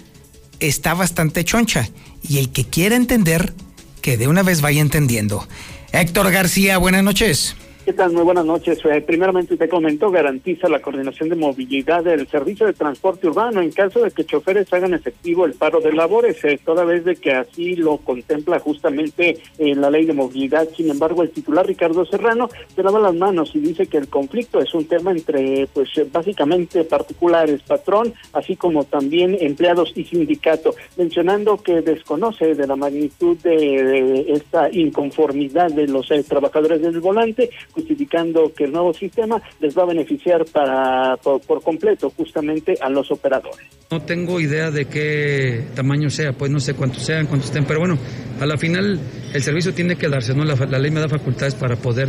está 0.61 0.95
bastante 0.95 1.45
choncha 1.45 1.89
y 2.23 2.39
el 2.39 2.51
que 2.51 2.65
quiera 2.65 2.97
entender, 2.97 3.55
que 4.01 4.17
de 4.17 4.29
una 4.29 4.43
vez 4.43 4.61
vaya 4.61 4.81
entendiendo. 4.81 5.47
Héctor 5.93 6.31
García, 6.31 6.79
buenas 6.79 7.03
noches. 7.03 7.57
¿Qué 7.89 7.95
tal? 7.95 8.13
Muy 8.13 8.23
buenas 8.23 8.45
noches. 8.45 8.79
Eh, 8.85 9.01
primeramente 9.01 9.57
te 9.57 9.67
comento, 9.67 10.11
garantiza 10.11 10.69
la 10.69 10.83
coordinación 10.83 11.31
de 11.31 11.37
movilidad 11.37 12.05
del 12.05 12.29
servicio 12.29 12.67
de 12.67 12.75
transporte 12.75 13.27
urbano 13.27 13.63
en 13.63 13.73
caso 13.73 14.01
de 14.01 14.11
que 14.11 14.27
choferes 14.27 14.71
hagan 14.75 14.93
efectivo 14.93 15.47
el 15.47 15.55
paro 15.55 15.81
de 15.81 15.95
labores, 15.95 16.45
eh, 16.45 16.61
toda 16.63 16.85
vez 16.85 17.07
de 17.07 17.17
que 17.17 17.33
así 17.33 17.77
lo 17.77 17.97
contempla 17.97 18.59
justamente 18.59 19.39
eh, 19.57 19.75
la 19.75 19.89
ley 19.89 20.05
de 20.05 20.13
movilidad. 20.13 20.69
Sin 20.77 20.91
embargo, 20.91 21.23
el 21.23 21.31
titular 21.31 21.67
Ricardo 21.67 22.05
Serrano 22.05 22.51
se 22.77 22.83
lava 22.83 23.01
las 23.01 23.15
manos 23.15 23.53
y 23.55 23.61
dice 23.61 23.87
que 23.87 23.97
el 23.97 24.09
conflicto 24.09 24.61
es 24.61 24.75
un 24.75 24.85
tema 24.85 25.13
entre, 25.13 25.67
pues, 25.73 25.89
básicamente 26.13 26.85
particulares, 26.85 27.63
patrón, 27.63 28.13
así 28.35 28.55
como 28.55 28.85
también 28.85 29.35
empleados 29.41 29.95
y 29.97 30.05
sindicato, 30.05 30.75
mencionando 30.99 31.57
que 31.57 31.81
desconoce 31.81 32.55
de 32.55 32.67
la 32.67 32.77
magnitud 32.77 33.39
de, 33.39 33.57
de 33.57 34.33
esta 34.35 34.69
inconformidad 34.71 35.71
de 35.71 35.89
los 35.89 36.11
eh, 36.11 36.23
trabajadores 36.23 36.83
del 36.83 37.01
volante, 37.01 37.49
justificando 37.79 38.53
que 38.53 38.65
el 38.65 38.73
nuevo 38.73 38.93
sistema 38.93 39.41
les 39.61 39.77
va 39.77 39.85
a 39.85 39.87
beneficiar 39.87 40.45
para 40.47 41.17
por, 41.17 41.63
completo 41.63 42.11
justamente 42.17 42.75
a 42.81 42.89
los 42.91 43.11
operadores. 43.13 43.67
No 43.91 44.01
tengo 44.03 44.41
idea 44.41 44.71
de 44.71 44.87
qué 44.87 45.65
tamaño 45.75 46.11
sea, 46.11 46.33
pues 46.33 46.51
no 46.51 46.59
sé 46.59 46.75
cuántos 46.75 47.05
sean, 47.05 47.27
cuántos 47.27 47.49
estén, 47.49 47.65
pero 47.65 47.79
bueno, 47.79 47.97
a 48.41 48.47
la 48.47 48.59
final 48.59 48.99
el 49.33 49.43
servicio 49.43 49.73
tiene 49.73 49.97
que 49.97 50.09
darse, 50.09 50.35
¿no? 50.35 50.45
La, 50.45 50.55
la 50.55 50.79
ley 50.79 50.91
me 50.91 51.01
da 51.01 51.09
facultades 51.09 51.55
para 51.55 51.77
poder, 51.77 52.09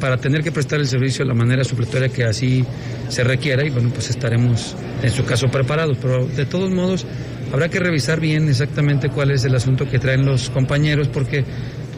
para 0.00 0.16
tener 0.16 0.42
que 0.42 0.52
prestar 0.52 0.78
el 0.78 0.86
servicio 0.86 1.24
de 1.24 1.28
la 1.28 1.34
manera 1.34 1.64
supletoria 1.64 2.08
que 2.08 2.24
así 2.24 2.64
se 3.08 3.24
requiera 3.24 3.66
y 3.66 3.70
bueno, 3.70 3.90
pues 3.92 4.10
estaremos 4.10 4.76
en 5.02 5.10
su 5.10 5.24
caso 5.24 5.48
preparados, 5.48 5.98
pero 6.00 6.26
de 6.26 6.46
todos 6.46 6.70
modos 6.70 7.04
habrá 7.52 7.68
que 7.68 7.78
revisar 7.78 8.20
bien 8.20 8.48
exactamente 8.48 9.10
cuál 9.10 9.30
es 9.30 9.44
el 9.44 9.54
asunto 9.54 9.88
que 9.88 9.98
traen 9.98 10.24
los 10.24 10.50
compañeros 10.50 11.08
porque 11.08 11.44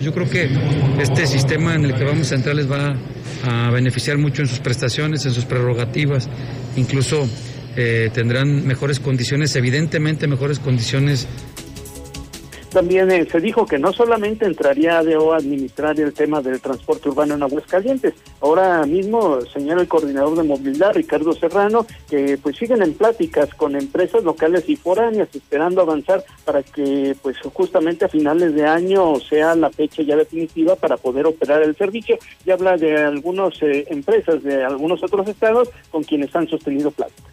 yo 0.00 0.12
creo 0.12 0.28
que 0.28 0.48
este 1.00 1.26
sistema 1.26 1.74
en 1.74 1.84
el 1.84 1.94
que 1.94 2.04
vamos 2.04 2.32
a 2.32 2.34
entrar 2.34 2.54
les 2.54 2.70
va 2.70 2.94
a 3.44 3.70
beneficiar 3.70 4.18
mucho 4.18 4.42
en 4.42 4.48
sus 4.48 4.58
prestaciones, 4.58 5.24
en 5.26 5.32
sus 5.32 5.44
prerrogativas, 5.44 6.28
incluso 6.76 7.28
eh, 7.76 8.10
tendrán 8.12 8.66
mejores 8.66 9.00
condiciones, 9.00 9.54
evidentemente 9.56 10.26
mejores 10.26 10.58
condiciones 10.58 11.26
También 12.76 13.10
eh, 13.10 13.26
se 13.32 13.40
dijo 13.40 13.64
que 13.64 13.78
no 13.78 13.90
solamente 13.90 14.44
entraría 14.44 14.98
ADO 14.98 15.32
a 15.32 15.38
administrar 15.38 15.98
el 15.98 16.12
tema 16.12 16.42
del 16.42 16.60
transporte 16.60 17.08
urbano 17.08 17.34
en 17.34 17.42
Aguascalientes, 17.42 18.12
ahora 18.42 18.84
mismo 18.84 19.40
señala 19.50 19.80
el 19.80 19.88
coordinador 19.88 20.36
de 20.36 20.42
movilidad, 20.42 20.92
Ricardo 20.92 21.32
Serrano, 21.32 21.86
que 22.10 22.36
pues 22.36 22.58
siguen 22.58 22.82
en 22.82 22.92
pláticas 22.92 23.48
con 23.54 23.76
empresas 23.76 24.22
locales 24.24 24.68
y 24.68 24.76
foráneas, 24.76 25.34
esperando 25.34 25.80
avanzar 25.80 26.22
para 26.44 26.62
que 26.62 27.16
pues 27.22 27.38
justamente 27.54 28.04
a 28.04 28.08
finales 28.08 28.54
de 28.54 28.66
año 28.66 29.18
sea 29.20 29.54
la 29.54 29.70
fecha 29.70 30.02
ya 30.02 30.14
definitiva 30.14 30.76
para 30.76 30.98
poder 30.98 31.24
operar 31.24 31.62
el 31.62 31.74
servicio. 31.76 32.18
Y 32.44 32.50
habla 32.50 32.76
de 32.76 32.94
algunas 32.94 33.54
eh, 33.62 33.86
empresas 33.88 34.42
de 34.42 34.62
algunos 34.62 35.02
otros 35.02 35.26
estados 35.26 35.70
con 35.90 36.04
quienes 36.04 36.36
han 36.36 36.46
sostenido 36.46 36.90
pláticas. 36.90 37.32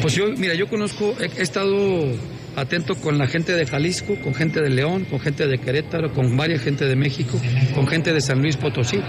Pues 0.00 0.14
yo, 0.14 0.24
mira, 0.38 0.54
yo 0.54 0.66
conozco, 0.70 1.12
he, 1.20 1.26
he 1.38 1.42
estado 1.42 1.76
atento 2.56 2.94
con 2.96 3.18
la 3.18 3.26
gente 3.26 3.54
de 3.54 3.66
Jalisco, 3.66 4.16
con 4.16 4.34
gente 4.34 4.60
de 4.60 4.70
León, 4.70 5.04
con 5.04 5.20
gente 5.20 5.46
de 5.46 5.58
Querétaro, 5.58 6.12
con 6.12 6.36
varias 6.36 6.62
gente 6.62 6.86
de 6.86 6.96
México, 6.96 7.40
con 7.74 7.86
gente 7.86 8.12
de 8.12 8.20
San 8.20 8.40
Luis 8.42 8.56
Potosí 8.56 9.00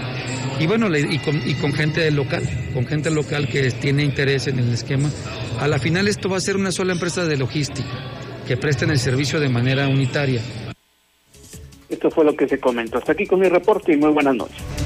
y 0.60 0.66
bueno, 0.66 0.88
y 0.96 1.54
con 1.54 1.72
gente 1.72 2.10
local, 2.10 2.42
con 2.72 2.86
gente 2.86 3.10
local 3.10 3.48
que 3.48 3.70
tiene 3.70 4.04
interés 4.04 4.46
en 4.46 4.58
el 4.58 4.72
esquema. 4.72 5.10
A 5.60 5.68
la 5.68 5.78
final 5.78 6.08
esto 6.08 6.28
va 6.28 6.36
a 6.36 6.40
ser 6.40 6.56
una 6.56 6.72
sola 6.72 6.92
empresa 6.92 7.24
de 7.24 7.36
logística 7.36 7.88
que 8.46 8.56
presten 8.56 8.90
el 8.90 8.98
servicio 8.98 9.40
de 9.40 9.48
manera 9.48 9.88
unitaria. 9.88 10.40
Esto 11.88 12.10
fue 12.10 12.24
lo 12.24 12.34
que 12.34 12.48
se 12.48 12.58
comentó. 12.58 12.98
Hasta 12.98 13.12
aquí 13.12 13.26
con 13.26 13.40
mi 13.40 13.48
reporte 13.48 13.92
y 13.92 13.96
muy 13.96 14.10
buenas 14.10 14.34
noches. 14.34 14.81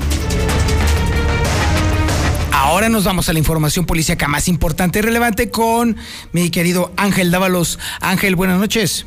Ahora 2.66 2.88
nos 2.88 3.04
vamos 3.04 3.28
a 3.28 3.32
la 3.32 3.38
información 3.38 3.86
policíaca 3.86 4.26
más 4.26 4.48
importante 4.48 4.98
y 4.98 5.02
relevante 5.02 5.50
con 5.50 5.96
mi 6.32 6.50
querido 6.50 6.90
Ángel 6.96 7.30
Dávalos. 7.30 7.78
Ángel, 8.00 8.34
buenas 8.34 8.58
noches. 8.58 9.06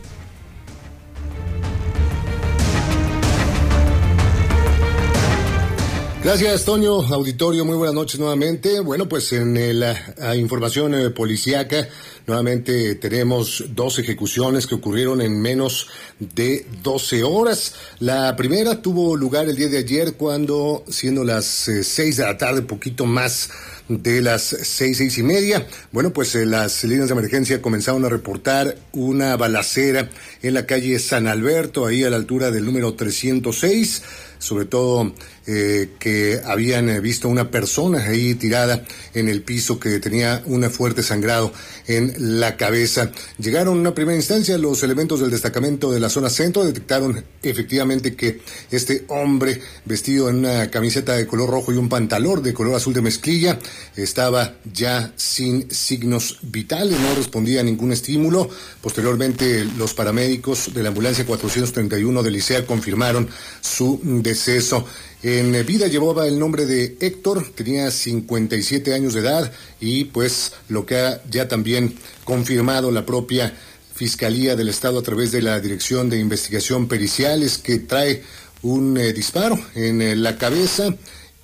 Gracias, 6.23 6.63
Toño. 6.63 7.01
Auditorio, 7.01 7.65
muy 7.65 7.75
buenas 7.75 7.95
noches 7.95 8.17
nuevamente. 8.17 8.79
Bueno, 8.79 9.09
pues 9.09 9.33
en 9.33 9.77
la 9.77 10.35
información 10.37 10.93
eh, 10.93 11.09
policíaca, 11.09 11.89
nuevamente 12.29 12.93
tenemos 12.95 13.65
dos 13.69 13.97
ejecuciones 13.97 14.67
que 14.67 14.75
ocurrieron 14.75 15.19
en 15.19 15.41
menos 15.41 15.87
de 16.19 16.65
12 16.83 17.23
horas. 17.23 17.73
La 17.97 18.35
primera 18.35 18.83
tuvo 18.83 19.17
lugar 19.17 19.49
el 19.49 19.55
día 19.55 19.67
de 19.67 19.79
ayer 19.79 20.13
cuando, 20.13 20.83
siendo 20.87 21.23
las 21.23 21.67
eh, 21.67 21.83
6 21.83 22.17
de 22.17 22.23
la 22.23 22.37
tarde, 22.37 22.61
poquito 22.61 23.07
más 23.07 23.49
de 23.89 24.21
las 24.21 24.55
seis, 24.61 24.97
seis 24.97 25.17
y 25.17 25.23
media. 25.23 25.67
Bueno, 25.91 26.13
pues 26.13 26.33
eh, 26.35 26.45
las 26.45 26.83
líneas 26.83 27.09
de 27.09 27.13
emergencia 27.13 27.61
comenzaron 27.61 28.05
a 28.05 28.09
reportar 28.09 28.77
una 28.93 29.35
balacera 29.35 30.09
en 30.41 30.53
la 30.53 30.65
calle 30.65 30.99
San 30.99 31.27
Alberto, 31.27 31.85
ahí 31.85 32.03
a 32.03 32.09
la 32.09 32.15
altura 32.15 32.51
del 32.51 32.65
número 32.65 32.93
306 32.93 34.01
sobre 34.39 34.65
todo 34.65 35.13
eh, 35.45 35.91
que 35.99 36.39
habían 36.45 36.89
eh, 36.89 37.01
visto 37.01 37.27
una 37.27 37.51
persona 37.51 38.05
ahí 38.05 38.35
tirada 38.35 38.83
en 39.13 39.27
el 39.27 39.43
piso 39.43 39.79
que 39.79 39.99
tenía 39.99 40.41
un 40.45 40.63
fuerte 40.71 41.03
sangrado 41.03 41.51
en 41.87 42.39
la 42.39 42.55
cabeza. 42.55 43.11
Llegaron 43.37 43.75
en 43.75 43.81
una 43.81 43.93
primera 43.93 44.15
instancia 44.15 44.57
los 44.57 44.81
elementos 44.83 45.19
del 45.19 45.29
destacamento 45.29 45.91
de 45.91 45.99
la 45.99 46.09
zona 46.09 46.29
centro, 46.29 46.63
detectaron 46.63 47.23
efectivamente 47.43 48.15
que 48.15 48.39
este 48.71 49.03
hombre 49.09 49.61
vestido 49.85 50.29
en 50.29 50.37
una 50.37 50.71
camiseta 50.71 51.15
de 51.15 51.27
color 51.27 51.49
rojo 51.49 51.73
y 51.73 51.77
un 51.77 51.89
pantalón 51.89 52.41
de 52.41 52.53
color 52.53 52.75
azul 52.75 52.93
de 52.93 53.01
mezclilla 53.01 53.59
estaba 53.95 54.55
ya 54.73 55.13
sin 55.15 55.69
signos 55.71 56.39
vitales, 56.41 56.99
no 56.99 57.15
respondía 57.15 57.61
a 57.61 57.63
ningún 57.63 57.91
estímulo. 57.91 58.49
Posteriormente 58.81 59.65
los 59.77 59.93
paramédicos 59.93 60.73
de 60.73 60.83
la 60.83 60.89
ambulancia 60.89 61.25
431 61.25 62.23
de 62.23 62.31
Licea 62.31 62.65
confirmaron 62.65 63.29
su 63.61 63.99
deceso. 64.03 64.85
En 65.21 65.65
vida 65.65 65.87
llevaba 65.87 66.27
el 66.27 66.39
nombre 66.39 66.65
de 66.65 66.97
Héctor, 66.99 67.45
tenía 67.53 67.91
57 67.91 68.93
años 68.93 69.13
de 69.13 69.19
edad 69.19 69.51
y 69.81 70.05
pues 70.05 70.53
lo 70.69 70.85
que 70.85 70.97
ha 70.97 71.21
ya 71.29 71.47
también 71.47 71.95
confirmado 72.23 72.91
la 72.91 73.05
propia 73.05 73.53
Fiscalía 73.99 74.55
del 74.55 74.69
Estado 74.69 74.99
a 74.99 75.03
través 75.03 75.33
de 75.33 75.41
la 75.41 75.59
Dirección 75.59 76.09
de 76.09 76.17
Investigación 76.17 76.87
Pericial 76.87 77.43
es 77.43 77.57
que 77.57 77.79
trae 77.79 78.23
un 78.61 78.97
eh, 78.97 79.11
disparo 79.11 79.59
en 79.75 80.01
eh, 80.01 80.15
la 80.15 80.37
cabeza 80.37 80.95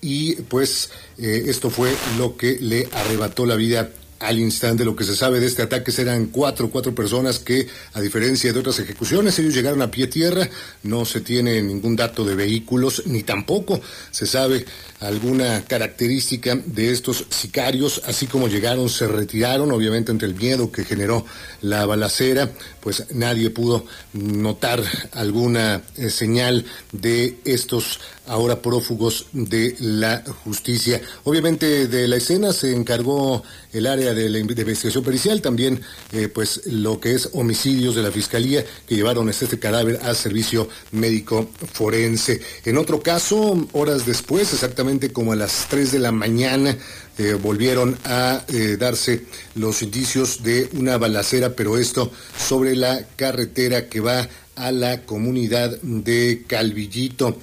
y 0.01 0.35
pues 0.35 0.91
eh, 1.17 1.43
esto 1.47 1.69
fue 1.69 1.95
lo 2.17 2.37
que 2.37 2.57
le 2.59 2.87
arrebató 2.91 3.45
la 3.45 3.55
vida 3.55 3.89
al 4.19 4.39
instante. 4.39 4.85
Lo 4.85 4.95
que 4.95 5.03
se 5.03 5.15
sabe 5.15 5.39
de 5.39 5.47
este 5.47 5.61
ataque 5.61 5.91
eran 5.97 6.27
cuatro, 6.27 6.69
cuatro 6.69 6.93
personas 6.93 7.39
que, 7.39 7.67
a 7.93 8.01
diferencia 8.01 8.51
de 8.51 8.59
otras 8.59 8.79
ejecuciones, 8.79 9.37
ellos 9.39 9.53
llegaron 9.53 9.81
a 9.81 9.91
pie 9.91 10.07
tierra. 10.07 10.49
No 10.83 11.05
se 11.05 11.21
tiene 11.21 11.61
ningún 11.61 11.95
dato 11.95 12.23
de 12.25 12.35
vehículos, 12.35 13.03
ni 13.05 13.23
tampoco 13.23 13.81
se 14.11 14.25
sabe 14.25 14.65
alguna 14.99 15.63
característica 15.65 16.55
de 16.65 16.91
estos 16.91 17.25
sicarios. 17.29 18.01
Así 18.05 18.27
como 18.27 18.47
llegaron, 18.47 18.89
se 18.89 19.07
retiraron, 19.07 19.71
obviamente 19.71 20.11
entre 20.11 20.27
el 20.27 20.35
miedo 20.35 20.71
que 20.71 20.85
generó 20.85 21.25
la 21.61 21.85
balacera, 21.85 22.51
pues 22.79 23.05
nadie 23.11 23.49
pudo 23.49 23.85
notar 24.13 24.83
alguna 25.13 25.81
eh, 25.97 26.09
señal 26.09 26.65
de 26.91 27.37
estos 27.45 27.99
ahora 28.27 28.61
prófugos 28.61 29.27
de 29.33 29.75
la 29.79 30.23
justicia. 30.43 31.01
Obviamente 31.23 31.87
de 31.87 32.07
la 32.07 32.17
escena 32.17 32.53
se 32.53 32.75
encargó 32.75 33.43
el 33.75 33.87
área 33.87 34.13
de 34.13 34.29
la 34.29 34.39
investigación 34.39 35.03
pericial, 35.03 35.41
también 35.41 35.81
eh, 36.13 36.29
pues 36.29 36.61
lo 36.65 36.99
que 36.99 37.13
es 37.13 37.29
homicidios 37.33 37.93
de 37.95 38.03
la 38.03 38.11
fiscalía 38.11 38.63
que 38.87 38.95
llevaron 38.95 39.29
este 39.29 39.59
cadáver 39.59 39.99
al 40.01 40.15
servicio 40.15 40.69
médico 40.91 41.49
forense. 41.73 42.41
En 42.63 42.77
otro 42.77 43.01
caso, 43.01 43.67
horas 43.73 44.05
después, 44.05 44.53
exactamente 44.53 45.11
como 45.11 45.33
a 45.33 45.35
las 45.35 45.67
3 45.69 45.91
de 45.91 45.99
la 45.99 46.13
mañana, 46.13 46.77
eh, 47.17 47.33
volvieron 47.33 47.97
a 48.05 48.43
eh, 48.47 48.77
darse 48.79 49.25
los 49.55 49.81
indicios 49.81 50.41
de 50.43 50.69
una 50.73 50.97
balacera, 50.97 51.55
pero 51.55 51.77
esto 51.77 52.11
sobre 52.37 52.75
la 52.75 53.05
carretera 53.17 53.89
que 53.89 53.99
va 53.99 54.27
a 54.55 54.71
la 54.71 55.01
comunidad 55.01 55.77
de 55.81 56.43
Calvillito. 56.47 57.37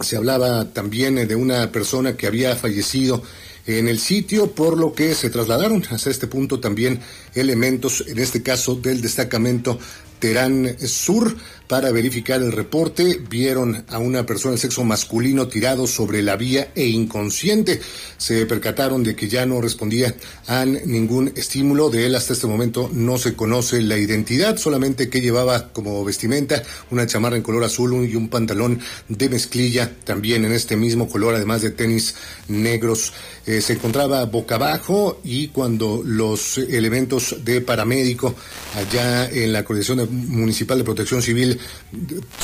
Se 0.00 0.16
hablaba 0.16 0.72
también 0.72 1.26
de 1.28 1.36
una 1.36 1.70
persona 1.70 2.16
que 2.16 2.26
había 2.26 2.56
fallecido 2.56 3.22
en 3.66 3.88
el 3.88 3.98
sitio, 3.98 4.50
por 4.52 4.78
lo 4.78 4.92
que 4.92 5.14
se 5.14 5.30
trasladaron 5.30 5.82
hasta 5.90 6.10
este 6.10 6.26
punto 6.26 6.60
también 6.60 7.00
elementos, 7.34 8.04
en 8.06 8.18
este 8.18 8.42
caso 8.42 8.74
del 8.74 9.00
destacamento 9.00 9.78
Terán 10.18 10.76
Sur, 10.86 11.36
para 11.68 11.92
verificar 11.92 12.40
el 12.40 12.52
reporte. 12.52 13.20
Vieron 13.28 13.84
a 13.88 13.98
una 13.98 14.26
persona 14.26 14.52
de 14.52 14.58
sexo 14.58 14.84
masculino 14.84 15.48
tirado 15.48 15.86
sobre 15.86 16.22
la 16.22 16.36
vía 16.36 16.70
e 16.74 16.86
inconsciente. 16.86 17.80
Se 18.16 18.46
percataron 18.46 19.02
de 19.02 19.16
que 19.16 19.28
ya 19.28 19.46
no 19.46 19.60
respondía 19.60 20.14
a 20.46 20.64
ningún 20.64 21.32
estímulo. 21.36 21.90
De 21.90 22.06
él 22.06 22.14
hasta 22.14 22.32
este 22.32 22.46
momento 22.46 22.90
no 22.92 23.18
se 23.18 23.34
conoce 23.34 23.82
la 23.82 23.98
identidad, 23.98 24.56
solamente 24.56 25.08
que 25.08 25.20
llevaba 25.20 25.72
como 25.72 26.04
vestimenta 26.04 26.62
una 26.90 27.06
chamarra 27.06 27.36
en 27.36 27.42
color 27.42 27.64
azul 27.64 28.08
y 28.08 28.16
un 28.16 28.28
pantalón 28.28 28.80
de 29.08 29.28
mezclilla 29.28 29.90
también 30.04 30.44
en 30.44 30.52
este 30.52 30.76
mismo 30.76 31.08
color, 31.08 31.34
además 31.34 31.62
de 31.62 31.70
tenis 31.70 32.14
negros. 32.48 33.12
Eh, 33.46 33.60
se 33.60 33.74
encontraba 33.74 34.24
boca 34.24 34.54
abajo 34.54 35.20
y 35.22 35.48
cuando 35.48 36.02
los 36.04 36.56
elementos 36.56 37.36
de 37.44 37.60
paramédico 37.60 38.34
allá 38.74 39.28
en 39.28 39.52
la 39.52 39.64
Coordinación 39.64 40.08
Municipal 40.28 40.78
de 40.78 40.84
Protección 40.84 41.20
Civil 41.20 41.53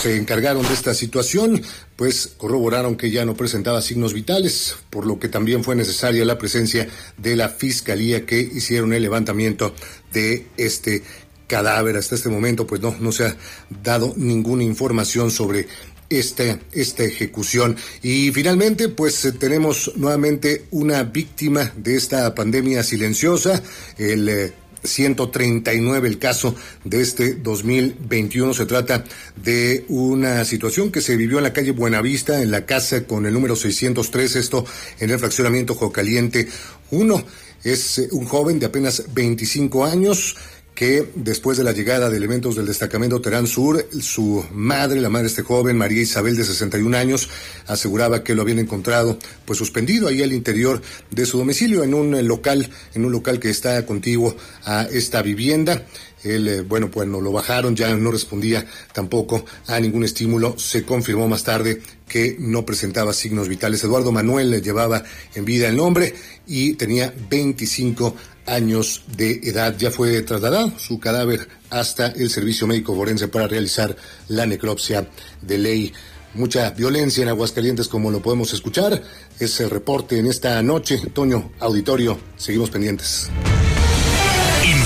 se 0.00 0.16
encargaron 0.16 0.66
de 0.66 0.72
esta 0.72 0.94
situación, 0.94 1.62
pues 1.96 2.28
corroboraron 2.36 2.96
que 2.96 3.10
ya 3.10 3.24
no 3.24 3.34
presentaba 3.34 3.82
signos 3.82 4.14
vitales, 4.14 4.76
por 4.90 5.06
lo 5.06 5.18
que 5.18 5.28
también 5.28 5.64
fue 5.64 5.76
necesaria 5.76 6.24
la 6.24 6.38
presencia 6.38 6.88
de 7.16 7.36
la 7.36 7.48
Fiscalía 7.48 8.26
que 8.26 8.40
hicieron 8.40 8.92
el 8.92 9.02
levantamiento 9.02 9.74
de 10.12 10.46
este 10.56 11.02
cadáver. 11.46 11.96
Hasta 11.96 12.14
este 12.14 12.28
momento, 12.28 12.66
pues 12.66 12.80
no, 12.80 12.96
no 13.00 13.12
se 13.12 13.26
ha 13.26 13.36
dado 13.82 14.14
ninguna 14.16 14.62
información 14.62 15.30
sobre 15.30 15.66
esta, 16.10 16.58
esta 16.72 17.04
ejecución. 17.04 17.76
Y 18.02 18.30
finalmente, 18.32 18.88
pues 18.88 19.24
eh, 19.24 19.32
tenemos 19.32 19.92
nuevamente 19.96 20.66
una 20.72 21.04
víctima 21.04 21.72
de 21.76 21.96
esta 21.96 22.34
pandemia 22.34 22.82
silenciosa, 22.82 23.62
el 23.96 24.28
eh, 24.28 24.52
139 24.82 26.08
el 26.08 26.18
caso 26.18 26.54
de 26.84 27.00
este 27.00 27.34
2021. 27.34 28.54
Se 28.54 28.66
trata 28.66 29.04
de 29.36 29.84
una 29.88 30.44
situación 30.44 30.90
que 30.90 31.00
se 31.00 31.16
vivió 31.16 31.38
en 31.38 31.44
la 31.44 31.52
calle 31.52 31.72
Buenavista, 31.72 32.42
en 32.42 32.50
la 32.50 32.66
casa 32.66 33.04
con 33.04 33.26
el 33.26 33.32
número 33.32 33.56
603, 33.56 34.36
esto 34.36 34.64
en 34.98 35.10
el 35.10 35.18
fraccionamiento 35.18 35.74
Jocaliente 35.74 36.48
1. 36.90 37.24
Es 37.62 37.98
eh, 37.98 38.08
un 38.12 38.24
joven 38.24 38.58
de 38.58 38.66
apenas 38.66 39.04
25 39.12 39.84
años 39.84 40.36
que 40.80 41.12
después 41.14 41.58
de 41.58 41.64
la 41.64 41.72
llegada 41.72 42.08
de 42.08 42.16
elementos 42.16 42.56
del 42.56 42.64
destacamento 42.64 43.20
Terán 43.20 43.46
Sur, 43.46 43.86
su 44.00 44.42
madre, 44.50 44.98
la 45.02 45.10
madre 45.10 45.24
de 45.24 45.28
este 45.28 45.42
joven, 45.42 45.76
María 45.76 46.00
Isabel 46.00 46.38
de 46.38 46.44
61 46.44 46.96
años, 46.96 47.28
aseguraba 47.66 48.24
que 48.24 48.34
lo 48.34 48.40
habían 48.40 48.60
encontrado 48.60 49.18
pues 49.44 49.58
suspendido 49.58 50.08
ahí 50.08 50.22
al 50.22 50.32
interior 50.32 50.80
de 51.10 51.26
su 51.26 51.36
domicilio 51.36 51.84
en 51.84 51.92
un 51.92 52.26
local, 52.26 52.70
en 52.94 53.04
un 53.04 53.12
local 53.12 53.38
que 53.40 53.50
está 53.50 53.84
contiguo 53.84 54.34
a 54.64 54.84
esta 54.84 55.20
vivienda. 55.20 55.84
Él, 56.24 56.48
eh, 56.48 56.60
bueno, 56.62 56.90
pues 56.90 57.08
no 57.08 57.20
lo 57.20 57.32
bajaron, 57.32 57.74
ya 57.76 57.94
no 57.94 58.10
respondía 58.10 58.66
tampoco 58.92 59.44
a 59.66 59.80
ningún 59.80 60.04
estímulo. 60.04 60.58
Se 60.58 60.84
confirmó 60.84 61.28
más 61.28 61.44
tarde 61.44 61.80
que 62.08 62.36
no 62.38 62.66
presentaba 62.66 63.12
signos 63.12 63.48
vitales. 63.48 63.82
Eduardo 63.84 64.12
Manuel 64.12 64.50
le 64.50 64.60
llevaba 64.60 65.02
en 65.34 65.44
vida 65.44 65.68
el 65.68 65.76
nombre 65.76 66.14
y 66.46 66.74
tenía 66.74 67.14
25 67.30 68.14
años 68.46 69.04
de 69.16 69.40
edad. 69.44 69.76
Ya 69.78 69.90
fue 69.90 70.20
trasladado 70.22 70.72
su 70.78 70.98
cadáver 70.98 71.48
hasta 71.70 72.08
el 72.08 72.30
Servicio 72.30 72.66
Médico 72.66 72.94
Forense 72.94 73.28
para 73.28 73.46
realizar 73.46 73.96
la 74.28 74.46
necropsia 74.46 75.08
de 75.40 75.58
ley. 75.58 75.92
Mucha 76.34 76.70
violencia 76.70 77.22
en 77.22 77.28
Aguascalientes, 77.28 77.88
como 77.88 78.10
lo 78.10 78.22
podemos 78.22 78.52
escuchar. 78.52 79.02
Es 79.38 79.58
reporte 79.68 80.18
en 80.18 80.26
esta 80.26 80.62
noche. 80.62 81.00
Toño, 81.12 81.52
auditorio, 81.58 82.18
seguimos 82.36 82.70
pendientes. 82.70 83.28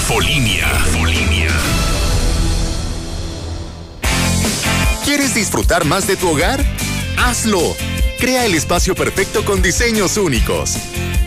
Infolinia. 0.05 0.69
Infolinia. 0.87 1.49
¿Quieres 5.03 5.35
disfrutar 5.35 5.87
más 5.87 6.07
de 6.07 6.17
tu 6.17 6.29
hogar? 6.29 6.63
Hazlo. 7.17 7.75
Crea 8.21 8.45
el 8.45 8.55
espacio 8.55 8.95
perfecto 8.95 9.47
con 9.47 9.63
diseños 9.63 10.19
únicos. 10.19 10.77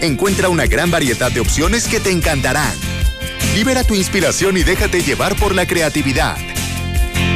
Encuentra 0.02 0.50
una 0.50 0.68
gran 0.68 0.92
variedad 0.92 1.32
de 1.32 1.40
opciones 1.40 1.88
que 1.88 2.00
te 2.00 2.12
encantarán. 2.12 2.72
Libera 3.56 3.84
tu 3.84 3.96
inspiración 3.96 4.58
y 4.58 4.64
déjate 4.64 5.02
llevar 5.02 5.36
por 5.38 5.56
la 5.56 5.66
creatividad. 5.66 6.38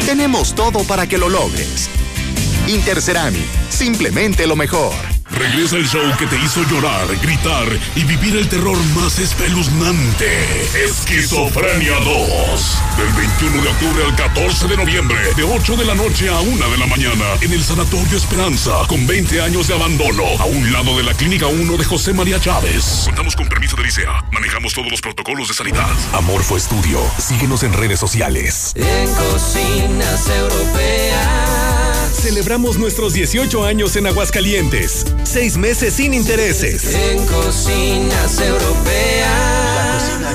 Tenemos 0.05 0.53
todo 0.53 0.83
para 0.83 1.07
que 1.07 1.17
lo 1.17 1.27
logres. 1.27 1.89
Intercerami, 2.67 3.43
simplemente 3.71 4.45
lo 4.45 4.55
mejor. 4.55 4.93
Regresa 5.31 5.77
el 5.77 5.87
show 5.87 6.01
que 6.17 6.27
te 6.27 6.37
hizo 6.37 6.63
llorar, 6.63 7.07
gritar 7.21 7.67
y 7.95 8.03
vivir 8.03 8.35
el 8.35 8.49
terror 8.49 8.77
más 8.95 9.17
espeluznante. 9.19 10.27
Esquizofrenia 10.83 11.95
2. 11.99 12.77
Del 12.97 13.13
21 13.13 13.61
de 13.61 13.69
octubre 13.69 14.03
al 14.05 14.15
14 14.15 14.67
de 14.67 14.77
noviembre, 14.77 15.17
de 15.35 15.43
8 15.43 15.77
de 15.77 15.85
la 15.85 15.95
noche 15.95 16.29
a 16.29 16.39
1 16.39 16.69
de 16.69 16.77
la 16.77 16.85
mañana, 16.87 17.25
en 17.41 17.53
el 17.53 17.63
Sanatorio 17.63 18.17
Esperanza, 18.17 18.71
con 18.87 19.07
20 19.07 19.41
años 19.41 19.67
de 19.67 19.75
abandono, 19.75 20.23
a 20.39 20.45
un 20.45 20.71
lado 20.71 20.97
de 20.97 21.03
la 21.03 21.13
Clínica 21.13 21.47
1 21.47 21.77
de 21.77 21.85
José 21.85 22.13
María 22.13 22.39
Chávez. 22.39 23.03
Contamos 23.05 23.35
con 23.35 23.47
permiso 23.47 23.75
de 23.77 23.83
licea. 23.83 24.23
Manejamos 24.31 24.73
todos 24.73 24.91
los 24.91 25.01
protocolos 25.01 25.47
de 25.47 25.53
sanidad. 25.53 25.89
Amorfo 26.13 26.57
Estudio. 26.57 26.99
Síguenos 27.17 27.63
en 27.63 27.73
redes 27.73 27.99
sociales. 27.99 28.73
En 28.75 29.13
cocinas 29.13 30.29
europeas. 30.29 31.80
Celebramos 32.13 32.77
nuestros 32.77 33.13
18 33.13 33.63
años 33.65 33.95
en 33.95 34.07
Aguascalientes. 34.07 35.05
Seis 35.23 35.57
meses 35.57 35.93
sin 35.93 36.13
intereses. 36.13 36.93
En 36.93 37.25
cocinas 37.25 38.39
europeas. 38.39 39.70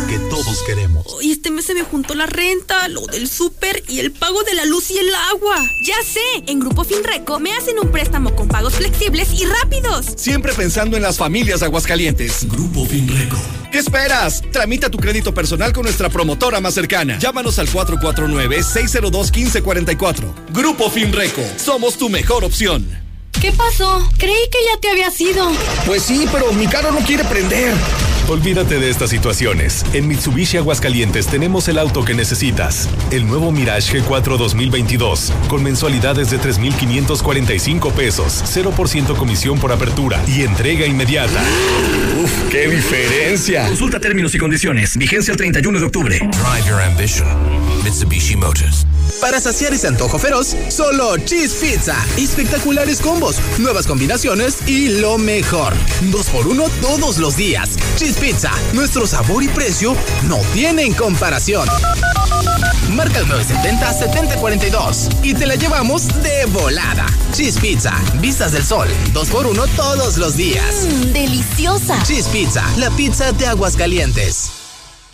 Que 0.08 0.18
todos 0.30 0.62
queremos. 0.64 1.06
Y 1.22 1.30
este 1.32 1.50
mes 1.52 1.64
se 1.64 1.72
me 1.74 1.82
juntó 1.82 2.16
la 2.16 2.26
renta, 2.26 2.88
lo 2.88 3.06
del 3.06 3.28
súper 3.28 3.84
y 3.88 4.00
el 4.00 4.10
pago 4.10 4.42
de 4.42 4.54
la 4.54 4.64
luz 4.64 4.90
y 4.90 4.98
el 4.98 5.14
agua. 5.14 5.54
Ya 5.84 5.94
sé, 6.04 6.18
en 6.48 6.58
Grupo 6.58 6.82
Finreco 6.82 7.38
me 7.38 7.52
hacen 7.52 7.78
un 7.78 7.92
préstamo 7.92 8.34
con 8.34 8.48
pagos 8.48 8.74
flexibles 8.74 9.28
y 9.32 9.44
rápidos. 9.46 10.06
Siempre 10.16 10.52
pensando 10.54 10.96
en 10.96 11.04
las 11.04 11.18
familias 11.18 11.60
de 11.60 11.66
Aguascalientes. 11.66 12.48
Grupo 12.48 12.84
Finreco. 12.84 13.36
¿Qué 13.70 13.78
esperas? 13.78 14.42
Tramita 14.50 14.90
tu 14.90 14.98
crédito 14.98 15.32
personal 15.32 15.72
con 15.72 15.84
nuestra 15.84 16.08
promotora 16.08 16.60
más 16.60 16.74
cercana. 16.74 17.16
Llámanos 17.18 17.60
al 17.60 17.68
449-602-1544. 17.68 20.34
Grupo 20.52 20.90
Finreco. 20.90 21.42
Somos 21.56 21.96
tu 21.96 22.08
mejor 22.08 22.42
opción. 22.44 22.84
¿Qué 23.40 23.52
pasó? 23.52 24.04
Creí 24.18 24.50
que 24.50 24.58
ya 24.72 24.80
te 24.80 24.90
habías 24.90 25.20
ido. 25.20 25.48
Pues 25.86 26.02
sí, 26.02 26.26
pero 26.32 26.52
mi 26.52 26.66
carro 26.66 26.90
no 26.90 26.98
quiere 27.00 27.22
prender. 27.24 27.72
Olvídate 28.28 28.80
de 28.80 28.90
estas 28.90 29.10
situaciones. 29.10 29.86
En 29.92 30.08
Mitsubishi 30.08 30.56
Aguascalientes 30.56 31.28
tenemos 31.28 31.68
el 31.68 31.78
auto 31.78 32.04
que 32.04 32.12
necesitas. 32.12 32.88
El 33.12 33.24
nuevo 33.24 33.52
Mirage 33.52 34.00
G4 34.02 34.36
2022, 34.36 35.32
con 35.48 35.62
mensualidades 35.62 36.30
de 36.30 36.38
3,545 36.38 37.90
pesos, 37.92 38.42
0% 38.44 39.16
comisión 39.16 39.60
por 39.60 39.70
apertura 39.70 40.20
y 40.26 40.42
entrega 40.42 40.86
inmediata. 40.86 41.40
¡Uf, 42.20 42.50
qué 42.50 42.66
diferencia! 42.68 43.64
Consulta 43.68 44.00
términos 44.00 44.34
y 44.34 44.38
condiciones. 44.38 44.96
Vigencia 44.96 45.30
el 45.30 45.36
31 45.36 45.78
de 45.78 45.84
octubre. 45.84 46.18
Drive 46.18 46.68
your 46.68 46.80
ambition. 46.80 47.28
Mitsubishi 47.84 48.34
Motors. 48.34 48.86
Para 49.20 49.40
saciar 49.40 49.72
ese 49.74 49.88
antojo 49.88 50.18
feroz, 50.18 50.56
solo 50.68 51.16
Cheese 51.18 51.54
Pizza. 51.54 51.96
Espectaculares 52.16 53.00
combos, 53.00 53.36
nuevas 53.58 53.86
combinaciones 53.86 54.58
y 54.66 55.00
lo 55.00 55.18
mejor. 55.18 55.74
Dos 56.10 56.28
por 56.28 56.46
uno 56.46 56.64
todos 56.80 57.18
los 57.18 57.36
días. 57.36 57.76
Cheese 57.96 58.18
Pizza, 58.18 58.50
nuestro 58.72 59.06
sabor 59.06 59.42
y 59.42 59.48
precio 59.48 59.96
no 60.28 60.38
tienen 60.52 60.94
comparación. 60.94 61.68
Marca 62.90 63.18
el 63.18 63.26
970-7042 63.26 65.08
y 65.22 65.34
te 65.34 65.46
la 65.46 65.56
llevamos 65.56 66.06
de 66.22 66.46
volada. 66.46 67.06
Cheese 67.32 67.58
Pizza, 67.60 67.92
vistas 68.20 68.52
del 68.52 68.64
sol, 68.64 68.88
dos 69.12 69.28
por 69.28 69.46
uno 69.46 69.66
todos 69.76 70.16
los 70.18 70.36
días. 70.36 70.86
Mmm, 70.86 71.12
deliciosa. 71.12 72.02
Cheese 72.04 72.28
Pizza, 72.28 72.64
la 72.76 72.90
pizza 72.90 73.32
de 73.32 73.46
aguas 73.46 73.76
calientes. 73.76 74.55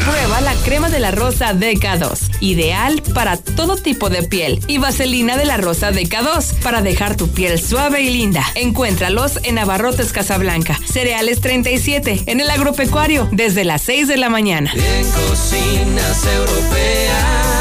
Prueba 0.05 0.41
la 0.41 0.53
crema 0.63 0.89
de 0.89 0.99
la 0.99 1.11
rosa 1.11 1.53
DK2, 1.53 2.37
ideal 2.39 3.01
para 3.13 3.35
todo 3.37 3.75
tipo 3.75 4.09
de 4.09 4.23
piel, 4.23 4.59
y 4.67 4.77
vaselina 4.77 5.35
de 5.35 5.45
la 5.45 5.57
rosa 5.57 5.91
DK2 5.91 6.59
para 6.61 6.81
dejar 6.81 7.17
tu 7.17 7.29
piel 7.29 7.61
suave 7.61 8.01
y 8.01 8.09
linda. 8.09 8.45
Encuéntralos 8.55 9.39
en 9.43 9.59
Abarrotes 9.59 10.13
Casablanca, 10.13 10.79
Cereales 10.85 11.41
37, 11.41 12.23
en 12.27 12.39
el 12.39 12.49
agropecuario, 12.49 13.27
desde 13.31 13.65
las 13.65 13.81
6 13.81 14.07
de 14.07 14.17
la 14.17 14.29
mañana. 14.29 14.71
En 14.73 15.11
cocinas 15.11 16.25
europeas. 16.25 17.51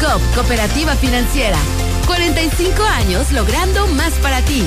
COP 0.00 0.22
Cooperativa 0.34 0.96
Financiera. 0.96 1.58
45 2.06 2.82
años 2.82 3.30
logrando 3.32 3.86
más 3.88 4.14
para 4.14 4.40
ti. 4.42 4.64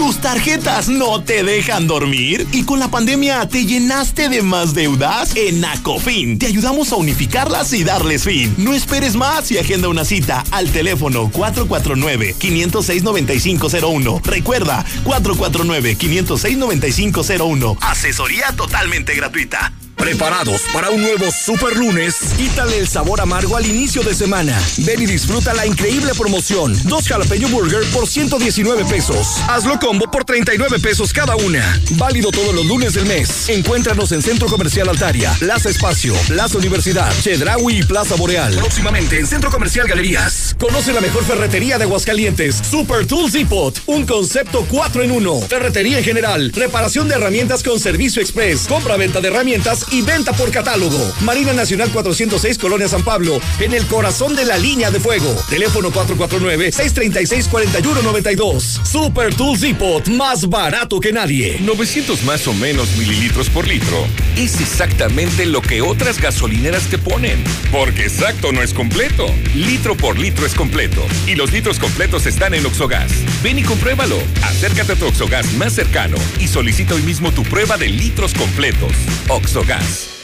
¿Tus 0.00 0.16
tarjetas 0.16 0.88
no 0.88 1.22
te 1.22 1.44
dejan 1.44 1.86
dormir? 1.86 2.48
¿Y 2.52 2.64
con 2.64 2.78
la 2.78 2.90
pandemia 2.90 3.46
te 3.46 3.66
llenaste 3.66 4.30
de 4.30 4.40
más 4.40 4.72
deudas? 4.72 5.36
En 5.36 5.62
Acofin 5.62 6.38
te 6.38 6.46
ayudamos 6.46 6.90
a 6.92 6.96
unificarlas 6.96 7.74
y 7.74 7.84
darles 7.84 8.24
fin. 8.24 8.54
No 8.56 8.72
esperes 8.72 9.14
más 9.14 9.52
y 9.52 9.58
agenda 9.58 9.88
una 9.88 10.06
cita 10.06 10.42
al 10.52 10.70
teléfono 10.70 11.30
449-506-9501. 11.30 14.22
Recuerda, 14.24 14.86
449-506-9501. 15.04 17.76
Asesoría 17.82 18.54
totalmente 18.56 19.14
gratuita. 19.14 19.70
¿Preparados 20.00 20.62
para 20.72 20.88
un 20.88 21.02
nuevo 21.02 21.30
super 21.30 21.76
lunes? 21.76 22.16
Quítale 22.38 22.78
el 22.78 22.88
sabor 22.88 23.20
amargo 23.20 23.54
al 23.54 23.66
inicio 23.66 24.02
de 24.02 24.14
semana. 24.14 24.58
Ven 24.78 25.02
y 25.02 25.04
disfruta 25.04 25.52
la 25.52 25.66
increíble 25.66 26.12
promoción. 26.16 26.74
Dos 26.84 27.06
jalapeño 27.06 27.48
burger 27.48 27.84
por 27.92 28.08
119 28.08 28.86
pesos. 28.86 29.42
Hazlo 29.46 29.78
combo 29.78 30.10
por 30.10 30.24
39 30.24 30.78
pesos 30.78 31.12
cada 31.12 31.36
una. 31.36 31.78
Válido 31.98 32.30
todos 32.30 32.54
los 32.54 32.64
lunes 32.64 32.94
del 32.94 33.04
mes. 33.04 33.50
Encuéntranos 33.50 34.10
en 34.12 34.22
Centro 34.22 34.48
Comercial 34.48 34.88
Altaria, 34.88 35.34
Plaza 35.38 35.68
Espacio, 35.68 36.14
Plaza 36.28 36.56
Universidad, 36.56 37.12
Chedraui 37.20 37.80
y 37.80 37.82
Plaza 37.82 38.14
Boreal. 38.14 38.54
Próximamente 38.54 39.18
en 39.18 39.26
Centro 39.26 39.50
Comercial 39.50 39.86
Galerías. 39.86 40.56
Conoce 40.58 40.94
la 40.94 41.02
mejor 41.02 41.24
ferretería 41.24 41.76
de 41.76 41.84
Aguascalientes. 41.84 42.62
Super 42.70 43.06
Tools 43.06 43.34
Depot. 43.34 43.78
Un 43.84 44.06
concepto 44.06 44.64
4 44.66 45.02
en 45.02 45.10
1. 45.10 45.40
Ferretería 45.42 45.98
en 45.98 46.04
general. 46.04 46.52
Reparación 46.54 47.06
de 47.06 47.16
herramientas 47.16 47.62
con 47.62 47.78
servicio 47.78 48.22
express. 48.22 48.66
Compra-venta 48.66 49.20
de 49.20 49.28
herramientas 49.28 49.89
y 49.90 50.02
venta 50.02 50.32
por 50.32 50.50
catálogo. 50.50 51.12
Marina 51.20 51.52
Nacional 51.52 51.90
406, 51.90 52.58
Colonia 52.58 52.88
San 52.88 53.02
Pablo, 53.02 53.40
en 53.58 53.74
el 53.74 53.86
corazón 53.86 54.36
de 54.36 54.44
la 54.44 54.58
línea 54.58 54.90
de 54.90 55.00
fuego. 55.00 55.34
Teléfono 55.48 55.90
449-636-4192. 55.90 58.84
Super 58.84 59.34
Tools 59.34 59.60
Depot, 59.60 60.06
más 60.08 60.48
barato 60.48 61.00
que 61.00 61.12
nadie. 61.12 61.58
900 61.60 62.22
más 62.24 62.46
o 62.46 62.52
menos 62.52 62.96
mililitros 62.96 63.48
por 63.48 63.66
litro. 63.66 64.06
Es 64.36 64.60
exactamente 64.60 65.46
lo 65.46 65.62
que 65.62 65.82
otras 65.82 66.20
gasolineras 66.20 66.84
te 66.84 66.98
ponen. 66.98 67.42
Porque 67.72 68.04
exacto 68.04 68.52
no 68.52 68.62
es 68.62 68.74
completo. 68.74 69.26
Litro 69.54 69.96
por 69.96 70.18
litro 70.18 70.46
es 70.46 70.54
completo. 70.54 71.02
Y 71.26 71.34
los 71.34 71.52
litros 71.52 71.78
completos 71.78 72.26
están 72.26 72.54
en 72.54 72.66
Oxogas. 72.66 73.12
Ven 73.42 73.58
y 73.58 73.62
compruébalo. 73.62 74.18
Acércate 74.42 74.92
a 74.92 74.96
tu 74.96 75.06
Oxogas 75.06 75.52
más 75.54 75.72
cercano 75.72 76.16
y 76.38 76.48
solicita 76.48 76.94
hoy 76.94 77.02
mismo 77.02 77.32
tu 77.32 77.42
prueba 77.44 77.76
de 77.76 77.88
litros 77.88 78.34
completos. 78.34 78.92
Oxogas. 79.28 79.79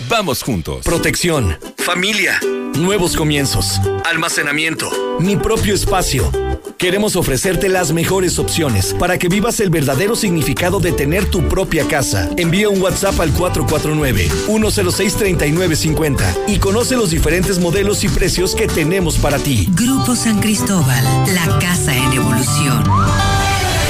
Vamos 0.09 0.43
juntos. 0.43 0.85
Protección, 0.85 1.57
familia, 1.77 2.41
nuevos 2.77 3.17
comienzos, 3.17 3.81
almacenamiento, 4.05 4.91
mi 5.21 5.37
propio 5.37 5.75
espacio. 5.75 6.31
Queremos 6.79 7.17
ofrecerte 7.17 7.69
las 7.71 7.93
mejores 7.93 8.39
opciones 8.39 8.95
para 8.99 9.19
que 9.19 9.29
vivas 9.29 9.61
el 9.61 9.71
verdadero 9.71 10.15
significado 10.15 10.79
de 10.79 10.93
tener 10.93 11.25
tu 11.25 11.49
propia 11.49 11.89
casa. 11.89 12.29
Envía 12.37 12.69
un 12.69 12.83
WhatsApp 12.83 13.19
al 13.19 13.33
449-106-3950 13.33 16.21
y 16.49 16.59
conoce 16.59 16.97
los 16.97 17.09
diferentes 17.11 17.59
modelos 17.59 18.05
y 18.05 18.09
precios 18.09 18.55
que 18.55 18.69
tenemos 18.69 19.17
para 19.17 19.39
ti. 19.39 19.69
Grupo 19.71 20.15
San 20.15 20.39
Cristóbal, 20.41 21.03
la 21.35 21.59
casa 21.59 21.97
en 21.97 22.13
evolución. 22.13 22.85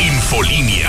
Infolinia. 0.01 0.89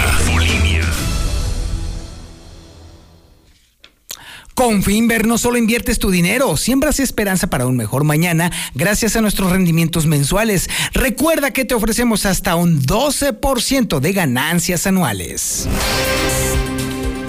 Con 4.58 4.82
Finver 4.82 5.28
no 5.28 5.38
solo 5.38 5.60
inviertes 5.60 6.00
tu 6.00 6.10
dinero, 6.10 6.58
siembras 6.58 7.00
esperanza 7.00 7.46
para 7.46 7.68
un 7.68 7.78
mejor 7.78 8.04
mañana 8.04 8.52
gracias 8.74 9.16
a 9.16 9.22
nuestros 9.22 9.52
rendimientos 9.52 10.08
mensuales. 10.08 10.68
Recuerda 10.94 11.52
que 11.52 11.64
te 11.64 11.76
ofrecemos 11.76 12.26
hasta 12.26 12.56
un 12.56 12.82
12% 12.82 14.00
de 14.00 14.14
ganancias 14.14 14.88
anuales. 14.88 15.68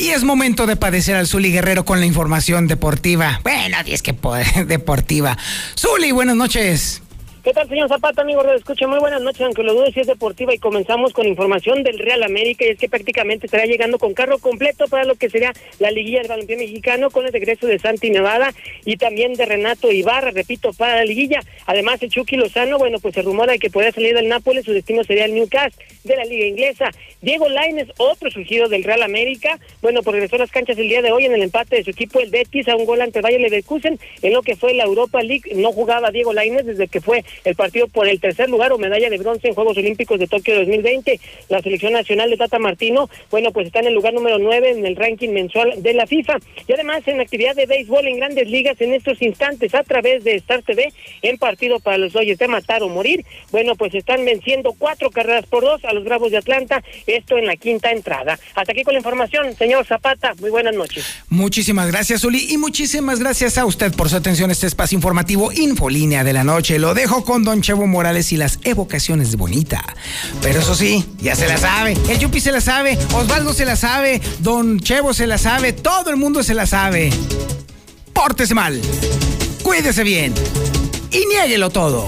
Y 0.00 0.08
es 0.08 0.24
momento 0.24 0.66
de 0.66 0.76
padecer 0.76 1.16
al 1.16 1.26
Zuli 1.26 1.52
Guerrero 1.52 1.84
con 1.84 2.00
la 2.00 2.06
información 2.06 2.66
deportiva. 2.66 3.40
Bueno, 3.42 3.76
es 3.86 4.02
que 4.02 4.16
deportiva. 4.66 5.36
Zuli, 5.76 6.12
buenas 6.12 6.36
noches. 6.36 7.02
¿Qué 7.42 7.54
tal, 7.54 7.66
señor 7.70 7.88
Zapata, 7.88 8.20
amigo 8.20 8.42
de 8.42 8.54
Escucha? 8.54 8.86
Muy 8.86 8.98
buenas 8.98 9.22
noches, 9.22 9.40
aunque 9.40 9.62
lo 9.62 9.72
dude 9.72 9.92
si 9.92 10.00
es 10.00 10.06
deportiva 10.06 10.52
y 10.52 10.58
comenzamos 10.58 11.14
con 11.14 11.26
información 11.26 11.82
del 11.82 11.98
Real 11.98 12.22
América 12.22 12.66
y 12.66 12.68
es 12.68 12.78
que 12.78 12.90
prácticamente 12.90 13.46
estará 13.46 13.64
llegando 13.64 13.98
con 13.98 14.12
carro 14.12 14.38
completo 14.38 14.86
para 14.88 15.04
lo 15.04 15.14
que 15.14 15.30
sería 15.30 15.54
la 15.78 15.90
liguilla 15.90 16.18
del 16.18 16.28
balompié 16.28 16.58
mexicano 16.58 17.08
con 17.08 17.24
el 17.24 17.32
regreso 17.32 17.66
de 17.66 17.78
Santi 17.78 18.10
Nevada 18.10 18.52
y 18.84 18.98
también 18.98 19.32
de 19.32 19.46
Renato 19.46 19.90
Ibarra, 19.90 20.32
repito, 20.32 20.74
para 20.74 20.96
la 20.96 21.04
liguilla. 21.06 21.40
Además, 21.64 22.02
el 22.02 22.10
Chucky 22.10 22.36
Lozano, 22.36 22.76
bueno, 22.76 22.98
pues 22.98 23.14
se 23.14 23.22
rumora 23.22 23.52
de 23.52 23.58
que 23.58 23.70
podría 23.70 23.92
salir 23.92 24.14
del 24.14 24.28
Nápoles, 24.28 24.66
su 24.66 24.74
destino 24.74 25.02
sería 25.04 25.24
el 25.24 25.34
Newcastle 25.34 25.82
de 26.04 26.16
la 26.16 26.24
Liga 26.24 26.44
Inglesa. 26.44 26.90
Diego 27.22 27.48
Laines, 27.48 27.88
otro 27.96 28.30
surgido 28.30 28.68
del 28.68 28.84
Real 28.84 29.02
América, 29.02 29.58
bueno, 29.80 30.02
pues 30.02 30.12
regresó 30.12 30.36
a 30.36 30.40
las 30.40 30.50
canchas 30.50 30.76
el 30.76 30.88
día 30.88 31.00
de 31.00 31.12
hoy 31.12 31.24
en 31.24 31.32
el 31.32 31.42
empate 31.42 31.76
de 31.76 31.84
su 31.84 31.90
equipo, 31.90 32.20
el 32.20 32.30
Betis, 32.30 32.68
a 32.68 32.76
un 32.76 32.84
gol 32.84 33.00
ante 33.00 33.22
Bayer 33.22 33.40
Leverkusen, 33.40 33.98
en 34.20 34.32
lo 34.32 34.42
que 34.42 34.56
fue 34.56 34.74
la 34.74 34.84
Europa 34.84 35.22
League. 35.22 35.54
No 35.54 35.72
jugaba 35.72 36.10
Diego 36.10 36.34
Laines 36.34 36.66
desde 36.66 36.88
que 36.88 37.00
fue 37.00 37.24
el 37.44 37.54
partido 37.54 37.88
por 37.88 38.08
el 38.08 38.20
tercer 38.20 38.48
lugar 38.48 38.72
o 38.72 38.78
medalla 38.78 39.10
de 39.10 39.18
bronce 39.18 39.48
en 39.48 39.54
Juegos 39.54 39.76
Olímpicos 39.76 40.18
de 40.18 40.26
Tokio 40.26 40.56
2020. 40.56 41.20
La 41.48 41.60
selección 41.60 41.92
nacional 41.92 42.30
de 42.30 42.36
Tata 42.36 42.58
Martino, 42.58 43.08
bueno, 43.30 43.52
pues 43.52 43.66
está 43.66 43.80
en 43.80 43.88
el 43.88 43.94
lugar 43.94 44.14
número 44.14 44.38
9 44.38 44.70
en 44.70 44.86
el 44.86 44.96
ranking 44.96 45.30
mensual 45.30 45.82
de 45.82 45.94
la 45.94 46.06
FIFA. 46.06 46.38
Y 46.66 46.72
además 46.72 47.02
en 47.06 47.20
actividad 47.20 47.54
de 47.54 47.66
béisbol 47.66 48.06
en 48.06 48.16
grandes 48.18 48.48
ligas 48.48 48.80
en 48.80 48.94
estos 48.94 49.20
instantes 49.22 49.74
a 49.74 49.82
través 49.82 50.24
de 50.24 50.36
Star 50.36 50.62
TV 50.62 50.92
en 51.22 51.38
partido 51.38 51.80
para 51.80 51.98
los 51.98 52.12
Dodgers 52.12 52.38
de 52.38 52.48
matar 52.48 52.82
o 52.82 52.88
morir. 52.88 53.24
Bueno, 53.50 53.74
pues 53.76 53.94
están 53.94 54.24
venciendo 54.24 54.74
cuatro 54.76 55.10
carreras 55.10 55.46
por 55.46 55.62
dos 55.62 55.84
a 55.84 55.92
los 55.92 56.04
Bravos 56.04 56.30
de 56.30 56.38
Atlanta, 56.38 56.82
esto 57.06 57.36
en 57.38 57.46
la 57.46 57.56
quinta 57.56 57.90
entrada. 57.90 58.38
Hasta 58.54 58.72
aquí 58.72 58.82
con 58.82 58.94
la 58.94 58.98
información, 58.98 59.54
señor 59.56 59.86
Zapata, 59.86 60.34
muy 60.40 60.50
buenas 60.50 60.74
noches. 60.74 61.04
Muchísimas 61.28 61.90
gracias, 61.90 62.24
Uli, 62.24 62.46
y 62.50 62.58
muchísimas 62.58 63.20
gracias 63.20 63.58
a 63.58 63.64
usted 63.64 63.92
por 63.94 64.08
su 64.08 64.16
atención 64.16 64.50
a 64.50 64.52
este 64.52 64.66
espacio 64.66 64.96
informativo 64.96 65.52
Infolínea 65.52 66.24
de 66.24 66.32
la 66.32 66.44
Noche. 66.44 66.78
Lo 66.78 66.94
dejo 66.94 67.19
con 67.24 67.44
Don 67.44 67.60
Chevo 67.60 67.86
Morales 67.86 68.32
y 68.32 68.36
las 68.36 68.58
evocaciones 68.64 69.30
de 69.30 69.36
Bonita. 69.36 69.84
Pero 70.42 70.60
eso 70.60 70.74
sí, 70.74 71.06
ya 71.20 71.34
se 71.34 71.46
la 71.46 71.58
sabe. 71.58 71.96
El 72.08 72.18
Yupi 72.18 72.40
se 72.40 72.52
la 72.52 72.60
sabe, 72.60 72.98
Osvaldo 73.12 73.52
se 73.52 73.64
la 73.64 73.76
sabe, 73.76 74.20
Don 74.40 74.80
Chevo 74.80 75.14
se 75.14 75.26
la 75.26 75.38
sabe, 75.38 75.72
todo 75.72 76.10
el 76.10 76.16
mundo 76.16 76.42
se 76.42 76.54
la 76.54 76.66
sabe. 76.66 77.10
Pórtese 78.12 78.54
mal, 78.54 78.80
cuídese 79.62 80.02
bien 80.02 80.34
y 81.10 81.26
niéguelo 81.26 81.70
todo. 81.70 82.06